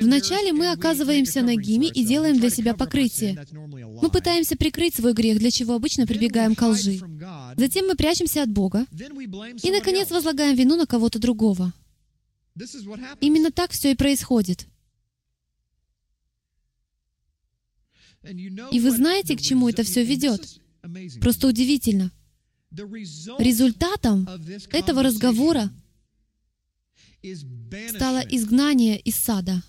Вначале 0.01 0.53
мы 0.53 0.71
оказываемся 0.71 1.43
нагими 1.43 1.87
и 1.87 2.05
делаем 2.05 2.39
для 2.39 2.49
себя 2.49 2.75
покрытие. 2.75 3.45
Мы 3.53 4.09
пытаемся 4.09 4.57
прикрыть 4.57 4.95
свой 4.95 5.13
грех, 5.13 5.39
для 5.39 5.51
чего 5.51 5.75
обычно 5.75 6.07
прибегаем 6.07 6.55
к 6.55 6.63
лжи. 6.63 7.01
Затем 7.57 7.89
мы 7.89 7.97
прячемся 7.97 8.43
от 8.43 8.51
Бога. 8.51 8.87
И, 9.63 9.71
наконец, 9.71 10.11
возлагаем 10.11 10.57
вину 10.57 10.77
на 10.77 10.87
кого-то 10.87 11.19
другого. 11.19 11.73
Именно 13.21 13.51
так 13.51 13.73
все 13.73 13.91
и 13.91 13.97
происходит. 13.97 14.67
И 18.71 18.81
вы 18.81 18.91
знаете, 18.91 19.37
к 19.37 19.41
чему 19.41 19.69
это 19.69 19.83
все 19.83 20.05
ведет? 20.05 20.61
Просто 21.21 21.49
удивительно. 21.49 22.11
Результатом 23.39 24.29
этого 24.71 25.03
разговора 25.03 25.71
стало 27.91 28.21
изгнание 28.21 29.01
из 29.01 29.17
сада. 29.17 29.63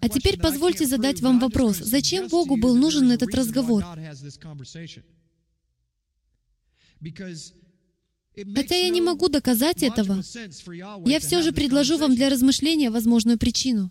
А 0.00 0.08
теперь 0.08 0.38
позвольте 0.38 0.86
задать 0.86 1.20
вам 1.20 1.38
вопрос. 1.38 1.78
Зачем 1.78 2.28
Богу 2.28 2.56
был 2.56 2.76
нужен 2.76 3.10
этот 3.10 3.34
разговор? 3.34 3.84
Хотя 8.54 8.76
я 8.76 8.90
не 8.90 9.00
могу 9.00 9.28
доказать 9.28 9.82
этого, 9.82 10.22
я 11.06 11.20
все 11.20 11.42
же 11.42 11.52
предложу 11.52 11.98
вам 11.98 12.14
для 12.14 12.28
размышления 12.28 12.90
возможную 12.90 13.38
причину. 13.38 13.90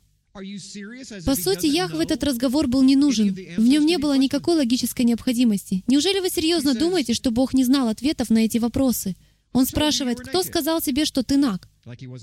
По 1.25 1.35
сути, 1.35 1.65
Яхве 1.65 2.03
этот 2.03 2.23
разговор 2.23 2.67
был 2.67 2.83
не 2.83 2.97
нужен. 2.97 3.33
В 3.33 3.65
нем 3.65 3.85
не 3.85 3.97
было 3.97 4.17
никакой 4.17 4.55
логической 4.55 5.05
необходимости. 5.05 5.83
Неужели 5.87 6.19
вы 6.19 6.29
серьезно 6.29 6.73
думаете, 6.73 7.13
что 7.13 7.31
Бог 7.31 7.53
не 7.53 7.63
знал 7.63 7.87
ответов 7.87 8.29
на 8.29 8.39
эти 8.39 8.57
вопросы? 8.57 9.15
Он 9.53 9.65
спрашивает, 9.65 10.19
кто 10.19 10.43
сказал 10.43 10.81
тебе, 10.81 11.05
что 11.05 11.23
ты 11.23 11.37
наг? 11.37 11.69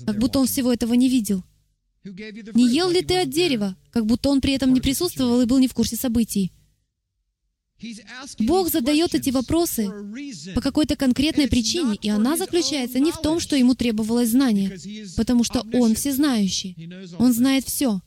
Как 0.05 0.19
будто 0.19 0.39
он 0.39 0.45
всего 0.45 0.71
этого 0.71 0.93
не 0.93 1.09
видел. 1.09 1.43
Не 2.03 2.69
ел 2.69 2.91
ли 2.91 3.01
ты 3.01 3.21
от 3.21 3.29
дерева? 3.29 3.75
Как 3.91 4.05
будто 4.05 4.29
он 4.29 4.41
при 4.41 4.53
этом 4.53 4.73
не 4.73 4.81
присутствовал 4.81 5.41
и 5.41 5.45
был 5.45 5.57
не 5.57 5.67
в 5.67 5.73
курсе 5.73 5.95
событий. 5.95 6.51
Бог 8.39 8.69
задает 8.69 9.15
эти 9.15 9.29
вопросы 9.29 9.89
по 10.55 10.61
какой-то 10.61 10.95
конкретной 10.95 11.47
причине, 11.47 11.95
и 12.01 12.09
она 12.09 12.37
заключается 12.37 12.99
не 12.99 13.11
в 13.11 13.17
том, 13.17 13.39
что 13.39 13.55
ему 13.55 13.75
требовалось 13.75 14.29
знание, 14.29 14.77
потому 15.17 15.43
что 15.43 15.65
Он 15.73 15.95
всезнающий. 15.95 16.75
Он 17.19 17.33
знает 17.33 17.65
все. 17.65 18.01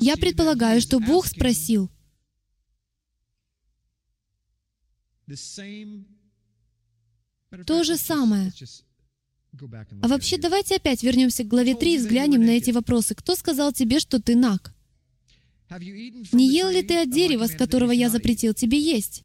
Я 0.00 0.16
предполагаю, 0.16 0.80
что 0.80 1.00
Бог 1.00 1.26
спросил, 1.26 1.90
то 7.66 7.84
же 7.84 7.96
самое. 7.96 8.52
А 10.02 10.08
вообще, 10.08 10.38
давайте 10.38 10.76
опять 10.76 11.02
вернемся 11.02 11.42
к 11.44 11.48
главе 11.48 11.74
3 11.74 11.94
и 11.94 11.98
взглянем 11.98 12.44
на 12.44 12.50
эти 12.50 12.70
вопросы. 12.70 13.14
Кто 13.14 13.34
сказал 13.34 13.72
тебе, 13.72 13.98
что 13.98 14.20
ты 14.20 14.36
наг? 14.36 14.74
Не 15.70 16.48
ел 16.48 16.68
ли 16.68 16.82
ты 16.82 17.02
от 17.02 17.10
дерева, 17.10 17.46
с 17.46 17.54
которого 17.54 17.92
я 17.92 18.10
запретил 18.10 18.54
тебе 18.54 18.78
есть? 18.78 19.22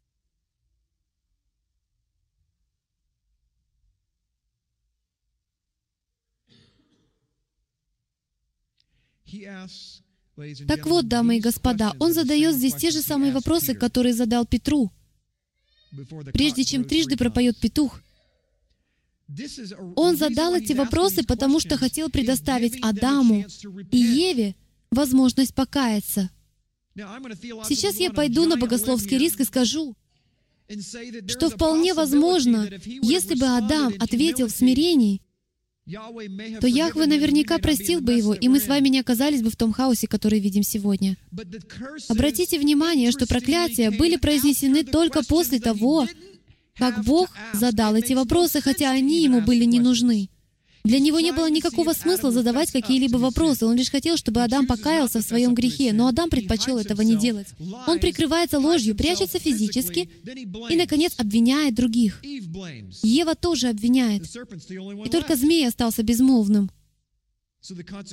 Так 10.68 10.86
вот, 10.86 11.08
дамы 11.08 11.38
и 11.38 11.40
господа, 11.40 11.94
он 11.98 12.12
задает 12.12 12.54
здесь 12.54 12.74
те 12.74 12.90
же 12.90 13.00
самые 13.00 13.32
вопросы, 13.32 13.74
которые 13.74 14.14
задал 14.14 14.46
Петру, 14.46 14.92
прежде 16.32 16.64
чем 16.64 16.84
трижды 16.84 17.16
пропоет 17.16 17.58
петух. 17.58 18.00
Он 19.96 20.16
задал 20.16 20.54
эти 20.54 20.74
вопросы, 20.74 21.24
потому 21.24 21.58
что 21.58 21.76
хотел 21.76 22.08
предоставить 22.10 22.80
Адаму 22.82 23.44
и 23.90 23.98
Еве 23.98 24.54
возможность 24.90 25.54
покаяться. 25.54 26.30
Сейчас 26.96 27.96
я 27.98 28.10
пойду 28.10 28.46
на 28.46 28.56
богословский 28.56 29.18
риск 29.18 29.40
и 29.40 29.44
скажу, 29.44 29.94
что 31.28 31.50
вполне 31.50 31.94
возможно, 31.94 32.68
если 32.84 33.34
бы 33.34 33.46
Адам 33.46 33.94
ответил 33.98 34.48
в 34.48 34.50
смирении, 34.50 35.20
то 36.60 36.66
Яхве 36.66 37.06
наверняка 37.06 37.58
простил 37.58 38.00
бы 38.00 38.14
его, 38.14 38.34
и 38.34 38.48
мы 38.48 38.58
с 38.58 38.66
вами 38.66 38.88
не 38.88 38.98
оказались 38.98 39.42
бы 39.42 39.50
в 39.50 39.56
том 39.56 39.72
хаосе, 39.72 40.08
который 40.08 40.40
видим 40.40 40.64
сегодня. 40.64 41.16
Обратите 42.08 42.58
внимание, 42.58 43.12
что 43.12 43.26
проклятия 43.26 43.90
были 43.90 44.16
произнесены 44.16 44.82
только 44.82 45.22
после 45.22 45.60
того, 45.60 46.08
как 46.76 47.04
Бог 47.04 47.30
задал 47.52 47.94
эти 47.94 48.14
вопросы, 48.14 48.60
хотя 48.60 48.90
они 48.90 49.22
ему 49.22 49.40
были 49.42 49.64
не 49.64 49.78
нужны. 49.78 50.28
Для 50.86 51.00
него 51.00 51.18
не 51.18 51.32
было 51.32 51.50
никакого 51.50 51.92
смысла 51.94 52.30
задавать 52.30 52.70
какие-либо 52.70 53.16
вопросы. 53.16 53.66
Он 53.66 53.74
лишь 53.74 53.90
хотел, 53.90 54.16
чтобы 54.16 54.44
Адам 54.44 54.66
покаялся 54.66 55.20
в 55.20 55.24
своем 55.24 55.52
грехе, 55.52 55.92
но 55.92 56.06
Адам 56.06 56.30
предпочел 56.30 56.78
этого 56.78 57.02
не 57.02 57.16
делать. 57.16 57.48
Он 57.88 57.98
прикрывается 57.98 58.60
ложью, 58.60 58.94
прячется 58.94 59.40
физически 59.40 60.08
и, 60.70 60.76
наконец, 60.76 61.14
обвиняет 61.18 61.74
других. 61.74 62.22
Ева 63.02 63.34
тоже 63.34 63.68
обвиняет. 63.68 64.24
И 65.04 65.08
только 65.08 65.34
змей 65.34 65.66
остался 65.66 66.04
безмолвным. 66.04 66.70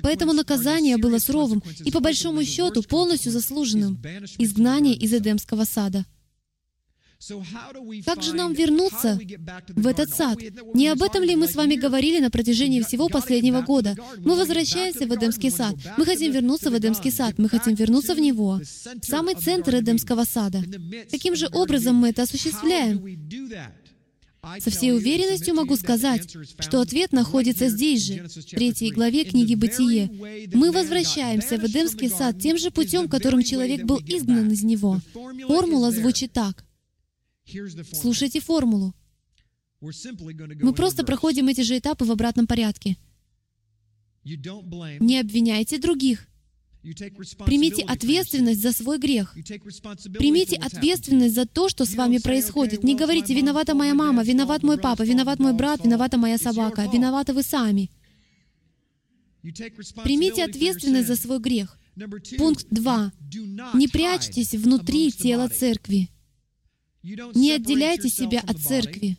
Поэтому 0.02 0.34
наказание 0.34 0.98
было 0.98 1.20
суровым 1.20 1.62
и, 1.86 1.92
по 1.92 2.00
большому 2.00 2.44
счету, 2.44 2.82
полностью 2.82 3.32
заслуженным— 3.32 4.02
изгнание 4.40 4.96
из 4.96 5.14
Эдемского 5.14 5.66
сада. 5.66 6.06
Как 8.06 8.22
же 8.22 8.34
нам 8.34 8.54
вернуться 8.54 9.20
в 9.70 9.88
этот 9.88 10.10
сад? 10.10 10.38
Не 10.74 10.90
об 10.90 11.02
этом 11.02 11.24
ли 11.24 11.36
мы 11.36 11.48
с 11.48 11.56
вами 11.56 11.76
говорили 11.76 12.20
на 12.20 12.30
протяжении 12.30 12.82
всего 12.82 13.10
последнего 13.10 13.62
года? 13.62 13.96
Мы 14.18 14.36
возвращаемся 14.36 15.06
в 15.08 15.16
Эдемский 15.16 15.52
сад. 15.52 15.76
Мы 15.98 16.06
хотим 16.06 16.32
вернуться 16.32 16.70
в 16.70 16.78
Эдемский 16.78 17.12
сад. 17.12 17.36
Мы 17.38 17.50
хотим 17.50 17.76
вернуться 17.76 18.16
в 18.16 18.20
него, 18.20 18.60
в 18.62 19.06
самый 19.06 19.36
центр 19.36 19.76
Эдемского 19.76 20.24
сада. 20.24 20.64
Каким 21.12 21.36
же 21.36 21.48
образом 21.52 21.96
мы 21.96 22.10
это 22.10 22.24
осуществляем? 22.24 23.02
Со 24.60 24.70
всей 24.70 24.92
уверенностью 24.92 25.56
могу 25.56 25.78
сказать, 25.78 26.36
что 26.60 26.82
ответ 26.82 27.14
находится 27.14 27.70
здесь 27.70 28.06
же, 28.06 28.28
в 28.28 28.44
третьей 28.50 28.92
главе 28.92 29.24
книги 29.24 29.56
«Бытие». 29.56 30.12
Мы 30.54 30.72
возвращаемся 30.72 31.58
в 31.58 31.64
Эдемский 31.64 32.10
сад 32.10 32.40
тем 32.42 32.58
же 32.58 32.70
путем, 32.70 33.08
которым 33.08 33.42
человек 33.42 33.86
был 33.86 34.00
изгнан 34.06 34.52
из 34.52 34.64
него. 34.64 35.00
Формула 35.48 35.92
звучит 35.92 36.34
так. 36.34 36.66
Слушайте 37.94 38.40
формулу. 38.40 38.94
Мы 39.82 40.74
просто 40.74 41.04
проходим 41.04 41.48
эти 41.48 41.62
же 41.62 41.78
этапы 41.78 42.06
в 42.06 42.12
обратном 42.12 42.48
порядке. 42.48 42.98
Не 44.24 45.20
обвиняйте 45.20 45.78
других. 45.78 46.28
Примите 47.46 47.84
ответственность 47.84 48.62
за 48.62 48.74
свой 48.74 48.98
грех. 48.98 49.34
Примите 50.18 50.58
ответственность 50.58 51.36
за 51.36 51.46
то, 51.46 51.70
что 51.70 51.86
с 51.86 51.96
вами 51.96 52.18
происходит. 52.18 52.84
Не 52.84 52.96
говорите, 52.96 53.34
виновата 53.34 53.74
моя 53.74 53.94
мама, 53.94 54.24
виноват 54.24 54.64
мой 54.64 54.78
папа, 54.78 55.04
виноват 55.04 55.40
мой 55.40 55.54
брат, 55.54 55.84
виновата 55.84 56.18
моя 56.18 56.38
собака, 56.38 56.90
виноваты 56.92 57.34
вы 57.34 57.44
сами. 57.44 57.90
Примите 60.04 60.44
ответственность 60.44 61.08
за 61.08 61.16
свой 61.16 61.40
грех. 61.40 61.78
Пункт 62.38 62.68
2. 62.70 63.12
Не 63.74 63.88
прячьтесь 63.88 64.54
внутри 64.54 65.12
тела 65.12 65.48
церкви. 65.48 66.10
Не 67.04 67.52
отделяйте 67.52 68.10
себя 68.10 68.42
от 68.46 68.60
церкви. 68.60 69.18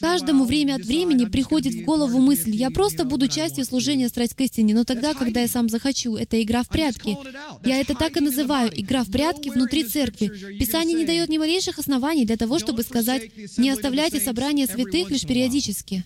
Каждому 0.00 0.44
время 0.44 0.74
от 0.74 0.84
времени 0.84 1.26
приходит 1.26 1.74
в 1.74 1.84
голову 1.84 2.18
мысль, 2.18 2.54
я 2.54 2.70
просто 2.70 3.04
буду 3.04 3.28
частью 3.28 3.64
служения 3.64 4.08
«Страсть 4.08 4.34
к 4.34 4.40
истине», 4.40 4.74
но 4.74 4.84
тогда, 4.84 5.14
когда 5.14 5.40
я 5.40 5.48
сам 5.48 5.68
захочу. 5.68 6.16
Это 6.16 6.42
игра 6.42 6.62
в 6.62 6.68
прятки. 6.68 7.16
Я 7.64 7.80
это 7.80 7.94
так 7.94 8.16
и 8.16 8.20
называю, 8.20 8.70
игра 8.74 9.04
в 9.04 9.10
прятки 9.10 9.48
внутри 9.50 9.84
церкви. 9.84 10.58
Писание 10.58 10.96
не 10.96 11.04
дает 11.04 11.28
ни 11.28 11.38
малейших 11.38 11.78
оснований 11.78 12.26
для 12.26 12.36
того, 12.36 12.58
чтобы 12.58 12.82
сказать, 12.82 13.30
не 13.56 13.70
оставляйте 13.70 14.20
собрания 14.20 14.66
святых 14.66 15.10
лишь 15.10 15.24
периодически. 15.24 16.04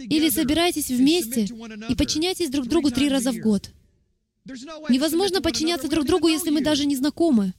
Или 0.00 0.28
собирайтесь 0.28 0.88
вместе 0.88 1.48
и 1.88 1.94
подчиняйтесь 1.94 2.50
друг 2.50 2.66
другу 2.66 2.90
три 2.90 3.08
раза 3.08 3.32
в 3.32 3.38
год. 3.38 3.70
Невозможно 4.88 5.40
подчиняться 5.42 5.88
друг 5.88 6.06
другу, 6.06 6.28
если 6.28 6.50
мы 6.50 6.60
даже 6.62 6.86
не 6.86 6.96
знакомы. 6.96 7.54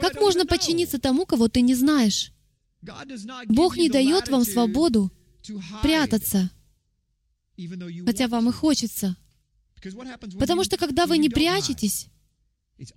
Как 0.00 0.20
можно 0.20 0.46
подчиниться 0.46 0.98
тому, 0.98 1.26
кого 1.26 1.48
ты 1.48 1.60
не 1.60 1.74
знаешь? 1.74 2.32
Бог 3.48 3.76
не 3.76 3.88
дает 3.88 4.28
вам 4.28 4.44
свободу 4.44 5.10
прятаться, 5.82 6.50
хотя 8.04 8.28
вам 8.28 8.48
и 8.48 8.52
хочется. 8.52 9.16
Потому 10.38 10.64
что 10.64 10.76
когда 10.76 11.06
вы 11.06 11.18
не 11.18 11.28
прячетесь, 11.28 12.08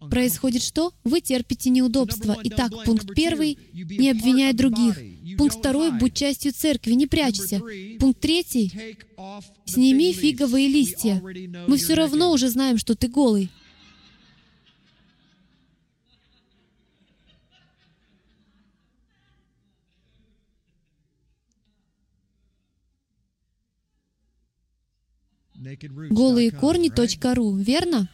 происходит 0.09 0.61
что? 0.61 0.93
Вы 1.03 1.21
терпите 1.21 1.69
неудобства. 1.69 2.37
Итак, 2.43 2.71
пункт 2.85 3.07
первый— 3.15 3.57
не 3.73 4.11
обвиняй 4.11 4.53
других. 4.53 4.97
Пункт 5.37 5.57
второй— 5.57 5.91
будь 5.99 6.15
частью 6.15 6.51
церкви, 6.53 6.93
не 6.93 7.07
прячься. 7.07 7.61
Пункт 7.99 8.19
третий— 8.19 8.97
сними 9.65 10.13
фиговые 10.13 10.67
листья. 10.67 11.21
Мы 11.67 11.77
все 11.77 11.93
равно 11.93 12.31
уже 12.31 12.49
знаем, 12.49 12.77
что 12.77 12.95
ты 12.95 13.07
голый. 13.07 13.49
голыекорни.ру, 26.09 27.55
верно? 27.57 28.09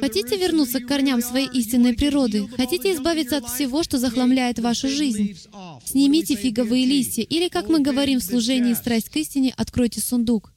Хотите 0.00 0.36
вернуться 0.36 0.80
к 0.80 0.86
корням 0.86 1.20
своей 1.20 1.48
истинной 1.48 1.94
природы? 1.94 2.46
Хотите 2.48 2.94
избавиться 2.94 3.38
от 3.38 3.48
всего, 3.48 3.82
что 3.82 3.98
захламляет 3.98 4.58
вашу 4.58 4.88
жизнь? 4.88 5.36
Снимите 5.84 6.36
фиговые 6.36 6.86
листья, 6.86 7.22
или, 7.22 7.48
как 7.48 7.68
мы 7.68 7.80
говорим 7.80 8.20
в 8.20 8.24
служении 8.24 8.74
«Страсть 8.74 9.08
к 9.08 9.16
истине», 9.16 9.52
откройте 9.56 10.00
сундук. 10.00 10.52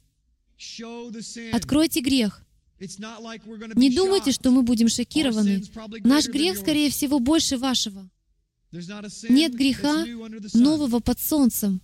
Откройте 1.52 2.00
грех. 2.00 2.44
Не 2.78 3.90
думайте, 3.90 4.32
что 4.32 4.50
мы 4.50 4.62
будем 4.62 4.88
шокированы. 4.88 5.62
Наш 6.04 6.28
грех, 6.28 6.56
скорее 6.56 6.90
всего, 6.90 7.18
больше 7.18 7.56
вашего. 7.56 8.08
Нет 9.28 9.54
греха 9.54 10.06
нового 10.54 11.00
под 11.00 11.18
солнцем. 11.18 11.80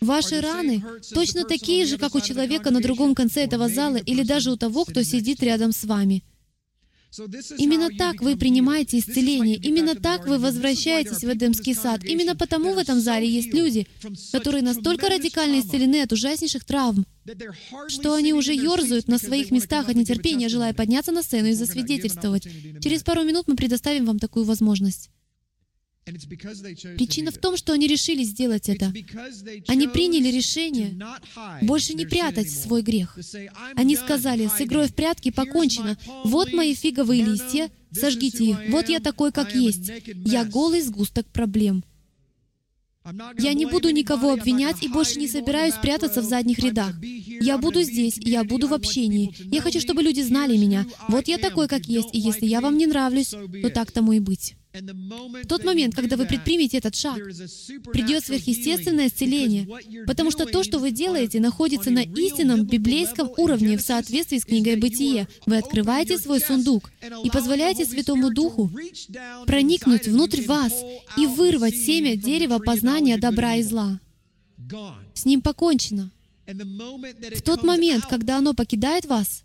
Ваши 0.00 0.40
раны 0.40 0.84
точно 1.14 1.44
такие 1.44 1.86
же, 1.86 1.98
как 1.98 2.14
у 2.14 2.20
человека 2.20 2.70
на 2.70 2.80
другом 2.80 3.14
конце 3.14 3.44
этого 3.44 3.68
зала 3.68 3.96
или 3.96 4.22
даже 4.22 4.50
у 4.50 4.56
того, 4.56 4.84
кто 4.84 5.02
сидит 5.02 5.42
рядом 5.42 5.72
с 5.72 5.84
вами. 5.84 6.22
Именно 7.56 7.88
так 7.96 8.20
вы 8.20 8.36
принимаете 8.36 8.98
исцеление, 8.98 9.56
именно 9.56 9.94
так 9.94 10.26
вы 10.26 10.38
возвращаетесь 10.38 11.24
в 11.24 11.32
Эдемский 11.32 11.74
сад. 11.74 12.04
Именно 12.04 12.36
потому 12.36 12.74
в 12.74 12.78
этом 12.78 13.00
зале 13.00 13.26
есть 13.26 13.54
люди, 13.54 13.86
которые 14.30 14.62
настолько 14.62 15.08
радикально 15.08 15.60
исцелены 15.60 16.02
от 16.02 16.12
ужаснейших 16.12 16.64
травм, 16.64 17.06
что 17.88 18.14
они 18.14 18.34
уже 18.34 18.52
ерзают 18.52 19.08
на 19.08 19.18
своих 19.18 19.50
местах 19.50 19.88
от 19.88 19.96
нетерпения, 19.96 20.50
желая 20.50 20.74
подняться 20.74 21.12
на 21.12 21.22
сцену 21.22 21.48
и 21.48 21.54
засвидетельствовать. 21.54 22.46
Через 22.82 23.02
пару 23.02 23.24
минут 23.24 23.48
мы 23.48 23.56
предоставим 23.56 24.04
вам 24.04 24.18
такую 24.18 24.44
возможность. 24.44 25.10
Причина 26.96 27.30
в 27.30 27.38
том, 27.38 27.56
что 27.56 27.72
они 27.72 27.86
решили 27.86 28.22
сделать 28.22 28.68
это. 28.68 28.92
Они 29.66 29.88
приняли 29.88 30.28
решение 30.28 30.98
больше 31.62 31.94
не 31.94 32.06
прятать 32.06 32.50
свой 32.50 32.82
грех. 32.82 33.18
Они 33.76 33.96
сказали, 33.96 34.48
с 34.48 34.60
игрой 34.60 34.88
в 34.88 34.94
прятки 34.94 35.30
покончено. 35.30 35.98
Вот 36.24 36.52
мои 36.52 36.74
фиговые 36.74 37.24
листья, 37.24 37.70
сожгите 37.92 38.44
их. 38.44 38.58
Вот 38.68 38.88
я 38.88 39.00
такой, 39.00 39.32
как 39.32 39.54
есть. 39.54 39.90
Я 40.24 40.44
голый 40.44 40.82
сгусток 40.82 41.26
проблем. 41.26 41.84
Я 43.38 43.54
не 43.54 43.66
буду 43.66 43.90
никого 43.90 44.32
обвинять 44.32 44.82
и 44.82 44.88
больше 44.88 45.18
не 45.18 45.28
собираюсь 45.28 45.74
прятаться 45.74 46.20
в 46.20 46.24
задних 46.24 46.58
рядах. 46.58 46.94
Я 47.02 47.58
буду 47.58 47.82
здесь, 47.82 48.18
я 48.18 48.44
буду 48.44 48.68
в 48.68 48.74
общении. 48.74 49.34
Я 49.50 49.60
хочу, 49.62 49.80
чтобы 49.80 50.02
люди 50.02 50.20
знали 50.20 50.56
меня. 50.56 50.86
Вот 51.08 51.28
я 51.28 51.38
такой, 51.38 51.68
как 51.68 51.86
есть, 51.86 52.10
и 52.12 52.18
если 52.18 52.46
я 52.46 52.60
вам 52.60 52.76
не 52.76 52.86
нравлюсь, 52.86 53.30
то 53.62 53.70
так 53.70 53.92
тому 53.92 54.12
и 54.12 54.20
быть. 54.20 54.56
В 54.72 55.46
тот 55.46 55.64
момент, 55.64 55.94
когда 55.94 56.16
вы 56.16 56.26
предпримете 56.26 56.76
этот 56.76 56.94
шаг, 56.94 57.16
придет 57.16 58.24
сверхъестественное 58.24 59.08
исцеление, 59.08 59.66
потому 60.06 60.30
что 60.30 60.44
то, 60.44 60.62
что 60.62 60.78
вы 60.78 60.90
делаете, 60.90 61.40
находится 61.40 61.90
на 61.90 62.02
истинном 62.02 62.66
библейском 62.66 63.30
уровне 63.38 63.78
в 63.78 63.80
соответствии 63.80 64.38
с 64.38 64.44
книгой 64.44 64.76
«Бытие». 64.76 65.26
Вы 65.46 65.56
открываете 65.56 66.18
свой 66.18 66.40
сундук 66.40 66.90
и 67.24 67.30
позволяете 67.30 67.86
Святому 67.86 68.30
Духу 68.30 68.70
проникнуть 69.46 70.06
внутрь 70.06 70.42
вас 70.42 70.72
и 71.16 71.26
вырвать 71.26 71.74
семя 71.74 72.16
дерева 72.16 72.58
познания 72.58 73.16
добра 73.16 73.56
и 73.56 73.62
зла. 73.62 74.00
С 75.14 75.24
ним 75.24 75.40
покончено. 75.40 76.10
В 76.46 77.42
тот 77.42 77.62
момент, 77.62 78.04
когда 78.04 78.38
оно 78.38 78.52
покидает 78.52 79.06
вас, 79.06 79.44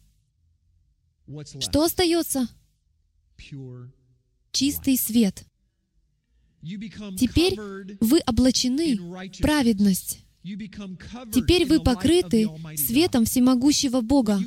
что 1.59 1.83
остается? 1.83 2.49
Чистый 4.53 4.97
свет. 4.97 5.43
Теперь 6.61 7.59
вы 7.99 8.19
облачены 8.25 8.95
в 8.95 9.41
праведность. 9.41 10.19
Теперь 10.43 11.65
вы 11.65 11.79
покрыты 11.79 12.49
светом 12.75 13.25
всемогущего 13.25 14.01
Бога. 14.01 14.41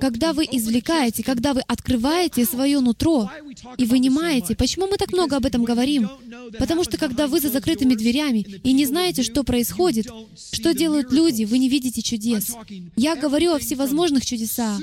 Когда 0.00 0.32
вы 0.32 0.44
извлекаете, 0.44 1.22
когда 1.22 1.54
вы 1.54 1.60
открываете 1.60 2.44
свое 2.44 2.80
нутро 2.80 3.30
и 3.78 3.84
вынимаете, 3.84 4.54
почему 4.54 4.86
мы 4.86 4.96
так 4.98 5.12
много 5.12 5.36
об 5.36 5.46
этом 5.46 5.64
говорим? 5.64 6.10
Потому 6.58 6.84
что 6.84 6.98
когда 6.98 7.26
вы 7.26 7.40
за 7.40 7.48
закрытыми 7.48 7.94
дверями 7.94 8.40
и 8.40 8.72
не 8.72 8.84
знаете, 8.84 9.22
что 9.22 9.44
происходит, 9.44 10.08
что 10.52 10.74
делают 10.74 11.10
люди, 11.10 11.44
вы 11.44 11.58
не 11.58 11.68
видите 11.68 12.02
чудес. 12.02 12.54
Я 12.96 13.16
говорю 13.16 13.54
о 13.54 13.58
всевозможных 13.58 14.26
чудесах, 14.26 14.78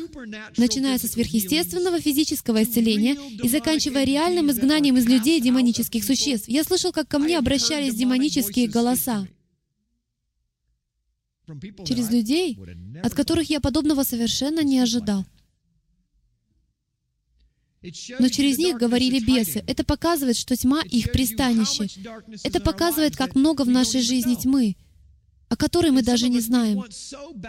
начиная 0.58 0.98
со 0.98 1.08
сверхъестественного 1.08 2.00
физического 2.02 2.64
исцеления 2.64 3.16
и 3.44 3.48
заканчивая 3.48 4.06
реальным 4.06 4.50
изгнанием 4.50 4.98
из 4.98 5.06
людей 5.06 5.40
демонических 5.40 6.04
существ. 6.04 6.48
Я 6.48 6.64
слышал, 6.64 6.92
как 6.92 7.08
ко 7.08 7.20
мне 7.20 7.38
обращались 7.38 7.94
демонические 7.94 8.68
голоса 8.68 9.28
через 11.86 12.10
людей, 12.12 12.58
от 13.04 13.14
которых 13.14 13.50
я 13.50 13.60
подобного 13.60 14.04
совершенно 14.04 14.64
не 14.64 14.80
ожидал. 14.80 15.26
Но 18.20 18.30
через 18.30 18.58
них 18.58 18.78
говорили 18.78 19.20
бесы. 19.24 19.64
Это 19.68 19.84
показывает, 19.84 20.38
что 20.38 20.56
тьма— 20.56 20.82
их 20.86 21.12
пристанище. 21.12 21.88
Это 22.44 22.60
показывает, 22.60 23.16
как 23.16 23.36
много 23.36 23.62
в 23.64 23.70
нашей 23.70 24.02
жизни 24.02 24.36
тьмы 24.36 24.76
о 25.48 25.56
которой 25.56 25.92
мы 25.92 26.02
даже 26.02 26.28
не 26.28 26.40
знаем. 26.40 26.84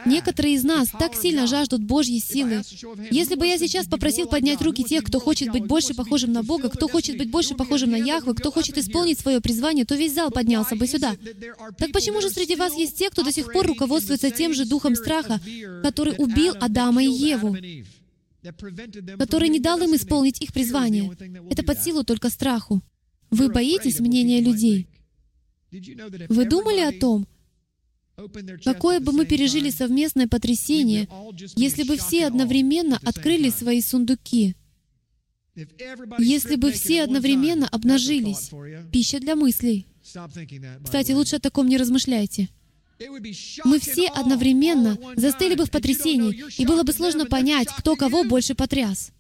Некоторые 0.05 0.55
из 0.55 0.65
нас 0.65 0.89
так 0.89 1.15
сильно 1.15 1.47
жаждут 1.47 1.83
Божьей 1.83 2.21
силы. 2.21 2.63
Если 3.11 3.35
бы 3.35 3.47
я 3.47 3.59
сейчас 3.59 3.87
попросил 3.87 4.27
поднять 4.29 4.61
руки 4.61 4.85
тех, 4.85 5.05
кто 5.05 5.19
хочет 5.19 5.51
быть 5.51 5.67
больше 5.67 5.95
похожим 5.95 6.33
на 6.33 6.43
Бога, 6.43 6.69
кто 6.69 6.89
хочет 6.89 7.17
быть 7.17 7.31
больше 7.31 7.55
похожим 7.55 7.91
на 7.91 7.97
Яхвы, 7.97 8.35
кто 8.35 8.53
хочет 8.53 8.77
исполнить 8.77 9.19
свое 9.19 9.41
призвание, 9.41 9.85
то 9.85 9.95
весь 9.95 10.15
зал 10.15 10.31
поднялся 10.31 10.77
бы 10.77 10.87
сюда. 10.87 11.17
Так 11.79 11.93
почему 11.93 12.21
же 12.21 12.31
среди 12.31 12.55
вас 12.55 12.75
есть 12.77 12.99
те, 12.99 13.11
кто 13.11 13.23
до 13.23 13.33
сих 13.33 13.51
пор 13.53 13.67
руководствуется 13.67 14.31
тем 14.31 14.53
же 14.53 14.67
духом 14.67 14.95
страха, 14.95 15.41
который 15.83 16.15
убил 16.19 16.55
Адама 16.61 17.03
и 17.03 17.09
Еву? 17.09 17.57
который 19.19 19.49
не 19.49 19.59
дал 19.59 19.81
им 19.81 19.97
исполнить 19.97 20.41
их 20.41 20.53
призвание. 20.53 21.11
Это 21.51 21.65
под 21.65 21.83
силу 21.83 22.05
только 22.05 22.31
страху. 22.31 22.81
Вы 23.31 23.49
боитесь 23.49 23.99
мнения 23.99 24.41
людей. 24.41 24.87
Вы 26.29 26.45
думали 26.45 26.81
о 26.81 26.93
том, 26.93 27.27
Какое 28.65 29.01
бы 29.01 29.13
мы 29.13 29.27
пережили 29.27 29.71
совместное 29.71 30.27
потрясение, 30.27 31.09
если 31.55 31.83
бы 31.83 31.97
все 31.97 32.27
одновременно 32.27 32.99
открыли 33.05 33.51
свои 33.51 33.83
сундуки, 33.83 34.57
если 36.19 36.57
бы 36.57 36.73
все 36.73 37.03
одновременно 37.03 37.69
обнажились. 37.69 38.51
Пища 38.93 39.21
для 39.21 39.37
мыслей. 39.37 39.87
Кстати, 40.85 41.13
лучше 41.13 41.37
о 41.37 41.41
таком 41.41 41.69
не 41.69 41.77
размышляйте. 41.77 42.49
Мы 43.65 43.79
все 43.79 44.09
одновременно 44.09 44.99
застыли 45.17 45.55
бы 45.55 45.67
в 45.67 45.71
потрясении, 45.71 46.43
и 46.59 46.67
было 46.67 46.83
бы 46.83 46.93
сложно 46.93 47.27
понять, 47.27 47.69
кто 47.69 47.97
кого 47.97 48.25
больше 48.25 48.55
потряс. 48.55 49.13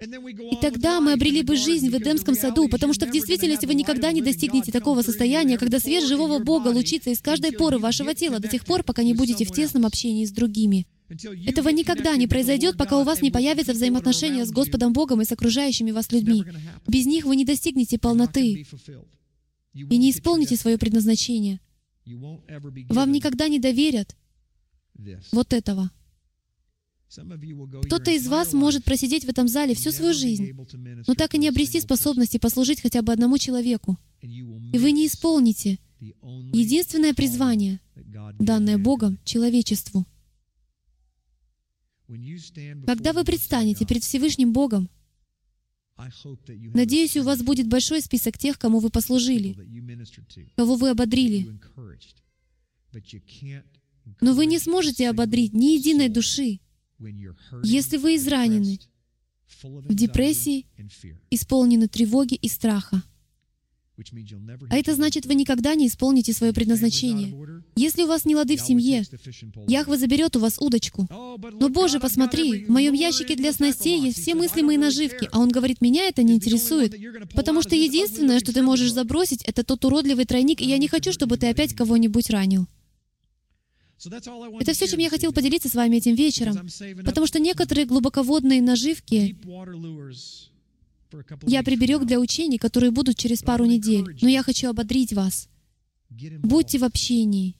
И 0.00 0.56
тогда 0.60 1.00
мы 1.00 1.12
обрели 1.12 1.42
бы 1.42 1.56
жизнь 1.56 1.88
в 1.88 1.96
Эдемском 1.96 2.34
саду, 2.34 2.68
потому 2.68 2.92
что 2.92 3.06
в 3.06 3.12
действительности 3.12 3.66
вы 3.66 3.74
никогда 3.74 4.10
не 4.12 4.22
достигнете 4.22 4.72
такого 4.72 5.02
состояния, 5.02 5.56
когда 5.56 5.78
свет 5.78 6.04
живого 6.04 6.40
Бога 6.40 6.68
лучится 6.68 7.10
из 7.10 7.20
каждой 7.20 7.52
поры 7.52 7.78
вашего 7.78 8.14
тела 8.14 8.40
до 8.40 8.48
тех 8.48 8.64
пор, 8.64 8.82
пока 8.82 9.02
не 9.02 9.14
будете 9.14 9.44
в 9.44 9.52
тесном 9.52 9.86
общении 9.86 10.24
с 10.24 10.32
другими. 10.32 10.86
Этого 11.46 11.68
никогда 11.68 12.16
не 12.16 12.26
произойдет, 12.26 12.76
пока 12.76 12.98
у 12.98 13.04
вас 13.04 13.22
не 13.22 13.30
появятся 13.30 13.72
взаимоотношения 13.72 14.44
с 14.44 14.50
Господом 14.50 14.92
Богом 14.92 15.20
и 15.20 15.24
с 15.24 15.32
окружающими 15.32 15.92
вас 15.92 16.10
людьми. 16.10 16.44
Без 16.88 17.06
них 17.06 17.24
вы 17.24 17.36
не 17.36 17.44
достигнете 17.44 17.98
полноты 17.98 18.66
и 19.74 19.96
не 19.96 20.10
исполните 20.10 20.56
свое 20.56 20.76
предназначение. 20.76 21.60
Вам 22.06 23.12
никогда 23.12 23.48
не 23.48 23.58
доверят 23.58 24.16
вот 25.30 25.52
этого. 25.52 25.90
Кто-то 27.08 28.10
из 28.10 28.26
вас 28.26 28.52
может 28.52 28.84
просидеть 28.84 29.24
в 29.24 29.28
этом 29.28 29.46
зале 29.46 29.74
всю 29.74 29.92
свою 29.92 30.14
жизнь, 30.14 30.52
но 31.06 31.14
так 31.14 31.34
и 31.34 31.38
не 31.38 31.48
обрести 31.48 31.80
способности 31.80 32.38
послужить 32.38 32.80
хотя 32.80 33.02
бы 33.02 33.12
одному 33.12 33.38
человеку. 33.38 33.98
И 34.20 34.78
вы 34.78 34.92
не 34.92 35.06
исполните 35.06 35.78
единственное 36.00 37.14
призвание, 37.14 37.80
данное 38.38 38.78
Богом 38.78 39.18
человечеству. 39.24 40.06
Когда 42.86 43.12
вы 43.12 43.24
предстанете 43.24 43.86
перед 43.86 44.02
Всевышним 44.02 44.52
Богом, 44.52 44.88
Надеюсь, 46.74 47.16
у 47.16 47.22
вас 47.22 47.42
будет 47.42 47.68
большой 47.68 48.00
список 48.00 48.36
тех, 48.36 48.58
кому 48.58 48.80
вы 48.80 48.90
послужили, 48.90 49.56
кого 50.56 50.74
вы 50.74 50.90
ободрили. 50.90 51.46
Но 54.20 54.34
вы 54.34 54.46
не 54.46 54.58
сможете 54.58 55.08
ободрить 55.08 55.52
ни 55.54 55.76
единой 55.76 56.08
души, 56.08 56.58
если 57.62 57.96
вы 57.96 58.16
изранены, 58.16 58.78
в 59.62 59.94
депрессии, 59.94 60.66
исполнены 61.30 61.88
тревоги 61.88 62.34
и 62.34 62.48
страха, 62.48 63.02
а 64.70 64.76
это 64.76 64.94
значит, 64.94 65.24
вы 65.26 65.34
никогда 65.34 65.74
не 65.76 65.86
исполните 65.86 66.32
свое 66.32 66.52
предназначение. 66.52 67.62
Если 67.76 68.02
у 68.02 68.08
вас 68.08 68.24
не 68.24 68.34
лады 68.34 68.56
в 68.56 68.60
семье, 68.60 69.04
Яхва 69.68 69.96
заберет 69.96 70.34
у 70.34 70.40
вас 70.40 70.58
удочку. 70.58 71.06
Но, 71.08 71.68
Боже, 71.68 72.00
посмотри, 72.00 72.64
в 72.64 72.70
моем 72.70 72.92
ящике 72.92 73.36
для 73.36 73.52
снастей 73.52 74.00
есть 74.00 74.20
все 74.20 74.34
мыслимые 74.34 74.78
наживки, 74.78 75.28
а 75.30 75.38
он 75.38 75.48
говорит, 75.48 75.80
меня 75.80 76.08
это 76.08 76.22
не 76.22 76.34
интересует, 76.34 76.94
потому 77.34 77.62
что 77.62 77.76
единственное, 77.76 78.40
что 78.40 78.52
ты 78.52 78.62
можешь 78.62 78.92
забросить, 78.92 79.42
это 79.44 79.62
тот 79.62 79.84
уродливый 79.84 80.24
тройник, 80.24 80.60
и 80.60 80.66
я 80.66 80.78
не 80.78 80.88
хочу, 80.88 81.12
чтобы 81.12 81.36
ты 81.36 81.48
опять 81.48 81.74
кого-нибудь 81.74 82.30
ранил. 82.30 82.66
Это 84.60 84.72
все, 84.72 84.86
чем 84.86 84.98
я 84.98 85.10
хотел 85.10 85.32
поделиться 85.32 85.68
с 85.68 85.74
вами 85.74 85.96
этим 85.96 86.14
вечером, 86.14 86.68
потому 87.04 87.26
что 87.26 87.38
некоторые 87.38 87.86
глубоководные 87.86 88.60
наживки 88.60 89.36
я 91.46 91.62
приберег 91.62 92.04
для 92.04 92.18
учений, 92.18 92.58
которые 92.58 92.90
будут 92.90 93.16
через 93.16 93.42
пару 93.42 93.64
недель. 93.66 94.04
Но 94.20 94.28
я 94.28 94.42
хочу 94.42 94.68
ободрить 94.68 95.12
вас. 95.12 95.48
Будьте 96.42 96.78
в 96.78 96.84
общении. 96.84 97.56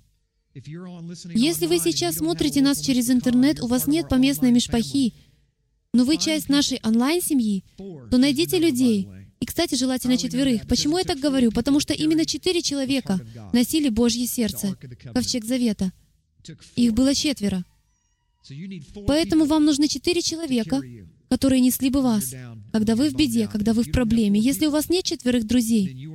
Если 0.55 1.66
вы 1.66 1.78
сейчас 1.78 2.16
смотрите 2.16 2.62
нас 2.62 2.80
через 2.80 3.11
интернет, 3.11 3.61
у 3.61 3.66
вас 3.66 3.87
нет 3.87 4.09
поместной 4.09 4.53
мишпахи, 4.53 5.14
но 5.93 6.05
вы 6.05 6.16
часть 6.16 6.49
нашей 6.49 6.80
онлайн-семьи, 6.82 7.64
то 7.76 8.18
найдите 8.18 8.59
людей. 8.59 9.09
И, 9.41 9.47
кстати, 9.47 9.74
желательно 9.74 10.16
четверых. 10.16 10.66
Почему 10.66 10.99
я 10.99 11.05
так 11.05 11.18
говорю? 11.18 11.53
Потому 11.53 11.80
что 11.80 11.93
именно 11.93 12.24
четыре 12.24 12.62
человека 12.62 13.20
носили 13.53 13.89
Божье 13.89 14.26
сердце, 14.26 14.76
ковчег 15.12 15.45
завета. 15.45 15.93
Их 16.77 16.93
было 16.93 17.15
четверо. 17.15 17.65
Поэтому 19.07 19.47
вам 19.47 19.65
нужны 19.65 19.89
четыре 19.89 20.21
человека, 20.21 20.83
которые 21.29 21.61
несли 21.61 21.91
бы 21.91 22.03
вас, 22.03 22.35
когда 22.73 22.95
вы 22.95 23.09
в 23.11 23.15
беде, 23.15 23.49
когда 23.49 23.73
вы 23.73 23.83
в 23.83 23.91
проблеме. 23.91 24.39
Если 24.39 24.67
у 24.67 24.71
вас 24.71 24.91
нет 24.91 25.05
четверых 25.05 25.47
друзей, 25.47 26.09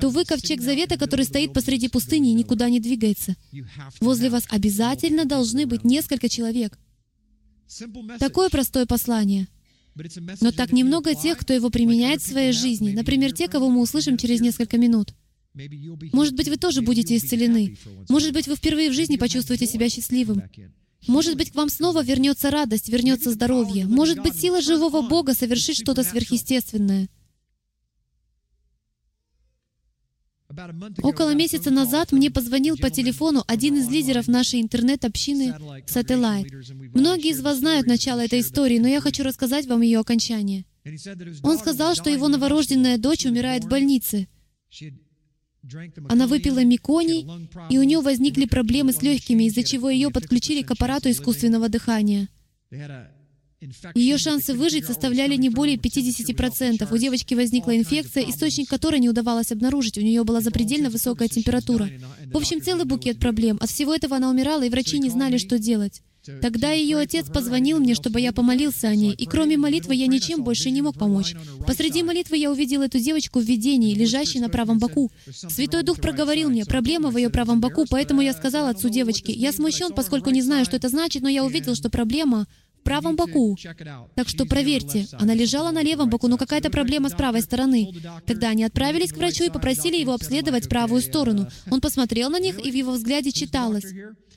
то 0.00 0.10
вы 0.10 0.24
ковчег 0.24 0.60
завета, 0.60 0.98
который 0.98 1.24
стоит 1.24 1.52
посреди 1.52 1.88
пустыни 1.88 2.30
и 2.30 2.34
никуда 2.34 2.68
не 2.68 2.80
двигается. 2.80 3.36
Возле 4.00 4.30
вас 4.30 4.44
обязательно 4.48 5.24
должны 5.24 5.66
быть 5.66 5.84
несколько 5.84 6.28
человек. 6.28 6.78
Такое 8.18 8.48
простое 8.50 8.86
послание. 8.86 9.46
Но 10.40 10.50
так 10.52 10.72
немного 10.72 11.14
тех, 11.14 11.38
кто 11.38 11.52
его 11.52 11.70
применяет 11.70 12.20
в 12.20 12.26
своей 12.26 12.52
жизни. 12.52 12.92
Например, 12.92 13.32
те, 13.32 13.48
кого 13.48 13.68
мы 13.68 13.80
услышим 13.80 14.16
через 14.16 14.40
несколько 14.40 14.78
минут. 14.78 15.14
Может 16.12 16.34
быть, 16.34 16.48
вы 16.48 16.56
тоже 16.56 16.82
будете 16.82 17.16
исцелены. 17.16 17.76
Может 18.08 18.32
быть, 18.32 18.46
вы 18.46 18.56
впервые 18.56 18.90
в 18.90 18.94
жизни 18.94 19.16
почувствуете 19.16 19.66
себя 19.66 19.88
счастливым. 19.88 20.42
Может 21.06 21.36
быть, 21.36 21.50
к 21.50 21.54
вам 21.54 21.68
снова 21.68 22.02
вернется 22.02 22.50
радость, 22.50 22.88
вернется 22.88 23.30
здоровье. 23.30 23.86
Может 23.86 24.20
быть, 24.20 24.36
сила 24.36 24.60
живого 24.60 25.02
Бога 25.02 25.34
совершит 25.34 25.76
что-то 25.76 26.02
сверхъестественное. 26.02 27.08
Около 31.02 31.34
месяца 31.34 31.70
назад 31.70 32.12
мне 32.12 32.30
позвонил 32.30 32.76
по 32.76 32.90
телефону 32.90 33.44
один 33.46 33.76
из 33.76 33.88
лидеров 33.88 34.26
нашей 34.26 34.60
интернет-общины 34.60 35.54
Satellite. 35.86 36.48
Многие 36.92 37.30
из 37.30 37.40
вас 37.40 37.58
знают 37.58 37.86
начало 37.86 38.20
этой 38.20 38.40
истории, 38.40 38.78
но 38.78 38.88
я 38.88 39.00
хочу 39.00 39.22
рассказать 39.22 39.66
вам 39.66 39.82
ее 39.82 40.00
окончание. 40.00 40.64
Он 41.42 41.56
сказал, 41.58 41.94
что 41.94 42.10
его 42.10 42.28
новорожденная 42.28 42.98
дочь 42.98 43.26
умирает 43.26 43.64
в 43.64 43.68
больнице. 43.68 44.28
Она 46.08 46.26
выпила 46.26 46.64
меконий, 46.64 47.26
и 47.68 47.78
у 47.78 47.82
нее 47.82 48.00
возникли 48.00 48.46
проблемы 48.46 48.92
с 48.92 49.02
легкими, 49.02 49.44
из-за 49.44 49.62
чего 49.62 49.90
ее 49.90 50.10
подключили 50.10 50.62
к 50.62 50.70
аппарату 50.70 51.10
искусственного 51.10 51.68
дыхания. 51.68 52.28
Ее 53.94 54.16
шансы 54.16 54.54
выжить 54.54 54.86
составляли 54.86 55.36
не 55.36 55.50
более 55.50 55.76
50%. 55.76 56.88
У 56.90 56.96
девочки 56.96 57.34
возникла 57.34 57.76
инфекция, 57.76 58.24
источник 58.24 58.70
которой 58.70 59.00
не 59.00 59.10
удавалось 59.10 59.52
обнаружить. 59.52 59.98
У 59.98 60.00
нее 60.00 60.24
была 60.24 60.40
запредельно 60.40 60.88
высокая 60.88 61.28
температура. 61.28 61.90
В 62.32 62.38
общем, 62.38 62.62
целый 62.62 62.86
букет 62.86 63.18
проблем. 63.18 63.58
От 63.60 63.68
всего 63.68 63.94
этого 63.94 64.16
она 64.16 64.30
умирала, 64.30 64.62
и 64.62 64.70
врачи 64.70 64.98
не 64.98 65.10
знали, 65.10 65.36
что 65.36 65.58
делать. 65.58 66.02
Тогда 66.42 66.72
ее 66.72 66.98
отец 66.98 67.28
позвонил 67.28 67.80
мне, 67.80 67.94
чтобы 67.94 68.20
я 68.20 68.32
помолился 68.32 68.88
о 68.88 68.94
ней, 68.94 69.12
и 69.12 69.26
кроме 69.26 69.56
молитвы 69.56 69.94
я 69.94 70.06
ничем 70.06 70.44
больше 70.44 70.70
не 70.70 70.82
мог 70.82 70.98
помочь. 70.98 71.34
Посреди 71.66 72.02
молитвы 72.02 72.36
я 72.36 72.50
увидел 72.50 72.82
эту 72.82 72.98
девочку 72.98 73.40
в 73.40 73.44
видении, 73.44 73.94
лежащей 73.94 74.40
на 74.40 74.48
правом 74.48 74.78
боку. 74.78 75.10
Святой 75.30 75.82
Дух 75.82 76.00
проговорил 76.00 76.50
мне, 76.50 76.64
проблема 76.64 77.10
в 77.10 77.16
ее 77.16 77.30
правом 77.30 77.60
боку, 77.60 77.86
поэтому 77.88 78.20
я 78.20 78.32
сказал 78.32 78.66
отцу 78.66 78.88
девочки, 78.88 79.30
я 79.30 79.52
смущен, 79.52 79.92
поскольку 79.94 80.30
не 80.30 80.42
знаю, 80.42 80.64
что 80.64 80.76
это 80.76 80.88
значит, 80.88 81.22
но 81.22 81.28
я 81.28 81.44
увидел, 81.44 81.74
что 81.74 81.90
проблема 81.90 82.46
в 82.80 82.82
правом 82.82 83.16
боку. 83.16 83.56
Так 84.14 84.28
что 84.28 84.46
проверьте, 84.46 85.06
она 85.12 85.34
лежала 85.34 85.70
на 85.70 85.82
левом 85.82 86.10
боку, 86.10 86.28
но 86.28 86.36
какая-то 86.36 86.70
проблема 86.70 87.08
с 87.08 87.12
правой 87.12 87.42
стороны. 87.42 87.94
Тогда 88.26 88.50
они 88.50 88.64
отправились 88.64 89.12
к 89.12 89.16
врачу 89.16 89.44
и 89.44 89.50
попросили 89.50 89.96
его 89.96 90.14
обследовать 90.14 90.68
правую 90.68 91.02
сторону. 91.02 91.48
Он 91.70 91.80
посмотрел 91.80 92.30
на 92.30 92.40
них, 92.40 92.58
и 92.58 92.70
в 92.70 92.74
его 92.74 92.92
взгляде 92.92 93.32
читалось. 93.32 93.86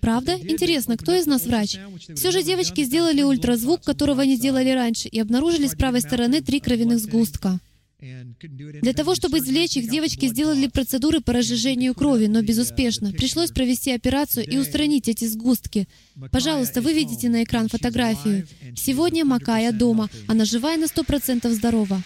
Правда? 0.04 0.38
Интересно, 0.38 0.98
кто 0.98 1.16
из 1.16 1.26
нас 1.28 1.46
врач? 1.46 1.78
Все 2.14 2.32
же 2.32 2.44
девочки 2.44 2.84
сделали 2.84 3.22
ультразвук, 3.22 3.84
которого 3.84 4.24
они 4.24 4.36
сделали 4.36 4.70
раньше, 4.72 5.08
и 5.08 5.18
обнаружили 5.18 5.66
с 5.66 5.76
правой 5.76 6.02
стороны 6.02 6.42
три 6.42 6.60
кровяных 6.60 7.00
сгустка. 7.00 7.62
Для 8.02 8.92
того, 8.92 9.16
чтобы 9.16 9.38
извлечь 9.38 9.78
их, 9.78 9.90
девочки 9.90 10.28
сделали 10.28 10.68
процедуры 10.68 11.22
по 11.22 11.32
разжижению 11.32 11.96
крови, 11.96 12.26
но 12.26 12.42
безуспешно. 12.42 13.14
Пришлось 13.14 13.52
провести 13.52 13.92
операцию 13.92 14.46
и 14.46 14.58
устранить 14.58 15.08
эти 15.08 15.24
сгустки. 15.24 15.88
Пожалуйста, 16.32 16.82
вы 16.82 16.92
видите 16.92 17.30
на 17.30 17.44
экран 17.44 17.70
фотографию. 17.70 18.46
Сегодня 18.76 19.24
Макая 19.24 19.72
дома. 19.72 20.10
Она 20.28 20.44
живая 20.44 20.78
на 20.78 20.88
сто 20.88 21.06
процентов 21.06 21.54
здорова. 21.54 22.04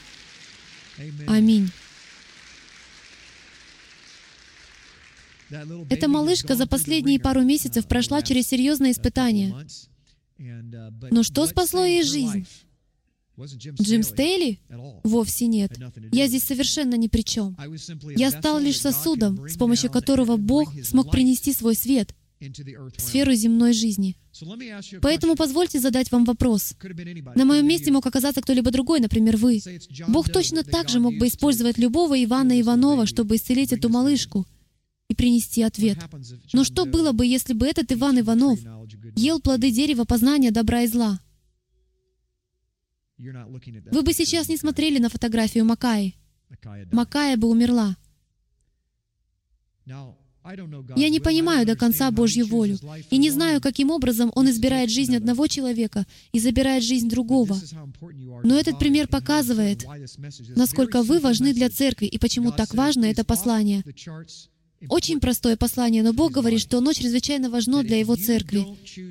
Аминь. 1.26 1.72
Эта 5.89 6.08
малышка 6.08 6.56
за 6.56 6.68
последние 6.68 7.20
пару 7.20 7.43
месяцев 7.43 7.88
прошла 7.88 8.22
через 8.22 8.48
серьезное 8.48 8.91
испытание. 8.91 9.54
Но 11.12 11.24
что 11.24 11.45
спасло 11.45 11.84
ей 11.86 12.04
жизнь? 12.04 12.45
Джим 13.39 14.04
Стейли? 14.04 14.60
Вовсе 15.04 15.48
нет. 15.48 15.72
Я 16.12 16.28
здесь 16.28 16.43
совершенно 16.43 16.95
ни 16.95 17.08
при 17.08 17.22
чем. 17.22 17.56
Я 18.16 18.32
стал 18.32 18.60
лишь 18.60 18.82
сосудом, 18.82 19.48
с 19.48 19.58
помощью 19.58 19.91
которого 19.91 20.38
Бог 20.38 20.74
смог 20.84 21.12
принести 21.12 21.54
свой 21.54 21.76
свет 21.76 22.14
в 22.39 23.02
сферу 23.02 23.34
земной 23.34 23.74
жизни. 23.74 24.16
Поэтому 25.02 25.36
позвольте 25.36 25.80
задать 25.80 26.12
вам 26.12 26.26
вопрос. 26.26 26.76
На 27.36 27.45
моем 27.45 27.68
месте 27.68 27.91
мог 27.91 28.06
оказаться 28.06 28.41
кто-либо 28.41 28.70
другой, 28.70 29.00
например, 29.00 29.38
вы. 29.38 29.60
Бог 30.08 30.30
точно 30.30 30.64
так 30.64 30.89
же 30.89 31.00
мог 31.00 31.18
бы 31.18 31.28
использовать 31.28 31.80
любого 31.80 32.24
Ивана 32.24 32.60
Иванова, 32.62 33.08
чтобы 33.08 33.36
исцелить 33.36 33.74
эту 33.74 33.89
малышку 33.89 34.45
и 35.10 35.16
принести 35.16 35.62
ответ. 35.64 35.97
Но 36.53 36.64
что 36.64 36.86
было 36.86 37.12
бы, 37.12 37.26
если 37.26 37.53
бы 37.53 37.66
этот 37.66 37.91
Иван 37.91 38.20
Иванов 38.20 38.60
ел 39.16 39.39
плоды 39.39 39.72
дерева 39.72 40.03
познания 40.03 40.51
добра 40.51 40.82
и 40.82 40.88
зла? 40.88 41.20
Вы 43.18 44.01
бы 44.03 44.14
сейчас 44.14 44.49
не 44.49 44.58
смотрели 44.58 44.99
на 44.99 45.10
фотографию 45.10 45.66
Макаи. 45.66 46.16
Макая 46.91 47.38
бы 47.38 47.49
умерла. 47.49 47.97
Я 50.95 51.10
не 51.10 51.20
понимаю 51.20 51.66
до 51.66 51.76
конца 51.76 52.10
Божью 52.12 52.45
волю 52.45 52.78
и 53.10 53.18
не 53.18 53.30
знаю, 53.32 53.60
каким 53.60 53.89
образом 53.91 54.32
Он 54.36 54.49
избирает 54.49 54.89
жизнь 54.89 55.16
одного 55.16 55.47
человека 55.47 56.05
и 56.32 56.39
забирает 56.39 56.84
жизнь 56.84 57.10
другого. 57.10 57.58
Но 58.43 58.58
этот 58.58 58.80
пример 58.80 59.08
показывает, 59.08 59.86
насколько 60.55 61.03
вы 61.03 61.20
важны 61.20 61.53
для 61.53 61.70
церкви 61.70 62.05
и 62.05 62.18
почему 62.18 62.51
так 62.51 62.74
важно 62.74 63.05
это 63.05 63.26
послание. 63.26 63.84
Очень 64.90 65.20
простое 65.20 65.58
послание, 65.58 66.04
но 66.04 66.14
Бог 66.14 66.32
говорит, 66.32 66.62
что 66.62 66.78
оно 66.78 66.94
чрезвычайно 66.94 67.50
важно 67.50 67.84
для 67.84 67.98
Его 67.98 68.16
церкви. 68.16 68.66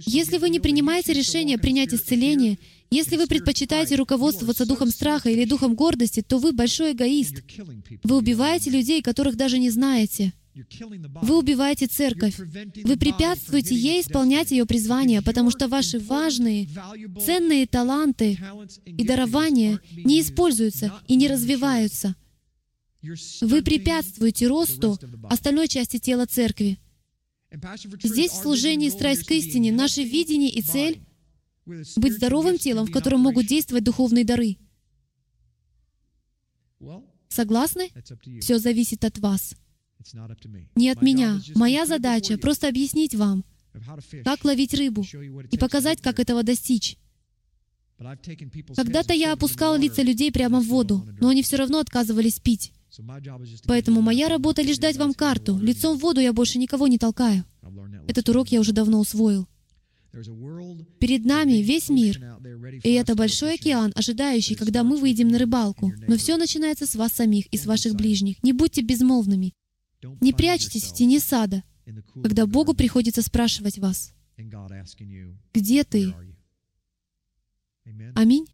Если 0.07 0.39
вы 0.39 0.49
не 0.49 0.61
принимаете 0.61 1.12
решение 1.12 1.59
принять 1.59 1.93
исцеление, 1.93 2.59
если 2.91 3.17
вы 3.17 3.27
предпочитаете 3.27 3.97
руководствоваться 3.97 4.64
духом 4.64 4.91
страха 4.91 5.29
или 5.29 5.45
духом 5.45 5.75
гордости, 5.75 6.23
то 6.23 6.39
вы 6.39 6.53
большой 6.53 6.93
эгоист. 6.93 7.43
Вы 8.05 8.17
убиваете 8.17 8.71
людей, 8.71 9.03
которых 9.03 9.37
даже 9.37 9.59
не 9.59 9.71
знаете. 9.71 10.33
Вы 11.23 11.39
убиваете 11.39 11.87
церковь. 11.87 12.39
Вы 12.39 12.97
препятствуете 12.97 13.75
ей 13.75 14.01
исполнять 14.01 14.53
ее 14.53 14.64
призвание, 14.64 15.21
потому 15.21 15.51
что 15.51 15.69
ваши 15.69 15.99
важные, 15.99 16.69
ценные 17.25 17.67
таланты 17.67 18.39
и 18.87 19.05
дарования 19.05 19.81
не 19.93 20.21
используются 20.21 20.93
и 21.09 21.17
не 21.17 21.29
развиваются. 21.29 22.14
Вы 23.03 23.62
препятствуете 23.62 24.49
росту 24.49 24.99
остальной 25.24 25.68
части 25.68 25.99
тела 25.99 26.26
церкви. 26.26 26.78
Здесь 28.03 28.32
в 28.32 28.42
служении 28.42 28.88
«Страсть 28.88 29.24
к 29.24 29.30
истине» 29.30 29.72
наше 29.72 30.03
видение 30.03 30.51
и 30.51 30.62
цель— 30.62 31.01
быть 31.97 32.14
здоровым 32.14 32.59
телом, 32.59 32.86
в 32.86 32.92
котором 32.92 33.20
могут 33.20 33.47
действовать 33.47 33.84
духовные 33.84 34.24
дары. 34.24 34.57
Согласны? 37.28 37.90
Все 38.40 38.59
зависит 38.59 39.05
от 39.05 39.18
вас. 39.18 39.55
Не 40.74 40.90
от 40.90 41.03
меня. 41.03 41.40
Моя 41.55 41.86
задача— 41.86 42.38
просто 42.38 42.68
объяснить 42.68 43.14
вам, 43.14 43.44
как 44.24 44.44
ловить 44.44 44.74
рыбу 44.74 45.05
и 45.51 45.59
показать, 45.59 46.01
как 46.01 46.18
этого 46.18 46.42
достичь. 46.42 46.99
Когда-то 48.76 49.14
я 49.14 49.32
опускал 49.32 49.76
лица 49.76 50.03
людей 50.03 50.30
прямо 50.30 50.61
в 50.61 50.66
воду, 50.66 51.07
но 51.20 51.28
они 51.30 51.42
все 51.42 51.57
равно 51.57 51.78
отказывались 51.78 52.40
пить. 52.40 52.72
Поэтому 53.66 54.01
моя 54.01 54.28
работа 54.28 54.62
лишь 54.62 54.78
дать 54.78 54.97
вам 54.97 55.14
карту. 55.14 55.59
Лицом 55.59 55.99
в 55.99 56.01
воду 56.01 56.20
я 56.20 56.32
больше 56.32 56.59
никого 56.59 56.86
не 56.88 56.99
толкаю. 56.99 57.44
Этот 58.09 58.28
урок 58.28 58.49
я 58.49 58.61
уже 58.61 58.72
давно 58.72 59.01
усвоил. 59.01 59.49
Перед 60.99 61.26
нами 61.26 61.62
весь 61.62 61.90
мир, 61.90 62.18
и 62.82 62.90
это 62.92 63.14
большой 63.14 63.55
океан, 63.55 63.92
ожидающий, 63.94 64.55
когда 64.55 64.82
мы 64.82 64.97
выйдем 64.97 65.28
на 65.28 65.38
рыбалку. 65.38 65.92
Но 66.09 66.16
все 66.16 66.36
начинается 66.36 66.86
с 66.86 66.94
вас 66.94 67.12
самих 67.12 67.47
и 67.47 67.57
с 67.57 67.66
ваших 67.66 67.94
ближних. 67.94 68.42
Не 68.42 68.53
будьте 68.53 68.80
безмолвными. 68.80 69.53
Не 70.20 70.32
прячьтесь 70.32 70.84
в 70.84 70.94
тени 70.94 71.18
сада, 71.18 71.64
когда 72.22 72.47
Богу 72.47 72.74
приходится 72.74 73.22
спрашивать 73.22 73.78
вас, 73.78 74.14
«Где 75.55 75.84
ты?» 75.84 76.14
Аминь. 78.14 78.47